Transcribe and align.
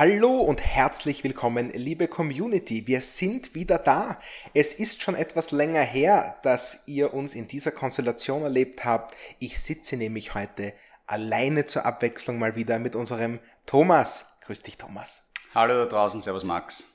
Hallo 0.00 0.40
und 0.40 0.62
herzlich 0.62 1.24
willkommen, 1.24 1.72
liebe 1.74 2.08
Community. 2.08 2.86
Wir 2.86 3.02
sind 3.02 3.54
wieder 3.54 3.76
da. 3.76 4.18
Es 4.54 4.72
ist 4.72 5.02
schon 5.02 5.14
etwas 5.14 5.50
länger 5.50 5.82
her, 5.82 6.38
dass 6.42 6.88
ihr 6.88 7.12
uns 7.12 7.34
in 7.34 7.48
dieser 7.48 7.70
Konstellation 7.70 8.42
erlebt 8.42 8.86
habt. 8.86 9.14
Ich 9.40 9.60
sitze 9.60 9.98
nämlich 9.98 10.34
heute 10.34 10.72
alleine 11.06 11.66
zur 11.66 11.84
Abwechslung 11.84 12.38
mal 12.38 12.56
wieder 12.56 12.78
mit 12.78 12.96
unserem 12.96 13.40
Thomas. 13.66 14.38
Grüß 14.46 14.62
dich, 14.62 14.78
Thomas. 14.78 15.34
Hallo 15.54 15.84
da 15.84 15.84
draußen, 15.84 16.22
Servus 16.22 16.44
Max. 16.44 16.94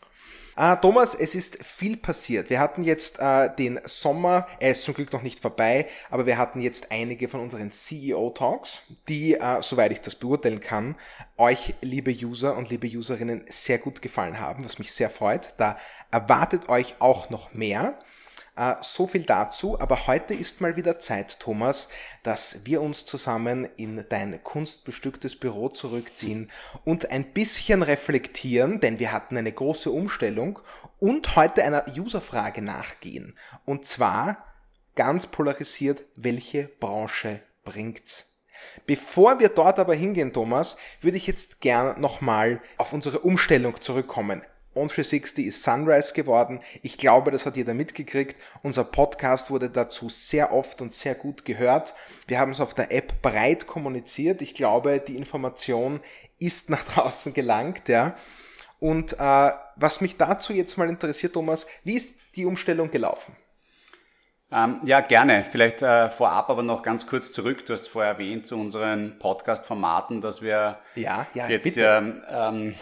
Ah, 0.57 0.77
Thomas, 0.77 1.13
es 1.15 1.35
ist 1.35 1.61
viel 1.65 1.97
passiert. 1.97 2.49
Wir 2.49 2.61
hatten 2.61 2.85
jetzt 2.85 3.19
äh, 3.19 3.54
den 3.54 3.77
Sommer, 3.83 4.47
er 4.61 4.71
ist 4.71 4.85
zum 4.85 4.93
Glück 4.93 5.11
noch 5.11 5.21
nicht 5.21 5.41
vorbei, 5.41 5.85
aber 6.09 6.25
wir 6.25 6.37
hatten 6.37 6.61
jetzt 6.61 6.93
einige 6.93 7.27
von 7.27 7.41
unseren 7.41 7.71
CEO-Talks, 7.71 8.83
die, 9.10 9.33
äh, 9.33 9.61
soweit 9.61 9.91
ich 9.91 9.99
das 9.99 10.15
beurteilen 10.15 10.61
kann, 10.61 10.96
euch, 11.36 11.73
liebe 11.82 12.11
User 12.11 12.55
und 12.55 12.69
liebe 12.69 12.87
Userinnen, 12.87 13.43
sehr 13.49 13.79
gut 13.79 14.01
gefallen 14.01 14.39
haben, 14.39 14.63
was 14.63 14.79
mich 14.79 14.93
sehr 14.93 15.10
freut. 15.10 15.55
Da 15.57 15.77
erwartet 16.10 16.69
euch 16.69 16.96
auch 16.99 17.29
noch 17.29 17.54
mehr. 17.54 17.99
Äh, 18.55 18.75
so 18.82 19.05
viel 19.07 19.23
dazu, 19.23 19.79
aber 19.79 20.07
heute 20.07 20.33
ist 20.33 20.61
mal 20.61 20.75
wieder 20.75 21.00
Zeit, 21.00 21.39
Thomas, 21.39 21.89
dass 22.23 22.65
wir 22.65 22.82
uns 22.82 23.05
zusammen 23.05 23.68
in 23.75 24.05
dein 24.07 24.41
kunstbestücktes 24.43 25.37
Büro 25.37 25.69
zurückziehen 25.69 26.50
und 26.86 27.11
ein 27.11 27.33
bisschen 27.33 27.83
reflektieren, 27.83 28.79
denn 28.79 28.99
wir 28.99 29.11
hatten 29.11 29.37
eine 29.37 29.51
große 29.51 29.91
Umstellung 29.91 30.60
und 30.99 31.36
heute 31.36 31.63
einer 31.63 31.86
Userfrage 31.97 32.61
nachgehen. 32.61 33.38
Und 33.66 33.86
zwar 33.86 34.38
ganz 34.95 35.27
polarisiert, 35.27 36.03
welche 36.16 36.69
Branche 36.80 37.41
bringt's? 37.66 38.43
Bevor 38.85 39.39
wir 39.39 39.49
dort 39.49 39.80
aber 39.80 39.95
hingehen, 39.95 40.31
Thomas, 40.31 40.77
würde 41.02 41.17
ich 41.17 41.27
jetzt 41.27 41.59
gern 41.59 41.99
nochmal 41.99 42.61
auf 42.77 42.93
unsere 42.93 43.19
Umstellung 43.19 43.81
zurückkommen. 43.81 44.41
On360 44.75 45.43
ist 45.43 45.63
Sunrise 45.63 46.13
geworden. 46.13 46.59
Ich 46.81 46.97
glaube, 46.97 47.31
das 47.31 47.45
hat 47.45 47.55
jeder 47.55 47.73
mitgekriegt. 47.73 48.35
Unser 48.61 48.83
Podcast 48.83 49.49
wurde 49.49 49.69
dazu 49.69 50.09
sehr 50.09 50.53
oft 50.53 50.81
und 50.81 50.93
sehr 50.93 51.15
gut 51.15 51.45
gehört. 51.45 51.93
Wir 52.27 52.39
haben 52.39 52.51
es 52.51 52.59
auf 52.59 52.73
der 52.73 52.91
App 52.91 53.21
breit 53.21 53.67
kommuniziert. 53.67 54.41
Ich 54.41 54.53
glaube, 54.53 54.99
die 54.99 55.15
Information 55.17 55.99
ist 56.39 56.69
nach 56.69 56.83
draußen 56.93 57.33
gelangt, 57.33 57.87
ja. 57.87 58.15
Und 58.79 59.13
äh, 59.13 59.51
was 59.77 60.01
mich 60.01 60.17
dazu 60.17 60.53
jetzt 60.53 60.77
mal 60.77 60.89
interessiert, 60.89 61.33
Thomas, 61.33 61.65
wie 61.83 61.95
ist 61.95 62.19
die 62.35 62.45
Umstellung 62.45 62.91
gelaufen? 62.91 63.35
Ähm, 64.51 64.79
ja, 64.85 65.01
gerne. 65.01 65.43
Vielleicht 65.49 65.81
äh, 65.81 66.09
vorab 66.09 66.49
aber 66.49 66.61
noch 66.61 66.83
ganz 66.83 67.07
kurz 67.07 67.31
zurück. 67.31 67.65
Du 67.65 67.73
hast 67.73 67.87
vorher 67.87 68.13
erwähnt 68.13 68.45
zu 68.45 68.59
unseren 68.59 69.17
Podcast-Formaten, 69.19 70.21
dass 70.21 70.41
wir 70.41 70.79
ja, 70.95 71.27
ja, 71.33 71.47
jetzt 71.49 71.63
bitte. 71.63 72.21
ähm, 72.29 72.75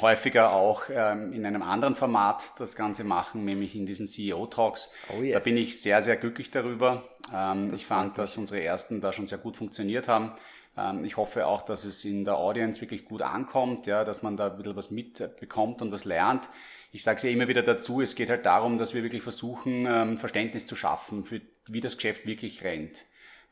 häufiger 0.00 0.52
auch 0.52 0.84
ähm, 0.90 1.32
in 1.32 1.46
einem 1.46 1.62
anderen 1.62 1.94
Format 1.94 2.52
das 2.58 2.76
Ganze 2.76 3.04
machen, 3.04 3.44
nämlich 3.44 3.74
in 3.74 3.86
diesen 3.86 4.06
CEO-Talks. 4.06 4.92
Oh 5.16 5.22
yes. 5.22 5.34
Da 5.34 5.40
bin 5.40 5.56
ich 5.56 5.80
sehr, 5.80 6.02
sehr 6.02 6.16
glücklich 6.16 6.50
darüber. 6.50 7.08
Ähm, 7.34 7.72
ich 7.74 7.86
fand, 7.86 8.18
dass 8.18 8.36
unsere 8.36 8.62
ersten 8.62 9.00
da 9.00 9.12
schon 9.12 9.26
sehr 9.26 9.38
gut 9.38 9.56
funktioniert 9.56 10.08
haben. 10.08 10.32
Ähm, 10.76 11.04
ich 11.04 11.16
hoffe 11.16 11.46
auch, 11.46 11.62
dass 11.62 11.84
es 11.84 12.04
in 12.04 12.24
der 12.24 12.36
Audience 12.36 12.80
wirklich 12.80 13.04
gut 13.04 13.22
ankommt, 13.22 13.86
ja, 13.86 14.04
dass 14.04 14.22
man 14.22 14.36
da 14.36 14.48
ein 14.48 14.56
bisschen 14.56 14.76
was 14.76 14.90
mitbekommt 14.90 15.82
und 15.82 15.90
was 15.90 16.04
lernt. 16.04 16.48
Ich 16.92 17.02
sage 17.02 17.16
es 17.16 17.22
ja 17.22 17.30
immer 17.30 17.48
wieder 17.48 17.62
dazu, 17.62 18.00
es 18.00 18.14
geht 18.14 18.30
halt 18.30 18.46
darum, 18.46 18.78
dass 18.78 18.94
wir 18.94 19.02
wirklich 19.02 19.22
versuchen, 19.22 19.86
ähm, 19.86 20.16
Verständnis 20.16 20.66
zu 20.66 20.76
schaffen, 20.76 21.24
für 21.24 21.40
wie 21.66 21.80
das 21.80 21.96
Geschäft 21.96 22.26
wirklich 22.26 22.62
rennt. 22.62 23.04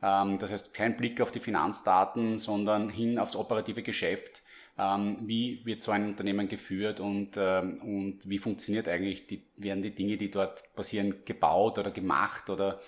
Ähm, 0.03 0.39
das 0.39 0.53
heißt, 0.53 0.75
kein 0.75 0.97
Blick 0.97 1.21
auf 1.21 1.31
die 1.31 1.41
Finanzdaten, 1.41 2.39
sondern 2.39 2.89
hin 2.89 3.19
aufs 3.19 3.37
operative 3.37 3.83
Geschäft 3.83 4.43
ähm, 4.79 5.19
wie 5.23 5.65
wird 5.65 5.81
so 5.81 5.93
ein 5.93 6.05
Unternehmen 6.05 6.49
geführt 6.49 7.01
und, 7.01 7.37
ähm, 7.37 7.81
und 7.83 8.29
wie 8.29 8.39
funktioniert 8.39 8.89
eigentlich, 8.89 9.27
die, 9.27 9.43
werden 9.57 9.83
die 9.83 9.95
Dinge, 9.95 10.17
die 10.17 10.31
dort 10.31 10.75
passieren, 10.75 11.25
gebaut 11.25 11.79
oder 11.79 11.91
gemacht 11.91 12.51
oder 12.51 12.81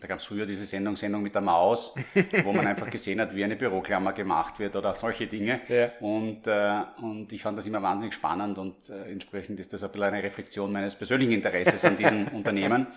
da 0.00 0.08
gab 0.08 0.18
es 0.18 0.24
früher 0.24 0.46
diese 0.46 0.66
Sendung, 0.66 0.96
Sendung 0.96 1.22
mit 1.22 1.34
der 1.34 1.42
Maus, 1.42 1.94
wo 2.42 2.52
man 2.52 2.66
einfach 2.66 2.90
gesehen 2.90 3.20
hat, 3.20 3.36
wie 3.36 3.44
eine 3.44 3.54
Büroklammer 3.54 4.12
gemacht 4.12 4.58
wird 4.58 4.74
oder 4.74 4.96
solche 4.96 5.28
Dinge. 5.28 5.60
Ja. 5.68 5.92
Und, 6.00 6.48
äh, 6.48 6.82
und 7.00 7.32
ich 7.32 7.40
fand 7.40 7.56
das 7.56 7.66
immer 7.66 7.82
wahnsinnig 7.82 8.12
spannend 8.12 8.58
und 8.58 8.90
äh, 8.90 9.12
entsprechend 9.12 9.60
ist 9.60 9.72
das 9.72 9.84
ein 9.84 9.92
bisschen 9.92 10.08
eine 10.08 10.22
Reflexion 10.22 10.72
meines 10.72 10.96
persönlichen 10.96 11.34
Interesses 11.34 11.84
an 11.84 11.96
diesem 11.96 12.26
Unternehmen. 12.32 12.88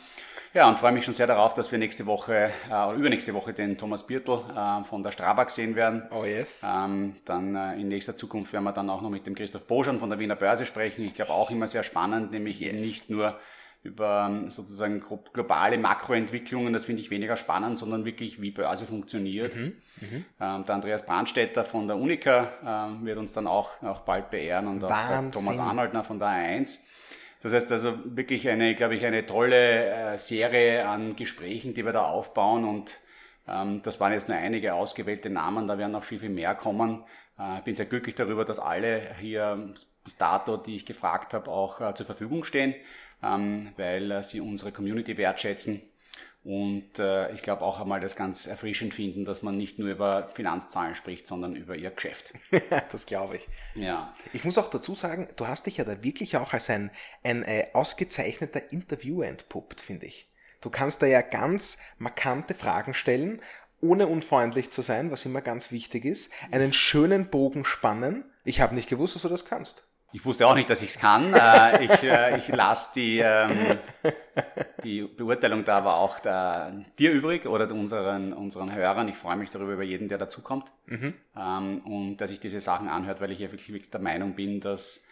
Ja, 0.56 0.70
und 0.70 0.80
freue 0.80 0.94
mich 0.94 1.04
schon 1.04 1.14
sehr 1.14 1.28
darauf, 1.28 1.54
dass 1.54 1.70
wir 1.74 1.80
nächste 1.80 2.06
Woche, 2.06 2.50
äh, 2.72 2.96
übernächste 2.96 3.34
Woche 3.34 3.52
den 3.52 3.78
Thomas 3.78 4.08
Birtel 4.08 4.40
äh, 4.56 4.86
von 4.86 5.04
der 5.04 5.12
Strabag 5.12 5.50
sehen 5.50 5.76
werden. 5.76 6.04
Oh 6.12 6.24
yes. 6.24 6.66
Ähm, 6.66 7.18
dann 7.26 7.58
äh, 7.58 7.74
in 7.74 7.90
nächster 7.90 8.16
Zukunft 8.16 8.54
werden 8.54 8.64
wir 8.64 8.72
dann 8.72 8.90
auch 8.90 9.02
noch 9.02 9.10
mit 9.10 9.28
dem 9.28 9.36
Christoph 9.36 9.68
Boschan 9.68 10.00
von 10.00 10.10
der 10.10 10.18
Wiener 10.18 10.38
Börse 10.38 10.66
sprechen. 10.66 11.04
Ich 11.04 11.14
glaube 11.14 11.34
auch 11.34 11.52
immer 11.52 11.68
sehr 11.68 11.84
spannend, 11.84 12.32
nämlich 12.32 12.62
yes. 12.62 12.82
nicht 12.82 13.10
nur 13.10 13.38
über 13.84 14.30
ähm, 14.32 14.50
sozusagen 14.50 15.04
globale 15.34 15.78
Makroentwicklungen, 15.78 16.72
das 16.72 16.86
finde 16.86 17.02
ich 17.02 17.10
weniger 17.10 17.36
spannend, 17.36 17.78
sondern 17.78 18.06
wirklich, 18.06 18.42
wie 18.42 18.52
Börse 18.52 18.86
funktioniert. 18.86 19.58
Mhm, 19.58 19.74
mhm. 20.00 20.26
ähm, 20.40 20.64
der 20.64 20.76
Andreas 20.76 21.06
Brandstätter 21.06 21.66
von 21.66 21.88
der 21.88 21.98
Unica 21.98 22.48
ähm, 22.66 23.06
wird 23.06 23.18
uns 23.18 23.34
dann 23.34 23.48
auch, 23.48 23.84
auch 23.84 24.00
bald 24.02 24.30
beehren 24.30 24.70
und 24.70 24.82
Wahnsinn. 24.82 25.28
auch 25.28 25.32
Thomas 25.34 25.60
Arnoldner 25.60 26.06
von 26.06 26.18
der 26.18 26.30
A1. 26.30 26.86
Das 27.42 27.54
heißt 27.54 27.72
also 27.72 27.94
wirklich 28.06 28.48
eine, 28.50 28.76
glaube 28.76 28.96
ich, 28.96 29.06
eine 29.06 29.26
tolle 29.26 29.86
äh, 29.86 30.18
Serie 30.18 30.88
an 30.88 31.16
Gesprächen, 31.16 31.74
die 31.74 31.86
wir 31.86 31.92
da 31.92 32.06
aufbauen 32.06 32.64
und 32.66 32.98
ähm, 33.48 33.82
das 33.84 34.00
waren 34.00 34.14
jetzt 34.14 34.30
nur 34.30 34.38
einige 34.38 34.74
ausgewählte 34.74 35.30
Namen, 35.30 35.68
da 35.68 35.78
werden 35.78 35.92
noch 35.92 36.04
viel, 36.04 36.20
viel 36.20 36.30
mehr 36.30 36.56
kommen. 36.56 37.04
Äh, 37.38 37.62
bin 37.64 37.76
sehr 37.76 37.86
glücklich 37.86 38.16
darüber, 38.16 38.46
dass 38.46 38.60
alle 38.60 39.16
hier 39.20 39.74
bis 40.04 40.18
dato, 40.18 40.58
die 40.58 40.76
ich 40.76 40.86
gefragt 40.86 41.34
habe, 41.34 41.52
auch 41.52 41.82
äh, 41.82 41.94
zur 41.94 42.06
Verfügung 42.06 42.44
stehen, 42.44 42.74
ähm, 43.22 43.74
weil 43.78 44.24
sie 44.24 44.42
unsere 44.42 44.72
Community 44.72 45.18
wertschätzen 45.18 45.82
und 46.46 47.00
äh, 47.00 47.34
ich 47.34 47.42
glaube 47.42 47.64
auch 47.64 47.80
einmal 47.80 48.00
das 48.00 48.16
ganz 48.16 48.46
erfrischend 48.46 48.94
finden, 48.94 49.26
dass 49.26 49.42
man 49.42 49.58
nicht 49.58 49.80
nur 49.80 49.90
über 49.90 50.28
Finanzzahlen 50.28 50.94
spricht, 50.94 51.26
sondern 51.26 51.56
über 51.56 51.76
ihr 51.76 51.90
Geschäft. 51.90 52.34
das 52.92 53.08
glaube 53.08 53.38
ich. 53.38 53.48
Ja. 53.74 54.14
Ich 54.32 54.46
muss 54.46 54.60
auch 54.60 54.70
dazu 54.70 54.94
sagen, 54.94 55.28
du 55.38 55.48
hast 55.48 55.66
dich 55.66 55.78
ja 55.78 55.86
da 55.86 56.04
wirklich 56.04 56.38
auch 56.38 56.54
als 56.54 56.70
ein, 56.70 56.92
ein 57.24 57.42
äh, 57.42 57.70
ausgezeichneter 57.74 58.72
Interviewer 58.72 59.26
entpuppt, 59.26 59.82
finde 59.82 60.06
ich. 60.06 60.32
Du 60.62 60.70
kannst 60.70 61.02
da 61.02 61.08
ja 61.08 61.22
ganz 61.22 61.80
markante 61.98 62.54
Fragen 62.54 62.94
stellen, 62.94 63.42
ohne 63.82 64.06
unfreundlich 64.06 64.70
zu 64.70 64.84
sein, 64.84 65.10
was 65.10 65.26
immer 65.26 65.42
ganz 65.42 65.72
wichtig 65.72 66.06
ist, 66.06 66.32
einen 66.52 66.74
schönen 66.74 67.32
Bogen 67.32 67.66
spannen. 67.66 68.24
Ich 68.44 68.62
habe 68.62 68.76
nicht 68.76 68.88
gewusst, 68.88 69.16
dass 69.16 69.24
du 69.24 69.30
das 69.30 69.46
kannst. 69.46 69.88
Ich 70.16 70.24
wusste 70.24 70.48
auch 70.48 70.56
nicht, 70.56 70.70
dass 70.70 70.82
ich 70.82 70.92
es 70.92 71.00
kann. 71.00 71.34
Äh, 71.46 71.86
ich 71.86 72.04
äh, 72.04 72.38
ich 72.38 72.48
lasse 72.48 72.94
die, 72.96 73.20
ähm, 73.20 73.78
die 74.84 75.02
Beurteilung 75.02 75.66
da 75.66 75.78
aber 75.78 75.98
auch 75.98 76.20
da, 76.20 76.72
dir 76.98 77.12
übrig 77.12 77.46
oder 77.46 77.70
unseren, 77.72 78.32
unseren 78.32 78.74
Hörern. 78.74 79.10
Ich 79.10 79.18
freue 79.18 79.36
mich 79.36 79.50
darüber, 79.50 79.74
über 79.74 79.84
jeden, 79.84 80.08
der 80.08 80.18
dazukommt. 80.18 80.72
Mhm. 80.86 81.14
Ähm, 81.36 81.80
und 81.80 82.18
dass 82.18 82.32
ich 82.32 82.40
diese 82.40 82.62
Sachen 82.62 82.88
anhört, 82.88 83.20
weil 83.20 83.32
ich 83.32 83.40
ja 83.40 83.52
wirklich 83.52 83.90
der 83.90 84.00
Meinung 84.00 84.36
bin, 84.36 84.62
dass, 84.62 85.10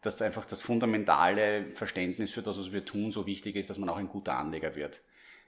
dass 0.00 0.22
einfach 0.22 0.44
das 0.44 0.62
fundamentale 0.62 1.66
Verständnis 1.74 2.30
für 2.30 2.42
das, 2.42 2.56
was 2.56 2.72
wir 2.72 2.84
tun, 2.84 3.10
so 3.10 3.26
wichtig 3.26 3.56
ist, 3.56 3.70
dass 3.70 3.78
man 3.78 3.88
auch 3.88 3.98
ein 3.98 4.08
guter 4.08 4.36
Anleger 4.38 4.76
wird. 4.76 5.00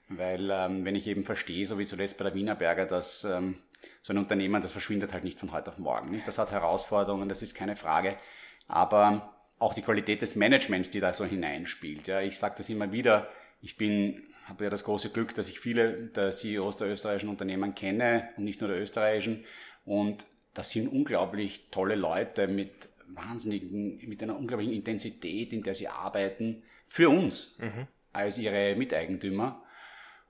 Weil 0.09 0.49
ähm, 0.51 0.83
wenn 0.83 0.95
ich 0.95 1.07
eben 1.07 1.23
verstehe, 1.23 1.65
so 1.65 1.79
wie 1.79 1.85
zuletzt 1.85 2.17
bei 2.17 2.25
der 2.25 2.35
Wienerberger, 2.35 2.85
dass 2.85 3.23
ähm, 3.23 3.57
so 4.01 4.11
ein 4.11 4.17
Unternehmen, 4.17 4.61
das 4.61 4.73
verschwindet 4.73 5.13
halt 5.13 5.23
nicht 5.23 5.39
von 5.39 5.53
heute 5.53 5.71
auf 5.71 5.77
morgen. 5.77 6.11
Nicht? 6.11 6.27
Das 6.27 6.37
hat 6.37 6.51
Herausforderungen, 6.51 7.29
das 7.29 7.41
ist 7.41 7.55
keine 7.55 7.77
Frage 7.77 8.17
aber 8.67 9.33
auch 9.59 9.73
die 9.73 9.81
Qualität 9.81 10.21
des 10.21 10.35
Managements, 10.35 10.91
die 10.91 10.99
da 10.99 11.13
so 11.13 11.25
hineinspielt. 11.25 12.07
Ja, 12.07 12.21
ich 12.21 12.37
sage 12.37 12.55
das 12.57 12.69
immer 12.69 12.91
wieder, 12.91 13.27
ich 13.61 13.77
bin, 13.77 14.23
habe 14.45 14.65
ja 14.65 14.69
das 14.69 14.83
große 14.83 15.09
Glück, 15.09 15.33
dass 15.33 15.49
ich 15.49 15.59
viele 15.59 16.07
der 16.07 16.31
CEOs 16.31 16.77
der 16.77 16.87
österreichischen 16.87 17.29
Unternehmen 17.29 17.73
kenne 17.73 18.29
und 18.37 18.43
nicht 18.43 18.61
nur 18.61 18.69
der 18.69 18.79
österreichischen 18.79 19.45
und 19.85 20.25
das 20.53 20.71
sind 20.71 20.87
unglaublich 20.89 21.67
tolle 21.71 21.95
Leute 21.95 22.47
mit 22.47 22.89
wahnsinnigen, 23.07 23.99
mit 24.07 24.21
einer 24.21 24.37
unglaublichen 24.37 24.73
Intensität, 24.73 25.53
in 25.53 25.63
der 25.63 25.73
sie 25.73 25.87
arbeiten, 25.87 26.63
für 26.87 27.09
uns 27.09 27.59
mhm. 27.59 27.87
als 28.11 28.37
ihre 28.37 28.75
Miteigentümer. 28.75 29.63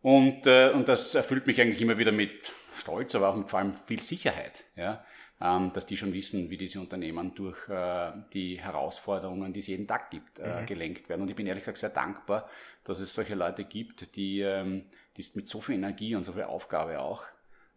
Und, 0.02 0.46
äh, 0.46 0.70
und 0.70 0.88
das 0.88 1.16
erfüllt 1.16 1.48
mich 1.48 1.60
eigentlich 1.60 1.82
immer 1.82 1.98
wieder 1.98 2.12
mit 2.12 2.52
Stolz, 2.76 3.16
aber 3.16 3.30
auch 3.30 3.36
mit 3.36 3.50
vor 3.50 3.60
allem 3.60 3.74
viel 3.74 4.00
Sicherheit. 4.00 4.64
Ja? 4.76 5.04
Ähm, 5.40 5.72
dass 5.72 5.86
die 5.86 5.98
schon 5.98 6.14
wissen, 6.14 6.50
wie 6.50 6.58
diese 6.58 6.80
Unternehmen 6.80 7.36
durch 7.36 7.70
äh, 7.70 8.12
die 8.34 8.60
Herausforderungen, 8.60 9.54
die 9.54 9.60
es 9.60 9.68
jeden 9.68 9.86
Tag 9.86 10.10
gibt, 10.10 10.40
äh, 10.40 10.62
mhm. 10.62 10.66
gelenkt 10.66 11.10
werden. 11.10 11.22
Und 11.22 11.30
ich 11.30 11.36
bin 11.36 11.46
ehrlich 11.46 11.62
gesagt 11.62 11.78
sehr 11.78 11.92
dankbar, 11.92 12.50
dass 12.84 13.00
es 13.00 13.14
solche 13.14 13.36
Leute 13.36 13.64
gibt, 13.64 14.16
die, 14.16 14.42
ähm, 14.42 14.86
die 15.16 15.26
mit 15.36 15.48
so 15.48 15.62
viel 15.62 15.76
Energie 15.76 16.16
und 16.16 16.24
so 16.24 16.34
viel 16.34 16.44
Aufgabe 16.44 17.00
auch 17.00 17.24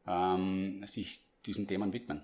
ähm, 0.06 0.82
sich 0.86 1.20
diesen 1.44 1.66
Themen 1.66 1.92
widmen. 1.92 2.22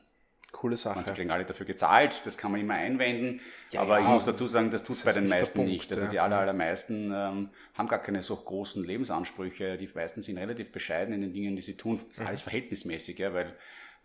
Coole 0.52 0.78
Sache. 0.78 1.02
Sie 1.04 1.12
kriegen 1.12 1.30
alle 1.30 1.44
dafür 1.44 1.66
gezahlt, 1.66 2.22
das 2.24 2.38
kann 2.38 2.50
man 2.50 2.60
immer 2.60 2.74
einwenden. 2.74 3.40
Ja, 3.72 3.82
aber 3.82 4.00
ich 4.00 4.06
muss 4.06 4.24
dazu 4.24 4.46
sagen, 4.46 4.70
das 4.70 4.84
tut 4.84 4.96
es 4.96 5.04
bei 5.04 5.12
den 5.12 5.28
meisten 5.28 5.58
Punkt, 5.58 5.70
nicht. 5.70 5.92
Also 5.92 6.06
ja. 6.06 6.10
die 6.10 6.18
aller, 6.18 6.38
allermeisten 6.38 7.12
ähm, 7.14 7.50
haben 7.74 7.88
gar 7.88 7.98
keine 7.98 8.22
so 8.22 8.36
großen 8.36 8.82
Lebensansprüche. 8.82 9.76
Die 9.76 9.90
meisten 9.94 10.22
sind 10.22 10.38
relativ 10.38 10.72
bescheiden 10.72 11.12
in 11.14 11.20
den 11.20 11.34
Dingen, 11.34 11.56
die 11.56 11.62
sie 11.62 11.76
tun. 11.76 12.00
Das 12.08 12.16
ist 12.16 12.20
mhm. 12.20 12.26
alles 12.28 12.40
verhältnismäßig, 12.40 13.18
ja, 13.18 13.34
weil 13.34 13.54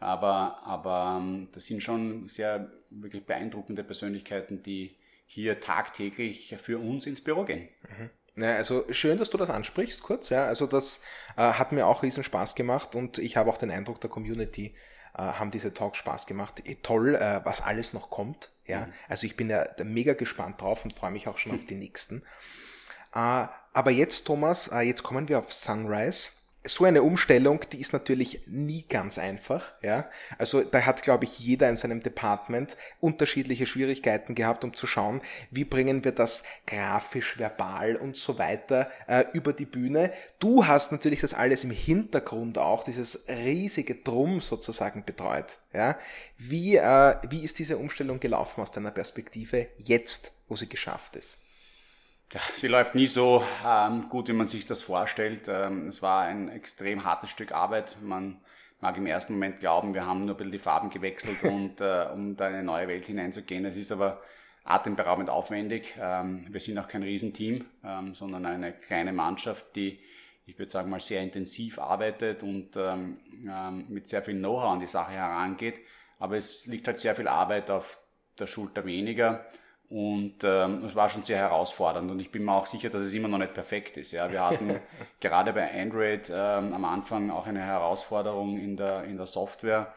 Aber, 0.01 0.61
aber 0.65 1.19
ähm, 1.21 1.47
das 1.53 1.65
sind 1.65 1.81
schon 1.83 2.27
sehr 2.27 2.71
wirklich 2.89 3.25
beeindruckende 3.25 3.83
Persönlichkeiten, 3.83 4.63
die 4.63 4.97
hier 5.25 5.59
tagtäglich 5.59 6.55
für 6.61 6.79
uns 6.79 7.05
ins 7.05 7.23
Büro 7.23 7.45
gehen. 7.45 7.69
Mhm. 7.87 8.09
Ja, 8.43 8.55
also 8.55 8.85
schön, 8.91 9.17
dass 9.17 9.29
du 9.29 9.37
das 9.37 9.49
ansprichst, 9.49 10.03
kurz. 10.03 10.29
Ja, 10.29 10.45
also 10.45 10.65
das 10.65 11.05
äh, 11.37 11.41
hat 11.41 11.71
mir 11.71 11.85
auch 11.85 12.01
riesen 12.01 12.23
Spaß 12.23 12.55
gemacht 12.55 12.95
und 12.95 13.17
ich 13.17 13.37
habe 13.37 13.49
auch 13.49 13.57
den 13.57 13.71
Eindruck, 13.71 14.01
der 14.01 14.09
Community 14.09 14.73
äh, 15.13 15.21
haben 15.21 15.51
diese 15.51 15.73
Talks 15.73 15.97
Spaß 15.99 16.25
gemacht. 16.25 16.61
Eh, 16.65 16.75
toll, 16.81 17.15
äh, 17.15 17.41
was 17.43 17.61
alles 17.61 17.93
noch 17.93 18.09
kommt. 18.09 18.51
Ja, 18.65 18.87
mhm. 18.87 18.93
also 19.09 19.27
ich 19.27 19.35
bin 19.35 19.49
ja 19.49 19.65
mega 19.83 20.13
gespannt 20.13 20.61
drauf 20.61 20.83
und 20.83 20.93
freue 20.93 21.11
mich 21.11 21.27
auch 21.27 21.37
schon 21.37 21.53
auf 21.53 21.65
die 21.65 21.75
nächsten. 21.75 22.23
Äh, 23.13 23.45
aber 23.73 23.91
jetzt, 23.91 24.25
Thomas, 24.25 24.69
äh, 24.69 24.81
jetzt 24.81 25.03
kommen 25.03 25.27
wir 25.29 25.39
auf 25.39 25.53
Sunrise 25.53 26.31
so 26.63 26.85
eine 26.85 27.01
Umstellung, 27.01 27.61
die 27.71 27.79
ist 27.79 27.91
natürlich 27.91 28.41
nie 28.45 28.85
ganz 28.87 29.17
einfach, 29.17 29.73
ja. 29.81 30.07
Also 30.37 30.61
da 30.61 30.85
hat, 30.85 31.01
glaube 31.01 31.25
ich, 31.25 31.39
jeder 31.39 31.67
in 31.69 31.75
seinem 31.75 32.03
Department 32.03 32.77
unterschiedliche 32.99 33.65
Schwierigkeiten 33.65 34.35
gehabt, 34.35 34.63
um 34.63 34.75
zu 34.75 34.85
schauen, 34.85 35.21
wie 35.49 35.65
bringen 35.65 36.03
wir 36.03 36.11
das 36.11 36.43
grafisch, 36.67 37.39
verbal 37.39 37.95
und 37.95 38.15
so 38.15 38.37
weiter 38.37 38.91
äh, 39.07 39.25
über 39.33 39.53
die 39.53 39.65
Bühne. 39.65 40.13
Du 40.37 40.67
hast 40.67 40.91
natürlich 40.91 41.21
das 41.21 41.33
alles 41.33 41.63
im 41.63 41.71
Hintergrund 41.71 42.59
auch, 42.59 42.83
dieses 42.83 43.27
riesige 43.27 43.95
Drum 43.95 44.39
sozusagen 44.39 45.03
betreut, 45.03 45.57
ja. 45.73 45.97
Wie, 46.37 46.75
äh, 46.75 47.15
wie 47.29 47.41
ist 47.43 47.57
diese 47.57 47.77
Umstellung 47.77 48.19
gelaufen 48.19 48.61
aus 48.61 48.71
deiner 48.71 48.91
Perspektive 48.91 49.67
jetzt, 49.77 50.33
wo 50.47 50.55
sie 50.55 50.69
geschafft 50.69 51.15
ist? 51.15 51.39
Sie 52.39 52.67
läuft 52.67 52.95
nie 52.95 53.07
so 53.07 53.43
ähm, 53.65 54.07
gut, 54.07 54.29
wie 54.29 54.33
man 54.33 54.47
sich 54.47 54.65
das 54.65 54.81
vorstellt. 54.81 55.49
Ähm, 55.49 55.87
es 55.87 56.01
war 56.01 56.21
ein 56.21 56.47
extrem 56.47 57.03
hartes 57.03 57.29
Stück 57.29 57.51
Arbeit. 57.51 57.97
Man 58.01 58.39
mag 58.79 58.95
im 58.97 59.05
ersten 59.05 59.33
Moment 59.33 59.59
glauben, 59.59 59.93
wir 59.93 60.05
haben 60.05 60.21
nur 60.21 60.35
ein 60.35 60.37
bisschen 60.37 60.51
die 60.53 60.59
Farben 60.59 60.89
gewechselt 60.89 61.43
und 61.43 61.81
äh, 61.81 62.07
um 62.13 62.37
da 62.37 62.47
in 62.47 62.55
eine 62.55 62.63
neue 62.63 62.87
Welt 62.87 63.05
hineinzugehen. 63.05 63.65
Es 63.65 63.75
ist 63.75 63.91
aber 63.91 64.21
atemberaubend 64.63 65.29
aufwendig. 65.29 65.93
Ähm, 65.99 66.47
wir 66.49 66.61
sind 66.61 66.77
auch 66.79 66.87
kein 66.87 67.03
Riesenteam, 67.03 67.65
ähm, 67.83 68.15
sondern 68.15 68.45
eine 68.45 68.71
kleine 68.71 69.11
Mannschaft, 69.11 69.75
die, 69.75 69.99
ich 70.45 70.57
würde 70.57 70.71
sagen 70.71 70.89
mal, 70.89 71.01
sehr 71.01 71.21
intensiv 71.21 71.79
arbeitet 71.79 72.43
und 72.43 72.77
ähm, 72.77 73.17
ähm, 73.45 73.85
mit 73.89 74.07
sehr 74.07 74.21
viel 74.21 74.35
Know-how 74.35 74.71
an 74.71 74.79
die 74.79 74.87
Sache 74.87 75.11
herangeht. 75.11 75.81
Aber 76.17 76.37
es 76.37 76.65
liegt 76.65 76.87
halt 76.87 76.97
sehr 76.97 77.15
viel 77.15 77.27
Arbeit 77.27 77.69
auf 77.69 77.99
der 78.39 78.47
Schulter 78.47 78.85
weniger. 78.85 79.45
Und 79.91 80.35
ähm, 80.45 80.85
es 80.85 80.95
war 80.95 81.09
schon 81.09 81.21
sehr 81.21 81.37
herausfordernd 81.39 82.09
und 82.09 82.21
ich 82.21 82.31
bin 82.31 82.45
mir 82.45 82.53
auch 82.53 82.65
sicher, 82.65 82.89
dass 82.89 83.01
es 83.01 83.13
immer 83.13 83.27
noch 83.27 83.39
nicht 83.39 83.53
perfekt 83.53 83.97
ist. 83.97 84.11
Ja, 84.11 84.31
wir 84.31 84.39
hatten 84.39 84.79
gerade 85.19 85.51
bei 85.51 85.69
Android 85.69 86.29
ähm, 86.33 86.73
am 86.73 86.85
Anfang 86.85 87.29
auch 87.29 87.45
eine 87.45 87.59
Herausforderung 87.59 88.57
in 88.57 88.77
der, 88.77 89.03
in 89.03 89.17
der 89.17 89.25
Software. 89.25 89.93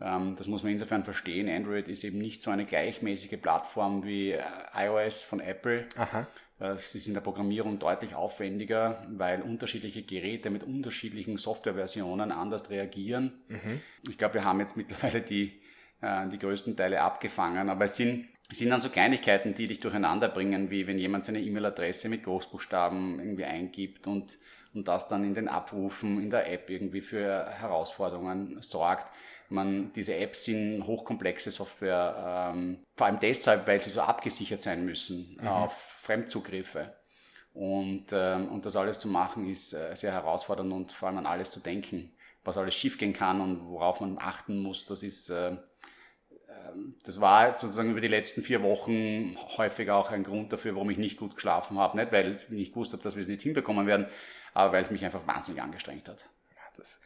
Ähm, 0.00 0.34
das 0.36 0.48
muss 0.48 0.64
man 0.64 0.72
insofern 0.72 1.04
verstehen. 1.04 1.48
Android 1.48 1.86
ist 1.86 2.02
eben 2.02 2.18
nicht 2.18 2.42
so 2.42 2.50
eine 2.50 2.64
gleichmäßige 2.64 3.40
Plattform 3.40 4.04
wie 4.04 4.32
äh, 4.32 4.42
iOS 4.74 5.22
von 5.22 5.38
Apple. 5.38 5.86
Aha. 5.96 6.26
Es 6.58 6.96
ist 6.96 7.06
in 7.06 7.14
der 7.14 7.20
Programmierung 7.20 7.78
deutlich 7.78 8.16
aufwendiger, 8.16 9.06
weil 9.10 9.42
unterschiedliche 9.42 10.02
Geräte 10.02 10.50
mit 10.50 10.64
unterschiedlichen 10.64 11.36
Softwareversionen 11.36 12.32
anders 12.32 12.68
reagieren. 12.70 13.44
Mhm. 13.46 13.80
Ich 14.08 14.18
glaube, 14.18 14.34
wir 14.34 14.44
haben 14.44 14.58
jetzt 14.58 14.76
mittlerweile 14.76 15.20
die, 15.20 15.60
äh, 16.00 16.26
die 16.26 16.38
größten 16.40 16.76
Teile 16.76 17.02
abgefangen, 17.02 17.70
aber 17.70 17.84
es 17.84 17.94
sind 17.94 18.26
sind 18.50 18.70
dann 18.70 18.80
so 18.80 18.88
Kleinigkeiten, 18.88 19.54
die 19.54 19.66
dich 19.66 19.80
durcheinander 19.80 20.28
bringen, 20.28 20.70
wie 20.70 20.86
wenn 20.86 20.98
jemand 20.98 21.24
seine 21.24 21.40
E-Mail-Adresse 21.40 22.08
mit 22.08 22.24
Großbuchstaben 22.24 23.18
irgendwie 23.18 23.44
eingibt 23.44 24.06
und, 24.06 24.38
und 24.72 24.86
das 24.86 25.08
dann 25.08 25.24
in 25.24 25.34
den 25.34 25.48
Abrufen 25.48 26.22
in 26.22 26.30
der 26.30 26.50
App 26.52 26.70
irgendwie 26.70 27.00
für 27.00 27.46
Herausforderungen 27.50 28.60
sorgt. 28.62 29.10
Man, 29.48 29.92
diese 29.92 30.16
Apps 30.16 30.44
sind 30.44 30.86
hochkomplexe 30.86 31.50
Software, 31.50 32.52
ähm, 32.54 32.78
vor 32.96 33.06
allem 33.06 33.20
deshalb, 33.20 33.66
weil 33.66 33.80
sie 33.80 33.90
so 33.90 34.00
abgesichert 34.00 34.60
sein 34.60 34.84
müssen 34.84 35.38
mhm. 35.40 35.46
auf 35.46 35.72
Fremdzugriffe. 36.00 36.92
Und, 37.52 38.06
ähm, 38.12 38.48
und 38.50 38.66
das 38.66 38.76
alles 38.76 38.98
zu 39.00 39.08
machen 39.08 39.48
ist 39.48 39.72
äh, 39.72 39.94
sehr 39.94 40.12
herausfordernd 40.12 40.72
und 40.72 40.92
vor 40.92 41.08
allem 41.08 41.18
an 41.18 41.26
alles 41.26 41.50
zu 41.50 41.60
denken, 41.60 42.12
was 42.44 42.58
alles 42.58 42.74
schiefgehen 42.74 43.12
kann 43.12 43.40
und 43.40 43.66
worauf 43.68 44.00
man 44.00 44.18
achten 44.18 44.58
muss, 44.58 44.84
das 44.84 45.02
ist 45.02 45.30
äh, 45.30 45.56
das 47.04 47.20
war 47.20 47.52
sozusagen 47.52 47.90
über 47.90 48.00
die 48.00 48.08
letzten 48.08 48.42
vier 48.42 48.62
Wochen 48.62 49.36
häufig 49.56 49.90
auch 49.90 50.10
ein 50.10 50.24
Grund 50.24 50.52
dafür, 50.52 50.74
warum 50.74 50.90
ich 50.90 50.98
nicht 50.98 51.18
gut 51.18 51.34
geschlafen 51.34 51.78
habe. 51.78 51.96
Nicht, 51.96 52.12
weil 52.12 52.32
ich 52.32 52.48
nicht 52.50 52.72
gewusst 52.72 52.92
habe, 52.92 53.02
dass 53.02 53.16
wir 53.16 53.22
es 53.22 53.28
nicht 53.28 53.42
hinbekommen 53.42 53.86
werden, 53.86 54.06
aber 54.54 54.72
weil 54.72 54.82
es 54.82 54.90
mich 54.90 55.04
einfach 55.04 55.26
wahnsinnig 55.26 55.62
angestrengt 55.62 56.08
hat. 56.08 56.28
Das, 56.76 57.00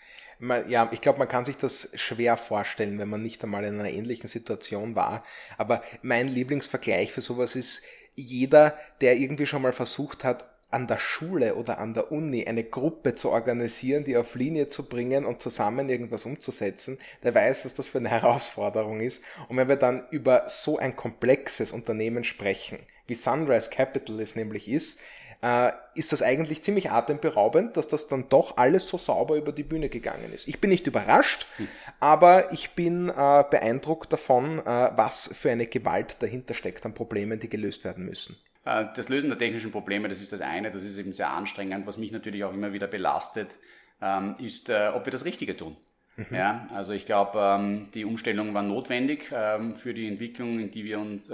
ja, 0.68 0.88
ich 0.90 1.00
glaube, 1.00 1.18
man 1.18 1.28
kann 1.28 1.44
sich 1.44 1.56
das 1.56 1.92
schwer 1.94 2.36
vorstellen, 2.36 2.98
wenn 2.98 3.08
man 3.08 3.22
nicht 3.22 3.44
einmal 3.44 3.64
in 3.64 3.78
einer 3.78 3.90
ähnlichen 3.90 4.26
Situation 4.26 4.96
war. 4.96 5.22
Aber 5.58 5.82
mein 6.02 6.28
Lieblingsvergleich 6.28 7.12
für 7.12 7.20
sowas 7.20 7.56
ist 7.56 7.84
jeder, 8.16 8.76
der 9.00 9.16
irgendwie 9.16 9.46
schon 9.46 9.62
mal 9.62 9.72
versucht 9.72 10.24
hat, 10.24 10.50
an 10.70 10.86
der 10.86 10.98
Schule 10.98 11.56
oder 11.56 11.78
an 11.78 11.94
der 11.94 12.12
Uni 12.12 12.46
eine 12.46 12.64
Gruppe 12.64 13.14
zu 13.14 13.30
organisieren, 13.30 14.04
die 14.04 14.16
auf 14.16 14.34
Linie 14.34 14.68
zu 14.68 14.88
bringen 14.88 15.24
und 15.24 15.42
zusammen 15.42 15.88
irgendwas 15.88 16.24
umzusetzen, 16.24 16.98
der 17.22 17.34
weiß, 17.34 17.64
was 17.64 17.74
das 17.74 17.88
für 17.88 17.98
eine 17.98 18.08
Herausforderung 18.10 19.00
ist. 19.00 19.22
Und 19.48 19.56
wenn 19.56 19.68
wir 19.68 19.76
dann 19.76 20.04
über 20.10 20.44
so 20.48 20.78
ein 20.78 20.96
komplexes 20.96 21.72
Unternehmen 21.72 22.24
sprechen, 22.24 22.78
wie 23.06 23.14
Sunrise 23.14 23.70
Capital 23.70 24.20
es 24.20 24.36
nämlich 24.36 24.68
ist, 24.68 25.00
äh, 25.42 25.72
ist 25.94 26.12
das 26.12 26.22
eigentlich 26.22 26.62
ziemlich 26.62 26.90
atemberaubend, 26.90 27.76
dass 27.76 27.88
das 27.88 28.08
dann 28.08 28.28
doch 28.28 28.56
alles 28.56 28.86
so 28.86 28.98
sauber 28.98 29.36
über 29.36 29.52
die 29.52 29.62
Bühne 29.62 29.88
gegangen 29.88 30.32
ist. 30.32 30.46
Ich 30.46 30.60
bin 30.60 30.70
nicht 30.70 30.86
überrascht, 30.86 31.46
hm. 31.56 31.68
aber 31.98 32.52
ich 32.52 32.70
bin 32.72 33.08
äh, 33.08 33.44
beeindruckt 33.50 34.12
davon, 34.12 34.58
äh, 34.58 34.90
was 34.94 35.30
für 35.32 35.50
eine 35.50 35.66
Gewalt 35.66 36.16
dahinter 36.20 36.54
steckt 36.54 36.84
an 36.84 36.94
Problemen, 36.94 37.40
die 37.40 37.48
gelöst 37.48 37.84
werden 37.84 38.04
müssen. 38.04 38.36
Äh, 38.70 38.86
das 38.94 39.08
Lösen 39.08 39.28
der 39.28 39.38
technischen 39.38 39.72
Probleme, 39.72 40.08
das 40.08 40.20
ist 40.20 40.32
das 40.32 40.40
eine, 40.40 40.70
das 40.70 40.84
ist 40.84 40.96
eben 40.98 41.12
sehr 41.12 41.30
anstrengend. 41.30 41.86
Was 41.86 41.98
mich 41.98 42.12
natürlich 42.12 42.44
auch 42.44 42.54
immer 42.54 42.72
wieder 42.72 42.86
belastet, 42.86 43.56
ähm, 44.00 44.36
ist, 44.38 44.70
äh, 44.70 44.90
ob 44.94 45.04
wir 45.06 45.10
das 45.10 45.24
Richtige 45.24 45.56
tun. 45.56 45.76
Mhm. 46.16 46.26
Ja, 46.36 46.68
also 46.72 46.92
ich 46.92 47.06
glaube, 47.06 47.38
ähm, 47.38 47.88
die 47.94 48.04
Umstellung 48.04 48.54
war 48.54 48.62
notwendig 48.62 49.32
ähm, 49.32 49.74
für 49.74 49.94
die 49.94 50.06
Entwicklung, 50.06 50.60
in 50.60 50.70
die 50.70 50.84
wir 50.84 51.00
uns, 51.00 51.32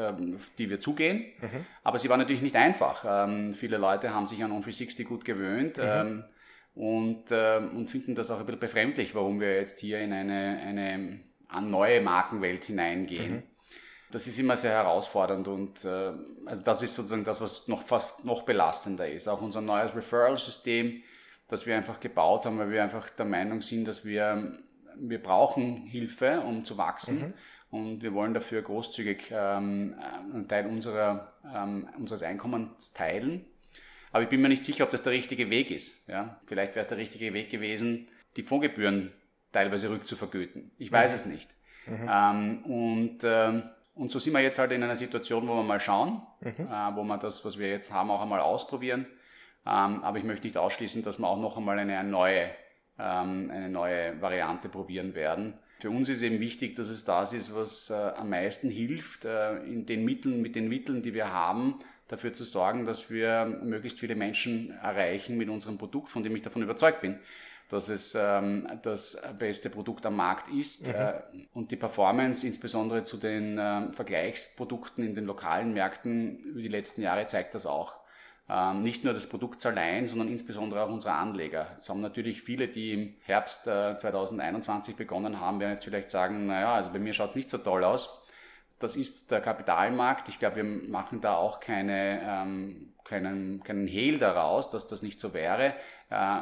die 0.58 0.70
wir 0.70 0.80
zugehen. 0.80 1.24
Mhm. 1.40 1.66
Aber 1.82 1.98
sie 1.98 2.08
war 2.08 2.16
natürlich 2.16 2.42
nicht 2.42 2.56
einfach. 2.56 3.28
Viele 3.54 3.78
Leute 3.78 4.14
haben 4.14 4.26
sich 4.26 4.42
an 4.44 4.52
On360 4.52 5.04
gut 5.04 5.24
gewöhnt. 5.24 5.78
Mhm. 5.78 6.24
Und, 6.74 7.32
und 7.32 7.88
finden 7.88 8.14
das 8.14 8.30
auch 8.30 8.38
ein 8.38 8.44
bisschen 8.44 8.60
befremdlich, 8.60 9.14
warum 9.14 9.40
wir 9.40 9.54
jetzt 9.54 9.80
hier 9.80 9.98
in 10.00 10.12
eine, 10.12 10.60
eine, 10.62 11.20
eine 11.48 11.66
neue 11.66 12.02
Markenwelt 12.02 12.64
hineingehen. 12.64 13.42
Das 14.10 14.26
ist 14.26 14.38
immer 14.38 14.56
sehr 14.56 14.72
herausfordernd 14.72 15.48
und 15.48 15.84
äh, 15.84 16.12
also 16.44 16.62
das 16.62 16.82
ist 16.82 16.94
sozusagen 16.94 17.24
das, 17.24 17.40
was 17.40 17.68
noch 17.68 17.82
fast 17.82 18.24
noch 18.24 18.42
belastender 18.42 19.08
ist. 19.08 19.26
Auch 19.26 19.42
unser 19.42 19.60
neues 19.60 19.94
Referral-System, 19.94 21.02
das 21.48 21.66
wir 21.66 21.76
einfach 21.76 21.98
gebaut 21.98 22.46
haben, 22.46 22.58
weil 22.58 22.70
wir 22.70 22.82
einfach 22.82 23.10
der 23.10 23.26
Meinung 23.26 23.62
sind, 23.62 23.86
dass 23.86 24.04
wir, 24.04 24.58
wir 24.94 25.22
brauchen 25.22 25.76
Hilfe, 25.86 26.40
um 26.40 26.64
zu 26.64 26.78
wachsen. 26.78 27.18
Mhm. 27.18 27.34
Und 27.68 28.02
wir 28.02 28.14
wollen 28.14 28.32
dafür 28.32 28.62
großzügig 28.62 29.30
ähm, 29.32 29.96
einen 30.32 30.46
Teil 30.46 30.66
unserer, 30.66 31.32
ähm, 31.52 31.88
unseres 31.98 32.22
Einkommens 32.22 32.92
teilen. 32.92 33.44
Aber 34.12 34.22
ich 34.22 34.30
bin 34.30 34.40
mir 34.40 34.48
nicht 34.48 34.64
sicher, 34.64 34.84
ob 34.84 34.92
das 34.92 35.02
der 35.02 35.12
richtige 35.12 35.50
Weg 35.50 35.70
ist. 35.70 36.08
Ja? 36.08 36.40
Vielleicht 36.46 36.74
wäre 36.74 36.80
es 36.80 36.88
der 36.88 36.98
richtige 36.98 37.34
Weg 37.34 37.50
gewesen, 37.50 38.08
die 38.36 38.44
Fondsgebühren 38.44 39.12
teilweise 39.52 39.90
rückzuvergüten. 39.90 40.70
Ich 40.78 40.92
weiß 40.92 41.12
mhm. 41.12 41.16
es 41.16 41.26
nicht. 41.26 41.50
Mhm. 41.86 42.08
Ähm, 42.10 42.64
und 42.64 43.18
ähm, 43.24 43.62
und 43.96 44.10
so 44.10 44.18
sind 44.18 44.34
wir 44.34 44.40
jetzt 44.40 44.58
halt 44.58 44.70
in 44.72 44.82
einer 44.82 44.94
Situation, 44.94 45.48
wo 45.48 45.54
wir 45.54 45.62
mal 45.62 45.80
schauen, 45.80 46.20
mhm. 46.40 46.66
äh, 46.66 46.96
wo 46.96 47.02
wir 47.02 47.16
das, 47.16 47.44
was 47.44 47.58
wir 47.58 47.68
jetzt 47.68 47.92
haben, 47.92 48.10
auch 48.10 48.20
einmal 48.20 48.40
ausprobieren. 48.40 49.06
Ähm, 49.66 50.02
aber 50.04 50.18
ich 50.18 50.24
möchte 50.24 50.46
nicht 50.46 50.58
ausschließen, 50.58 51.02
dass 51.02 51.18
wir 51.18 51.26
auch 51.26 51.40
noch 51.40 51.56
einmal 51.56 51.78
eine 51.78 52.04
neue, 52.04 52.50
ähm, 52.98 53.50
eine 53.50 53.70
neue 53.70 54.20
Variante 54.20 54.68
probieren 54.68 55.14
werden. 55.14 55.54
Für 55.80 55.90
uns 55.90 56.08
ist 56.08 56.22
eben 56.22 56.40
wichtig, 56.40 56.76
dass 56.76 56.88
es 56.88 57.04
das 57.04 57.32
ist, 57.32 57.54
was 57.54 57.90
äh, 57.90 57.94
am 57.94 58.30
meisten 58.30 58.70
hilft, 58.70 59.24
äh, 59.24 59.56
in 59.64 59.86
den 59.86 60.04
Mitteln, 60.04 60.42
mit 60.42 60.54
den 60.54 60.68
Mitteln, 60.68 61.02
die 61.02 61.14
wir 61.14 61.32
haben, 61.32 61.78
dafür 62.08 62.32
zu 62.32 62.44
sorgen, 62.44 62.84
dass 62.84 63.10
wir 63.10 63.46
möglichst 63.46 63.98
viele 63.98 64.14
Menschen 64.14 64.70
erreichen 64.82 65.36
mit 65.36 65.48
unserem 65.48 65.78
Produkt, 65.78 66.10
von 66.10 66.22
dem 66.22 66.36
ich 66.36 66.42
davon 66.42 66.62
überzeugt 66.62 67.00
bin 67.00 67.18
dass 67.68 67.88
es 67.88 68.14
ähm, 68.14 68.68
das 68.82 69.20
beste 69.38 69.70
Produkt 69.70 70.06
am 70.06 70.16
Markt 70.16 70.52
ist. 70.52 70.86
Mhm. 70.86 70.94
Äh, 70.94 71.12
und 71.52 71.70
die 71.70 71.76
Performance, 71.76 72.46
insbesondere 72.46 73.04
zu 73.04 73.16
den 73.16 73.58
äh, 73.58 73.92
Vergleichsprodukten 73.92 75.04
in 75.04 75.14
den 75.14 75.24
lokalen 75.24 75.72
Märkten 75.72 76.38
über 76.38 76.60
die 76.60 76.68
letzten 76.68 77.02
Jahre, 77.02 77.26
zeigt 77.26 77.54
das 77.54 77.66
auch. 77.66 77.96
Ähm, 78.48 78.82
nicht 78.82 79.02
nur 79.02 79.12
das 79.12 79.28
Produkt 79.28 79.64
allein, 79.66 80.06
sondern 80.06 80.28
insbesondere 80.28 80.82
auch 80.84 80.90
unsere 80.90 81.14
Anleger. 81.14 81.66
Es 81.76 81.88
haben 81.88 82.00
natürlich 82.00 82.42
viele, 82.42 82.68
die 82.68 82.92
im 82.92 83.14
Herbst 83.24 83.66
äh, 83.66 83.98
2021 83.98 84.94
begonnen 84.94 85.40
haben, 85.40 85.58
werden 85.58 85.72
jetzt 85.72 85.84
vielleicht 85.84 86.10
sagen, 86.10 86.46
naja, 86.46 86.74
also 86.74 86.90
bei 86.92 87.00
mir 87.00 87.12
schaut 87.12 87.30
es 87.30 87.36
nicht 87.36 87.50
so 87.50 87.58
toll 87.58 87.82
aus. 87.82 88.25
Das 88.78 88.96
ist 88.96 89.30
der 89.30 89.40
Kapitalmarkt. 89.40 90.28
Ich 90.28 90.38
glaube, 90.38 90.56
wir 90.56 90.64
machen 90.64 91.20
da 91.20 91.36
auch 91.36 91.60
keine, 91.60 92.20
ähm, 92.22 92.94
keinen, 93.04 93.62
keinen 93.62 93.86
Hehl 93.86 94.18
daraus, 94.18 94.70
dass 94.70 94.86
das 94.86 95.02
nicht 95.02 95.18
so 95.18 95.32
wäre. 95.32 95.74
Äh, 96.10 96.40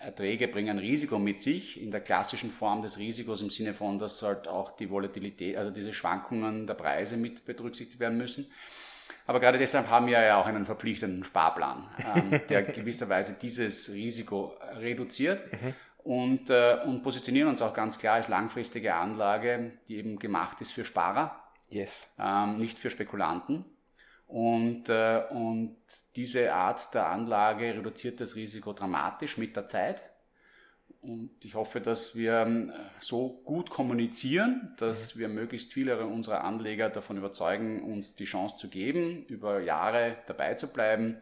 Erträge 0.00 0.48
bringen 0.48 0.78
Risiko 0.78 1.18
mit 1.18 1.40
sich 1.40 1.82
in 1.82 1.90
der 1.90 2.00
klassischen 2.00 2.50
Form 2.50 2.82
des 2.82 2.98
Risikos 2.98 3.42
im 3.42 3.50
Sinne 3.50 3.74
von, 3.74 3.98
dass 3.98 4.22
halt 4.22 4.46
auch 4.48 4.76
die 4.76 4.90
Volatilität, 4.90 5.56
also 5.56 5.70
diese 5.70 5.92
Schwankungen 5.92 6.66
der 6.66 6.74
Preise 6.74 7.16
mit 7.16 7.44
berücksichtigt 7.44 8.00
werden 8.00 8.16
müssen. 8.16 8.46
Aber 9.26 9.40
gerade 9.40 9.58
deshalb 9.58 9.88
haben 9.88 10.06
wir 10.06 10.20
ja 10.20 10.36
auch 10.40 10.46
einen 10.46 10.66
verpflichtenden 10.66 11.24
Sparplan, 11.24 11.88
ähm, 11.98 12.40
der 12.48 12.62
gewisserweise 12.62 13.36
dieses 13.40 13.92
Risiko 13.92 14.56
reduziert. 14.76 15.44
Mhm. 15.52 15.74
Und, 16.04 16.50
äh, 16.50 16.78
und 16.84 17.02
positionieren 17.02 17.48
uns 17.48 17.62
auch 17.62 17.74
ganz 17.74 17.98
klar 17.98 18.14
als 18.14 18.28
langfristige 18.28 18.94
Anlage, 18.94 19.72
die 19.86 19.98
eben 19.98 20.18
gemacht 20.18 20.60
ist 20.60 20.72
für 20.72 20.84
Sparer, 20.84 21.41
yes. 21.72 22.16
ähm, 22.18 22.58
nicht 22.58 22.78
für 22.78 22.90
Spekulanten. 22.90 23.64
Und, 24.26 24.88
äh, 24.88 25.22
und 25.30 25.76
diese 26.16 26.54
Art 26.54 26.94
der 26.94 27.08
Anlage 27.08 27.74
reduziert 27.74 28.20
das 28.20 28.34
Risiko 28.34 28.72
dramatisch 28.72 29.36
mit 29.36 29.56
der 29.56 29.66
Zeit. 29.66 30.02
Und 31.02 31.44
ich 31.44 31.54
hoffe, 31.54 31.80
dass 31.80 32.16
wir 32.16 32.46
äh, 32.46 32.72
so 33.00 33.42
gut 33.44 33.70
kommunizieren, 33.70 34.74
dass 34.78 35.14
mhm. 35.14 35.20
wir 35.20 35.28
möglichst 35.28 35.72
viele 35.72 36.06
unserer 36.06 36.44
Anleger 36.44 36.88
davon 36.88 37.18
überzeugen, 37.18 37.82
uns 37.82 38.14
die 38.14 38.24
Chance 38.24 38.56
zu 38.56 38.70
geben, 38.70 39.26
über 39.26 39.60
Jahre 39.60 40.16
dabei 40.26 40.54
zu 40.54 40.72
bleiben. 40.72 41.18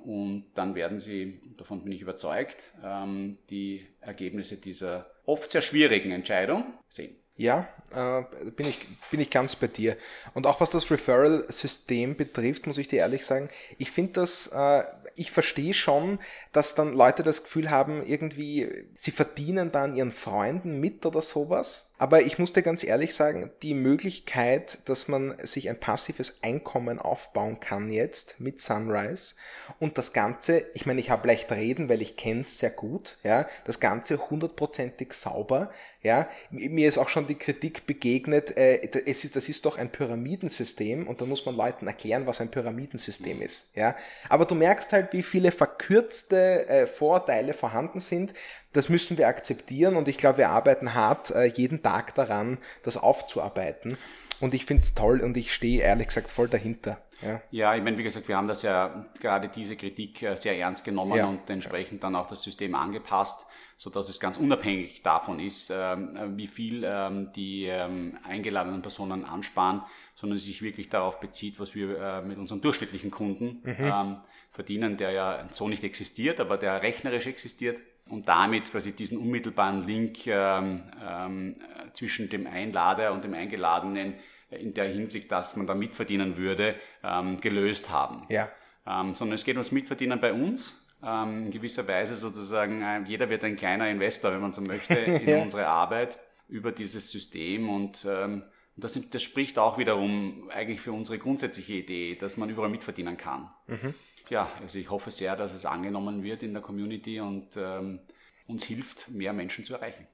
Und 0.00 0.46
dann 0.54 0.74
werden 0.74 0.98
sie, 0.98 1.40
davon 1.56 1.82
bin 1.82 1.92
ich 1.92 2.02
überzeugt, 2.02 2.72
ähm, 2.84 3.38
die 3.50 3.86
Ergebnisse 4.00 4.56
dieser 4.56 5.10
oft 5.24 5.50
sehr 5.50 5.62
schwierigen 5.62 6.10
Entscheidung 6.10 6.74
sehen. 6.88 7.16
Ja, 7.40 7.66
äh, 7.94 8.50
bin, 8.50 8.68
ich, 8.68 8.86
bin 9.10 9.18
ich 9.18 9.30
ganz 9.30 9.56
bei 9.56 9.66
dir. 9.66 9.96
Und 10.34 10.46
auch 10.46 10.60
was 10.60 10.68
das 10.68 10.90
Referral-System 10.90 12.14
betrifft, 12.14 12.66
muss 12.66 12.76
ich 12.76 12.86
dir 12.86 12.98
ehrlich 12.98 13.24
sagen, 13.24 13.48
ich 13.78 13.90
finde 13.90 14.12
das, 14.20 14.48
äh, 14.48 14.82
ich 15.16 15.30
verstehe 15.30 15.72
schon, 15.72 16.18
dass 16.52 16.74
dann 16.74 16.92
Leute 16.92 17.22
das 17.22 17.42
Gefühl 17.42 17.70
haben, 17.70 18.06
irgendwie, 18.06 18.68
sie 18.94 19.10
verdienen 19.10 19.72
da 19.72 19.84
an 19.84 19.96
ihren 19.96 20.12
Freunden 20.12 20.80
mit 20.80 21.06
oder 21.06 21.22
sowas. 21.22 21.90
Aber 21.98 22.22
ich 22.22 22.38
muss 22.38 22.52
dir 22.52 22.62
ganz 22.62 22.82
ehrlich 22.82 23.14
sagen, 23.14 23.50
die 23.62 23.74
Möglichkeit, 23.74 24.88
dass 24.88 25.08
man 25.08 25.34
sich 25.42 25.68
ein 25.68 25.78
passives 25.78 26.42
Einkommen 26.42 26.98
aufbauen 26.98 27.60
kann 27.60 27.90
jetzt 27.90 28.40
mit 28.40 28.62
Sunrise 28.62 29.34
und 29.78 29.98
das 29.98 30.14
Ganze, 30.14 30.64
ich 30.72 30.86
meine, 30.86 31.00
ich 31.00 31.10
habe 31.10 31.28
leicht 31.28 31.52
reden, 31.52 31.90
weil 31.90 32.00
ich 32.00 32.16
kenne 32.16 32.40
es 32.40 32.58
sehr 32.58 32.70
gut, 32.70 33.18
ja, 33.22 33.46
das 33.64 33.80
Ganze 33.80 34.30
hundertprozentig 34.30 35.12
sauber, 35.12 35.70
ja, 36.02 36.26
mir 36.50 36.88
ist 36.88 36.96
auch 36.96 37.10
schon 37.10 37.26
die 37.30 37.36
Kritik 37.36 37.86
begegnet, 37.86 38.56
äh, 38.56 38.80
es 39.06 39.24
ist, 39.24 39.36
das 39.36 39.48
ist 39.48 39.64
doch 39.64 39.78
ein 39.78 39.90
Pyramidensystem 39.90 41.06
und 41.06 41.20
da 41.20 41.24
muss 41.24 41.46
man 41.46 41.56
Leuten 41.56 41.86
erklären, 41.86 42.26
was 42.26 42.40
ein 42.40 42.50
Pyramidensystem 42.50 43.40
ist, 43.40 43.74
ja. 43.76 43.96
Aber 44.28 44.44
du 44.44 44.54
merkst 44.54 44.92
halt, 44.92 45.12
wie 45.12 45.22
viele 45.22 45.52
verkürzte 45.52 46.68
äh, 46.68 46.86
Vorteile 46.86 47.54
vorhanden 47.54 48.00
sind, 48.00 48.34
das 48.72 48.88
müssen 48.88 49.16
wir 49.16 49.28
akzeptieren 49.28 49.96
und 49.96 50.08
ich 50.08 50.18
glaube, 50.18 50.38
wir 50.38 50.50
arbeiten 50.50 50.94
hart 50.94 51.30
äh, 51.30 51.44
jeden 51.46 51.82
Tag 51.82 52.14
daran, 52.14 52.58
das 52.82 52.96
aufzuarbeiten. 52.96 53.96
Und 54.40 54.54
ich 54.54 54.64
finde 54.64 54.82
es 54.82 54.94
toll 54.94 55.20
und 55.20 55.36
ich 55.36 55.52
stehe 55.52 55.82
ehrlich 55.82 56.08
gesagt 56.08 56.32
voll 56.32 56.48
dahinter. 56.48 56.98
Ja, 57.22 57.42
ja 57.50 57.74
ich 57.74 57.82
meine, 57.82 57.98
wie 57.98 58.02
gesagt, 58.02 58.26
wir 58.28 58.36
haben 58.36 58.48
das 58.48 58.62
ja 58.62 59.06
gerade 59.20 59.48
diese 59.48 59.76
Kritik 59.76 60.22
äh, 60.22 60.36
sehr 60.36 60.58
ernst 60.58 60.84
genommen 60.84 61.16
ja. 61.16 61.26
und 61.26 61.48
entsprechend 61.50 62.02
dann 62.02 62.16
auch 62.16 62.26
das 62.26 62.42
System 62.42 62.74
angepasst, 62.74 63.46
sodass 63.80 64.10
es 64.10 64.20
ganz 64.20 64.36
unabhängig 64.36 65.00
davon 65.00 65.40
ist, 65.40 65.72
ähm, 65.74 66.36
wie 66.36 66.48
viel 66.48 66.84
ähm, 66.84 67.32
die 67.34 67.64
ähm, 67.64 68.18
eingeladenen 68.24 68.82
Personen 68.82 69.24
ansparen, 69.24 69.80
sondern 70.14 70.38
sich 70.38 70.60
wirklich 70.60 70.90
darauf 70.90 71.18
bezieht, 71.18 71.58
was 71.58 71.74
wir 71.74 71.98
äh, 71.98 72.20
mit 72.20 72.36
unseren 72.36 72.60
durchschnittlichen 72.60 73.10
Kunden 73.10 73.62
mhm. 73.62 74.18
verdienen, 74.52 74.98
der 74.98 75.12
ja 75.12 75.46
so 75.48 75.66
nicht 75.66 75.82
existiert, 75.82 76.40
aber 76.40 76.58
der 76.58 76.82
rechnerisch 76.82 77.26
existiert 77.26 77.78
und 78.10 78.28
damit 78.28 78.70
quasi 78.70 78.92
diesen 78.92 79.16
unmittelbaren 79.16 79.86
Link 79.86 80.26
ähm, 80.26 80.82
ähm, 81.02 81.56
zwischen 81.94 82.28
dem 82.28 82.46
Einlader 82.46 83.14
und 83.14 83.24
dem 83.24 83.32
Eingeladenen 83.32 84.12
in 84.50 84.74
der 84.74 84.92
Hinsicht, 84.92 85.32
dass 85.32 85.56
man 85.56 85.66
da 85.66 85.74
mitverdienen 85.74 86.36
würde, 86.36 86.74
ähm, 87.02 87.40
gelöst 87.40 87.88
haben. 87.88 88.26
Ja. 88.28 88.50
Sondern 88.84 89.32
es 89.32 89.44
geht 89.44 89.54
ums 89.54 89.72
Mitverdienen 89.72 90.20
bei 90.20 90.32
uns. 90.32 90.89
Ähm, 91.02 91.46
in 91.46 91.50
gewisser 91.50 91.86
Weise 91.88 92.16
sozusagen, 92.16 92.82
äh, 92.82 93.02
jeder 93.06 93.30
wird 93.30 93.44
ein 93.44 93.56
kleiner 93.56 93.88
Investor, 93.88 94.32
wenn 94.32 94.40
man 94.40 94.52
so 94.52 94.60
möchte, 94.60 94.94
in 94.94 95.42
unsere 95.42 95.66
Arbeit 95.66 96.18
über 96.48 96.72
dieses 96.72 97.10
System 97.10 97.68
und 97.68 98.06
ähm, 98.08 98.42
das, 98.76 98.98
das, 99.10 99.22
spricht 99.22 99.58
auch 99.58 99.78
wiederum 99.78 100.50
eigentlich 100.50 100.80
für 100.80 100.92
unsere 100.92 101.18
grundsätzliche 101.18 101.74
Idee, 101.74 102.16
dass 102.16 102.36
man 102.38 102.48
überall 102.48 102.70
mitverdienen 102.70 103.16
kann. 103.16 103.50
Mhm 103.66 103.94
ja, 104.30 104.50
also 104.60 104.78
ich 104.78 104.88
hoffe 104.90 105.10
sehr, 105.10 105.36
dass 105.36 105.52
es 105.52 105.66
angenommen 105.66 106.22
wird 106.22 106.42
in 106.42 106.54
der 106.54 106.62
Community 106.62 107.20
und 107.20 107.56
ähm, 107.56 108.00
uns 108.46 108.64
hilft, 108.64 109.10
mehr 109.10 109.32
Menschen 109.32 109.64
zu 109.64 109.74
erreichen. 109.74 110.06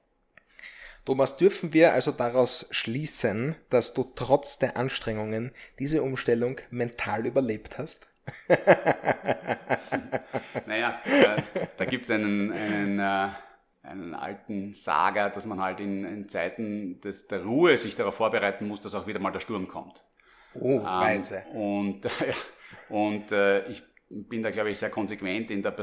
Thomas, 1.05 1.37
dürfen 1.37 1.71
wir 1.71 1.93
also 1.93 2.11
daraus 2.11 2.67
schließen, 2.71 3.55
dass 3.69 3.93
du 3.93 4.11
trotz 4.15 4.59
der 4.59 4.75
Anstrengungen 4.75 5.51
diese 5.79 6.03
Umstellung 6.03 6.59
mental 6.69 7.25
überlebt 7.25 7.77
hast? 7.77 8.07
naja, 10.65 10.99
äh, 11.05 11.41
da 11.77 11.85
gibt 11.85 12.05
es 12.05 12.11
einen, 12.11 12.51
einen, 12.51 12.99
äh, 12.99 13.29
einen 13.83 14.13
alten 14.13 14.73
Saga, 14.73 15.29
dass 15.29 15.45
man 15.45 15.61
halt 15.61 15.79
in, 15.79 16.05
in 16.05 16.29
Zeiten 16.29 16.99
des, 17.01 17.27
der 17.27 17.43
Ruhe 17.43 17.77
sich 17.77 17.95
darauf 17.95 18.15
vorbereiten 18.15 18.67
muss, 18.67 18.81
dass 18.81 18.95
auch 18.95 19.07
wieder 19.07 19.19
mal 19.19 19.31
der 19.31 19.39
Sturm 19.39 19.67
kommt. 19.67 20.03
Oh, 20.53 20.79
ähm, 20.79 20.85
weise. 20.85 21.43
Und, 21.53 22.05
ja, 22.05 22.33
und 22.89 23.31
äh, 23.31 23.67
ich 23.67 23.83
bin 24.09 24.41
da, 24.41 24.51
glaube 24.51 24.71
ich, 24.71 24.79
sehr 24.79 24.89
konsequent 24.89 25.51
in 25.51 25.61
der, 25.61 25.75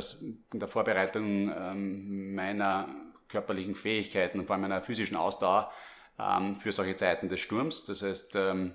in 0.52 0.58
der 0.58 0.68
Vorbereitung 0.68 1.52
ähm, 1.54 2.34
meiner 2.34 2.88
körperlichen 3.28 3.74
Fähigkeiten 3.74 4.40
und 4.40 4.46
vor 4.46 4.54
allem 4.54 4.62
meiner 4.62 4.82
physischen 4.82 5.16
Ausdauer 5.16 5.70
ähm, 6.18 6.56
für 6.56 6.72
solche 6.72 6.96
Zeiten 6.96 7.28
des 7.28 7.40
Sturms. 7.40 7.86
Das 7.86 8.02
heißt, 8.02 8.36
ähm, 8.36 8.74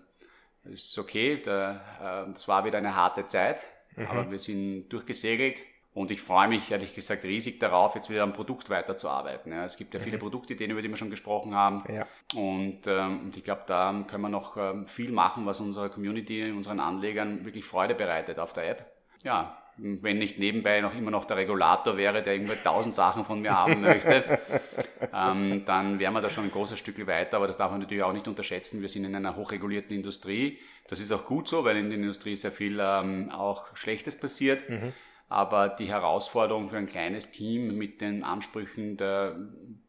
ist 0.66 0.98
okay, 0.98 1.38
der, 1.38 2.28
äh, 2.30 2.32
das 2.34 2.48
war 2.48 2.66
wieder 2.66 2.78
eine 2.78 2.96
harte 2.96 3.26
Zeit, 3.26 3.64
mhm. 3.96 4.08
aber 4.08 4.32
wir 4.32 4.40
sind 4.40 4.90
durchgesegelt. 4.90 5.62
Und 5.92 6.12
ich 6.12 6.22
freue 6.22 6.48
mich 6.48 6.72
ehrlich 6.72 6.94
gesagt 6.94 7.24
riesig 7.24 7.60
darauf, 7.60 7.96
jetzt 7.96 8.10
wieder 8.10 8.22
am 8.22 8.32
Produkt 8.32 8.70
weiterzuarbeiten. 8.70 9.52
Ja, 9.52 9.66
es 9.66 9.76
gibt 9.76 9.94
ja 9.94 10.00
viele 10.00 10.18
mhm. 10.18 10.22
Produktideen, 10.22 10.70
über 10.72 10.82
die 10.82 10.88
wir 10.88 10.96
schon 10.96 11.10
gesprochen 11.10 11.56
haben. 11.56 11.84
Ja. 11.92 12.06
Und, 12.36 12.86
ähm, 12.86 13.22
und 13.22 13.36
ich 13.36 13.44
glaube, 13.44 13.64
da 13.66 14.06
können 14.08 14.22
wir 14.22 14.30
noch 14.30 14.56
ähm, 14.56 14.88
viel 14.88 15.12
machen, 15.12 15.46
was 15.48 15.60
unserer 15.60 15.90
Community, 15.90 16.52
unseren 16.52 16.80
Anlegern 16.80 17.44
wirklich 17.44 17.66
Freude 17.66 17.96
bereitet 17.96 18.38
auf 18.38 18.54
der 18.54 18.70
App 18.70 19.00
ja, 19.24 19.58
wenn 19.82 20.18
nicht 20.18 20.40
nebenbei 20.40 20.82
noch 20.82 20.96
immer 20.96 21.12
noch 21.12 21.26
der 21.26 21.38
Regulator 21.38 21.98
wäre, 21.98 22.22
der 22.22 22.34
irgendwie 22.34 22.56
tausend 22.64 22.94
Sachen 22.94 23.26
von 23.26 23.42
mir 23.42 23.56
haben 23.56 23.82
möchte, 23.82 24.40
ähm, 25.14 25.64
dann 25.66 26.00
wären 26.00 26.14
wir 26.14 26.22
da 26.22 26.30
schon 26.30 26.46
ein 26.46 26.52
großes 26.52 26.78
Stück 26.78 27.06
weiter. 27.08 27.38
Aber 27.38 27.48
das 27.48 27.58
darf 27.58 27.72
man 27.72 27.80
natürlich 27.80 28.04
auch 28.04 28.14
nicht 28.14 28.28
unterschätzen. 28.28 28.82
Wir 28.82 28.90
sind 28.90 29.06
in 29.06 29.16
einer 29.16 29.36
hochregulierten 29.36 29.96
Industrie. 29.96 30.60
Das 30.88 31.00
ist 31.00 31.12
auch 31.12 31.26
gut 31.26 31.48
so, 31.48 31.64
weil 31.64 31.78
in 31.78 31.90
der 31.90 32.00
Industrie 32.00 32.36
sehr 32.36 32.52
viel 32.52 32.80
ähm, 32.82 33.32
auch 33.32 33.76
Schlechtes 33.76 34.20
passiert. 34.20 34.70
Mhm. 34.70 34.94
Aber 35.30 35.70
die 35.70 35.88
Herausforderung 35.88 36.70
für 36.70 36.78
ein 36.78 36.88
kleines 36.88 37.32
Team 37.32 37.78
mit 37.78 38.02
den 38.02 38.24
Ansprüchen 38.24 38.98
der, 38.98 39.36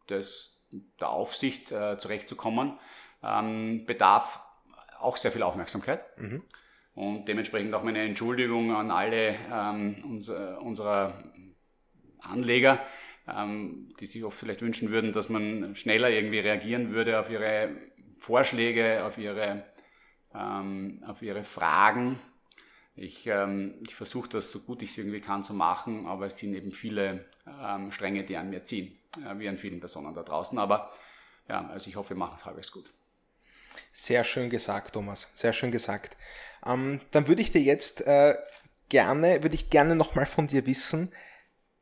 des, 0.09 0.69
der 1.01 1.09
Aufsicht 1.09 1.73
äh, 1.73 1.97
zurechtzukommen, 1.97 2.79
ähm, 3.23 3.87
bedarf 3.87 4.41
auch 5.01 5.17
sehr 5.17 5.33
viel 5.33 5.43
Aufmerksamkeit. 5.43 6.05
Mhm. 6.19 6.43
Und 7.01 7.29
dementsprechend 7.29 7.73
auch 7.73 7.83
meine 7.83 8.03
Entschuldigung 8.03 8.77
an 8.77 8.91
alle 8.91 9.35
ähm, 9.51 10.05
unser, 10.05 10.61
unserer 10.61 11.15
Anleger, 12.19 12.79
ähm, 13.27 13.89
die 13.99 14.05
sich 14.05 14.23
oft 14.23 14.39
vielleicht 14.39 14.61
wünschen 14.61 14.91
würden, 14.91 15.15
dass 15.15 15.31
man 15.31 15.75
schneller 15.77 16.11
irgendwie 16.11 16.41
reagieren 16.41 16.93
würde 16.93 17.19
auf 17.19 17.31
ihre 17.31 17.71
Vorschläge, 18.19 19.03
auf 19.03 19.17
ihre, 19.17 19.65
ähm, 20.35 21.03
auf 21.07 21.23
ihre 21.23 21.43
Fragen. 21.43 22.19
Ich, 22.97 23.27
ähm, 23.27 23.77
ich 23.87 23.95
versuche 23.95 24.29
das 24.29 24.53
so 24.53 24.61
gut 24.61 24.83
ich 24.83 24.91
es 24.91 24.99
irgendwie 24.99 25.23
kann 25.23 25.43
zu 25.43 25.55
machen, 25.55 26.05
aber 26.05 26.27
es 26.27 26.37
sind 26.37 26.53
eben 26.53 26.71
viele 26.71 27.25
ähm, 27.47 27.93
Stränge, 27.93 28.25
die 28.25 28.37
an 28.37 28.51
mir 28.51 28.65
ziehen, 28.65 28.95
äh, 29.27 29.39
wie 29.39 29.49
an 29.49 29.57
vielen 29.57 29.81
Personen 29.81 30.13
da 30.13 30.23
draußen. 30.23 30.59
Aber 30.59 30.93
ja, 31.49 31.67
also 31.67 31.89
ich 31.89 31.97
hoffe, 31.97 32.11
wir 32.11 32.19
machen 32.19 32.35
es 32.37 32.45
halbwegs 32.45 32.71
gut. 32.71 32.93
Sehr 33.93 34.25
schön 34.25 34.51
gesagt, 34.51 34.95
Thomas. 34.95 35.29
Sehr 35.35 35.53
schön 35.53 35.73
gesagt. 35.73 36.17
Ähm, 36.65 37.01
dann 37.11 37.29
würde 37.29 37.43
ich 37.43 37.53
dir 37.53 37.61
jetzt 37.61 38.07
äh, 38.07 38.37
gerne, 38.89 39.43
würde 39.43 39.55
ich 39.55 39.71
gerne 39.71 39.97
nochmal 39.97 40.27
von 40.27 40.47
dir 40.47 40.67
wissen, 40.67 41.13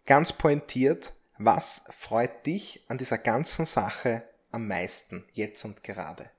ganz 0.07 0.33
pointiert, 0.33 1.13
was 1.39 1.89
freut 1.91 2.47
dich 2.47 2.85
an 2.89 2.99
dieser 2.99 3.19
ganzen 3.19 3.67
Sache 3.67 4.25
am 4.51 4.67
meisten, 4.67 5.25
jetzt 5.33 5.65
und 5.65 5.85
gerade? 5.85 6.31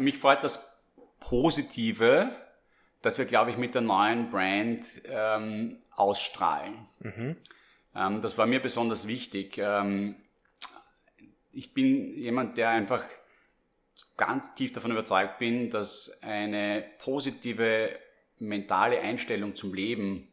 Mich 0.00 0.18
freut 0.18 0.42
das 0.42 0.82
Positive, 1.20 2.34
dass 3.02 3.18
wir, 3.18 3.24
glaube 3.24 3.50
ich, 3.50 3.58
mit 3.58 3.74
der 3.74 3.82
neuen 3.82 4.30
Brand 4.30 5.02
ähm, 5.06 5.82
ausstrahlen. 5.94 6.86
Mhm. 7.00 7.36
Ähm, 7.94 8.20
das 8.22 8.38
war 8.38 8.46
mir 8.46 8.62
besonders 8.62 9.06
wichtig. 9.06 9.58
Ähm, 9.58 10.16
ich 11.50 11.74
bin 11.74 12.16
jemand, 12.16 12.56
der 12.56 12.70
einfach 12.70 13.04
ganz 14.16 14.54
tief 14.54 14.72
davon 14.72 14.90
überzeugt 14.90 15.38
bin, 15.38 15.70
dass 15.70 16.22
eine 16.22 16.84
positive 16.98 17.90
mentale 18.38 19.00
Einstellung 19.00 19.54
zum 19.54 19.74
Leben 19.74 20.28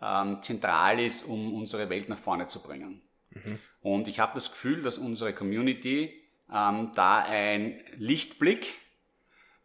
ähm, 0.00 0.42
zentral 0.42 1.00
ist, 1.00 1.24
um 1.24 1.54
unsere 1.54 1.90
Welt 1.90 2.08
nach 2.08 2.18
vorne 2.18 2.46
zu 2.46 2.62
bringen. 2.62 3.02
Mhm. 3.30 3.58
Und 3.80 4.08
ich 4.08 4.20
habe 4.20 4.32
das 4.34 4.50
Gefühl, 4.50 4.82
dass 4.82 4.98
unsere 4.98 5.32
Community 5.32 6.12
ähm, 6.52 6.92
da 6.94 7.18
ein 7.18 7.80
Lichtblick 7.96 8.74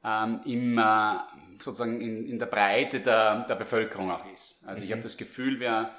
ähm, 0.04 0.42
im, 0.46 0.78
äh, 0.78 1.16
sozusagen 1.60 2.02
in, 2.02 2.28
in 2.28 2.40
der 2.40 2.46
Breite 2.48 3.00
der, 3.00 3.46
der 3.46 3.56
Bevölkerung 3.56 4.12
auch 4.12 4.26
ist. 4.32 4.68
Also 4.68 4.82
mhm. 4.82 4.86
ich 4.86 4.92
habe 4.92 5.02
das 5.02 5.18
Gefühl, 5.18 5.60
wir 5.60 5.92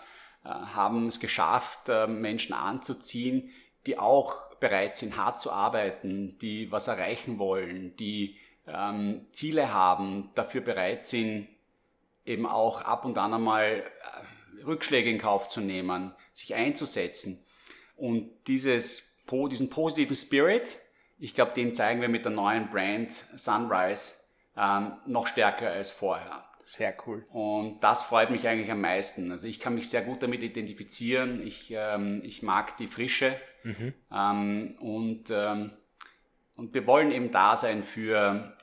äh, 0.44 0.48
haben 0.48 1.06
es 1.08 1.20
geschafft, 1.20 1.88
äh, 1.88 2.06
Menschen 2.06 2.54
anzuziehen, 2.54 3.50
die 3.86 3.98
auch 3.98 4.36
bereit 4.64 4.96
sind, 4.96 5.18
hart 5.18 5.42
zu 5.42 5.52
arbeiten, 5.52 6.38
die 6.38 6.72
was 6.72 6.88
erreichen 6.88 7.38
wollen, 7.38 7.94
die 7.96 8.38
ähm, 8.66 9.26
Ziele 9.30 9.74
haben, 9.74 10.30
dafür 10.34 10.62
bereit 10.62 11.04
sind, 11.04 11.48
eben 12.24 12.46
auch 12.46 12.80
ab 12.80 13.04
und 13.04 13.18
an 13.18 13.34
einmal 13.34 13.82
äh, 13.82 14.62
Rückschläge 14.64 15.10
in 15.10 15.18
Kauf 15.18 15.48
zu 15.48 15.60
nehmen, 15.60 16.14
sich 16.32 16.54
einzusetzen. 16.54 17.44
Und 17.94 18.30
dieses, 18.46 19.22
diesen 19.30 19.68
positiven 19.68 20.16
Spirit, 20.16 20.78
ich 21.18 21.34
glaube, 21.34 21.52
den 21.52 21.74
zeigen 21.74 22.00
wir 22.00 22.08
mit 22.08 22.24
der 22.24 22.32
neuen 22.32 22.70
Brand 22.70 23.12
Sunrise 23.12 24.14
ähm, 24.56 24.92
noch 25.04 25.26
stärker 25.26 25.72
als 25.72 25.90
vorher. 25.90 26.42
Sehr 26.64 26.94
cool. 27.06 27.26
Und 27.30 27.84
das 27.84 28.02
freut 28.04 28.30
mich 28.30 28.48
eigentlich 28.48 28.70
am 28.70 28.80
meisten. 28.80 29.30
Also 29.30 29.46
ich 29.46 29.60
kann 29.60 29.74
mich 29.74 29.90
sehr 29.90 30.00
gut 30.00 30.22
damit 30.22 30.42
identifizieren. 30.42 31.46
Ich, 31.46 31.70
ähm, 31.70 32.22
ich 32.24 32.42
mag 32.42 32.78
die 32.78 32.86
Frische. 32.86 33.38
Mhm. 33.64 33.92
Ähm, 34.12 34.76
und, 34.80 35.30
ähm, 35.30 35.72
und 36.56 36.72
wir 36.72 36.86
wollen 36.86 37.10
eben 37.10 37.30
da 37.30 37.56
sein 37.56 37.82
für 37.82 38.54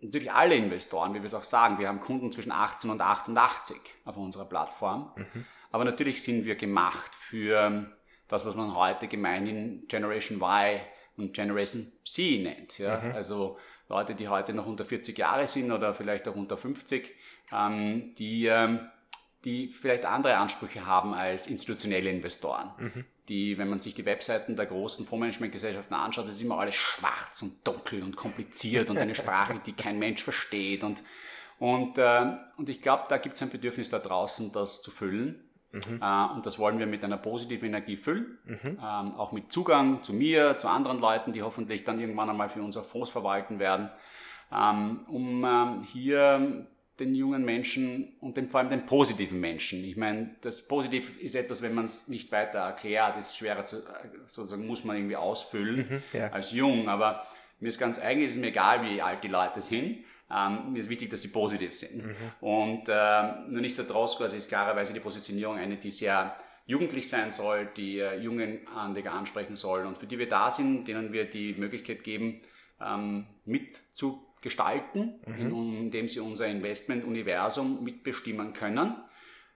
natürlich 0.00 0.32
alle 0.32 0.54
Investoren, 0.54 1.14
wie 1.14 1.20
wir 1.20 1.26
es 1.26 1.34
auch 1.34 1.44
sagen. 1.44 1.78
Wir 1.78 1.88
haben 1.88 2.00
Kunden 2.00 2.30
zwischen 2.30 2.52
18 2.52 2.90
und 2.90 3.00
88 3.00 3.76
auf 4.04 4.16
unserer 4.16 4.44
Plattform. 4.44 5.10
Mhm. 5.16 5.46
Aber 5.70 5.84
natürlich 5.84 6.22
sind 6.22 6.44
wir 6.44 6.56
gemacht 6.56 7.14
für 7.14 7.90
das, 8.28 8.44
was 8.44 8.54
man 8.54 8.74
heute 8.74 9.08
gemeinhin 9.08 9.86
Generation 9.88 10.38
Y 10.38 10.80
und 11.16 11.32
Generation 11.32 11.86
C 12.04 12.42
nennt. 12.42 12.78
Ja? 12.78 13.00
Mhm. 13.00 13.12
Also 13.12 13.58
Leute, 13.88 14.14
die 14.14 14.28
heute 14.28 14.52
noch 14.52 14.66
unter 14.66 14.84
40 14.84 15.16
Jahre 15.18 15.46
sind 15.46 15.72
oder 15.72 15.94
vielleicht 15.94 16.28
auch 16.28 16.36
unter 16.36 16.56
50, 16.56 17.14
ähm, 17.52 18.14
die, 18.16 18.46
ähm, 18.46 18.88
die 19.44 19.68
vielleicht 19.68 20.06
andere 20.06 20.36
Ansprüche 20.36 20.86
haben 20.86 21.14
als 21.14 21.46
institutionelle 21.46 22.10
Investoren. 22.10 22.70
Mhm. 22.78 23.04
Die, 23.28 23.56
wenn 23.56 23.70
man 23.70 23.80
sich 23.80 23.94
die 23.94 24.04
Webseiten 24.04 24.54
der 24.54 24.66
großen 24.66 25.06
Fondsmanagementgesellschaften 25.06 25.96
anschaut, 25.96 26.28
ist 26.28 26.42
immer 26.42 26.58
alles 26.58 26.74
schwarz 26.74 27.40
und 27.42 27.66
dunkel 27.66 28.02
und 28.02 28.16
kompliziert 28.16 28.90
und 28.90 28.98
eine 28.98 29.14
Sprache, 29.14 29.60
die 29.64 29.72
kein 29.72 29.98
Mensch 29.98 30.22
versteht. 30.22 30.84
Und, 30.84 31.02
und, 31.58 31.96
äh, 31.96 32.36
und 32.58 32.68
ich 32.68 32.82
glaube, 32.82 33.04
da 33.08 33.16
gibt 33.16 33.36
es 33.36 33.42
ein 33.42 33.48
Bedürfnis 33.48 33.88
da 33.88 33.98
draußen, 33.98 34.52
das 34.52 34.82
zu 34.82 34.90
füllen. 34.90 35.42
Mhm. 35.74 36.00
Äh, 36.02 36.26
und 36.34 36.46
das 36.46 36.58
wollen 36.58 36.78
wir 36.78 36.86
mit 36.86 37.02
einer 37.02 37.16
positiven 37.16 37.68
Energie 37.68 37.96
füllen, 37.96 38.38
mhm. 38.44 38.78
ähm, 38.78 39.14
auch 39.16 39.32
mit 39.32 39.50
Zugang 39.50 40.02
zu 40.02 40.12
mir, 40.12 40.56
zu 40.56 40.68
anderen 40.68 41.00
Leuten, 41.00 41.32
die 41.32 41.42
hoffentlich 41.42 41.82
dann 41.84 41.98
irgendwann 41.98 42.30
einmal 42.30 42.48
für 42.48 42.62
unsere 42.62 42.84
Fonds 42.84 43.10
verwalten 43.10 43.58
werden, 43.58 43.90
ähm, 44.52 45.00
um 45.08 45.44
ähm, 45.44 45.82
hier 45.82 46.66
den 47.00 47.14
jungen 47.14 47.44
Menschen 47.44 48.16
und 48.20 48.36
den, 48.36 48.48
vor 48.48 48.60
allem 48.60 48.70
den 48.70 48.86
positiven 48.86 49.40
Menschen. 49.40 49.84
Ich 49.84 49.96
meine, 49.96 50.36
das 50.42 50.68
Positiv 50.68 51.20
ist 51.20 51.34
etwas, 51.34 51.60
wenn 51.60 51.74
man 51.74 51.86
es 51.86 52.08
nicht 52.08 52.30
weiter 52.30 52.60
erklärt, 52.60 53.16
ist 53.18 53.36
schwerer 53.36 53.64
zu, 53.64 53.82
sozusagen 54.26 54.66
muss 54.66 54.84
man 54.84 54.96
irgendwie 54.96 55.16
ausfüllen 55.16 55.86
mhm, 55.88 56.02
ja. 56.12 56.28
als 56.28 56.52
jung, 56.52 56.88
aber 56.88 57.26
mir 57.58 57.68
ist 57.68 57.78
ganz 57.78 57.98
eigentlich, 57.98 58.26
ist 58.26 58.32
es 58.32 58.40
mir 58.40 58.48
egal, 58.48 58.84
wie 58.84 59.02
alt 59.02 59.24
die 59.24 59.28
Leute 59.28 59.60
sind. 59.60 60.04
Ähm, 60.30 60.72
mir 60.72 60.78
ist 60.78 60.88
wichtig, 60.88 61.10
dass 61.10 61.22
sie 61.22 61.28
positiv 61.28 61.76
sind. 61.76 62.04
Mhm. 62.04 62.14
Und 62.40 62.84
ähm, 62.88 63.52
nur 63.52 63.60
nichtsdestotrotz 63.60 64.16
quasi 64.16 64.36
ist 64.36 64.48
klarerweise 64.48 64.94
die 64.94 65.00
Positionierung 65.00 65.56
eine, 65.56 65.76
die 65.76 65.90
sehr 65.90 66.36
jugendlich 66.66 67.08
sein 67.08 67.30
soll, 67.30 67.68
die 67.76 67.98
äh, 67.98 68.18
jungen 68.20 68.66
Anleger 68.68 69.12
ansprechen 69.12 69.56
soll 69.56 69.84
und 69.84 69.98
für 69.98 70.06
die 70.06 70.18
wir 70.18 70.28
da 70.28 70.50
sind, 70.50 70.88
denen 70.88 71.12
wir 71.12 71.24
die 71.24 71.54
Möglichkeit 71.54 72.04
geben, 72.04 72.40
ähm, 72.80 73.26
mitzugestalten, 74.44 75.20
mhm. 75.26 75.80
indem 75.84 76.08
sie 76.08 76.20
unser 76.20 76.46
Investment-Universum 76.46 77.82
mitbestimmen 77.82 78.52
können. 78.52 78.94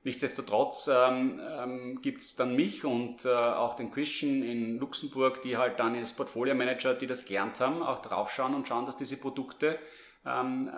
Nichtsdestotrotz 0.04 0.88
ähm, 0.88 1.40
ähm, 1.40 1.98
gibt 2.02 2.22
es 2.22 2.36
dann 2.36 2.54
mich 2.54 2.84
und 2.84 3.24
äh, 3.24 3.28
auch 3.28 3.74
den 3.74 3.90
Christian 3.90 4.42
in 4.42 4.78
Luxemburg, 4.78 5.42
die 5.42 5.56
halt 5.56 5.80
dann 5.80 5.94
als 5.96 6.14
Portfolio-Manager, 6.14 6.94
die 6.94 7.06
das 7.06 7.26
gelernt 7.26 7.60
haben, 7.60 7.82
auch 7.82 8.00
draufschauen 8.00 8.54
und 8.54 8.66
schauen, 8.66 8.86
dass 8.86 8.96
diese 8.96 9.18
Produkte 9.18 9.78
ähm, 10.24 10.70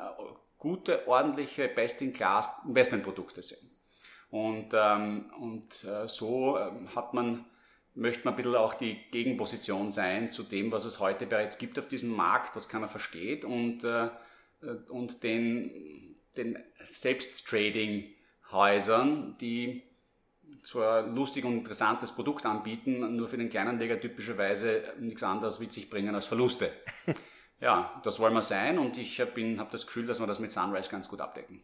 gute, 0.58 1.06
ordentliche, 1.06 1.68
best-in-class 1.68 2.62
Investmentprodukte 2.66 3.42
sind. 3.42 3.70
Und, 4.30 4.70
ähm, 4.72 5.30
und 5.38 5.84
äh, 5.84 6.08
so 6.08 6.58
ähm, 6.58 6.94
hat 6.94 7.14
man, 7.14 7.44
möchte 7.94 8.24
man 8.24 8.34
ein 8.34 8.36
bisschen 8.36 8.56
auch 8.56 8.74
die 8.74 8.98
Gegenposition 9.10 9.90
sein 9.90 10.28
zu 10.28 10.42
dem, 10.42 10.70
was 10.72 10.84
es 10.84 11.00
heute 11.00 11.24
bereits 11.26 11.56
gibt 11.58 11.78
auf 11.78 11.88
diesem 11.88 12.14
Markt, 12.14 12.54
was 12.56 12.68
keiner 12.68 12.88
versteht 12.88 13.44
und, 13.44 13.84
äh, 13.84 14.10
und 14.88 15.22
den, 15.22 16.16
den 16.36 16.58
Selbsttrading-Häusern, 16.84 19.36
die 19.40 19.84
zwar 20.62 21.02
lustig 21.02 21.44
und 21.44 21.58
interessantes 21.58 22.12
Produkt 22.12 22.46
anbieten, 22.46 23.16
nur 23.16 23.28
für 23.28 23.38
den 23.38 23.50
Kleinanleger 23.50 24.00
typischerweise 24.00 24.82
nichts 24.98 25.22
anderes 25.22 25.60
mit 25.60 25.72
sich 25.72 25.90
bringen 25.90 26.14
als 26.14 26.26
Verluste. 26.26 26.70
ja, 27.60 28.00
das 28.04 28.20
wollen 28.20 28.34
wir 28.34 28.42
sein 28.42 28.78
und 28.78 28.98
ich 28.98 29.20
habe 29.20 29.58
hab 29.58 29.70
das 29.70 29.86
Gefühl, 29.86 30.06
dass 30.06 30.20
wir 30.20 30.26
das 30.26 30.40
mit 30.40 30.50
Sunrise 30.50 30.90
ganz 30.90 31.08
gut 31.08 31.20
abdecken. 31.20 31.62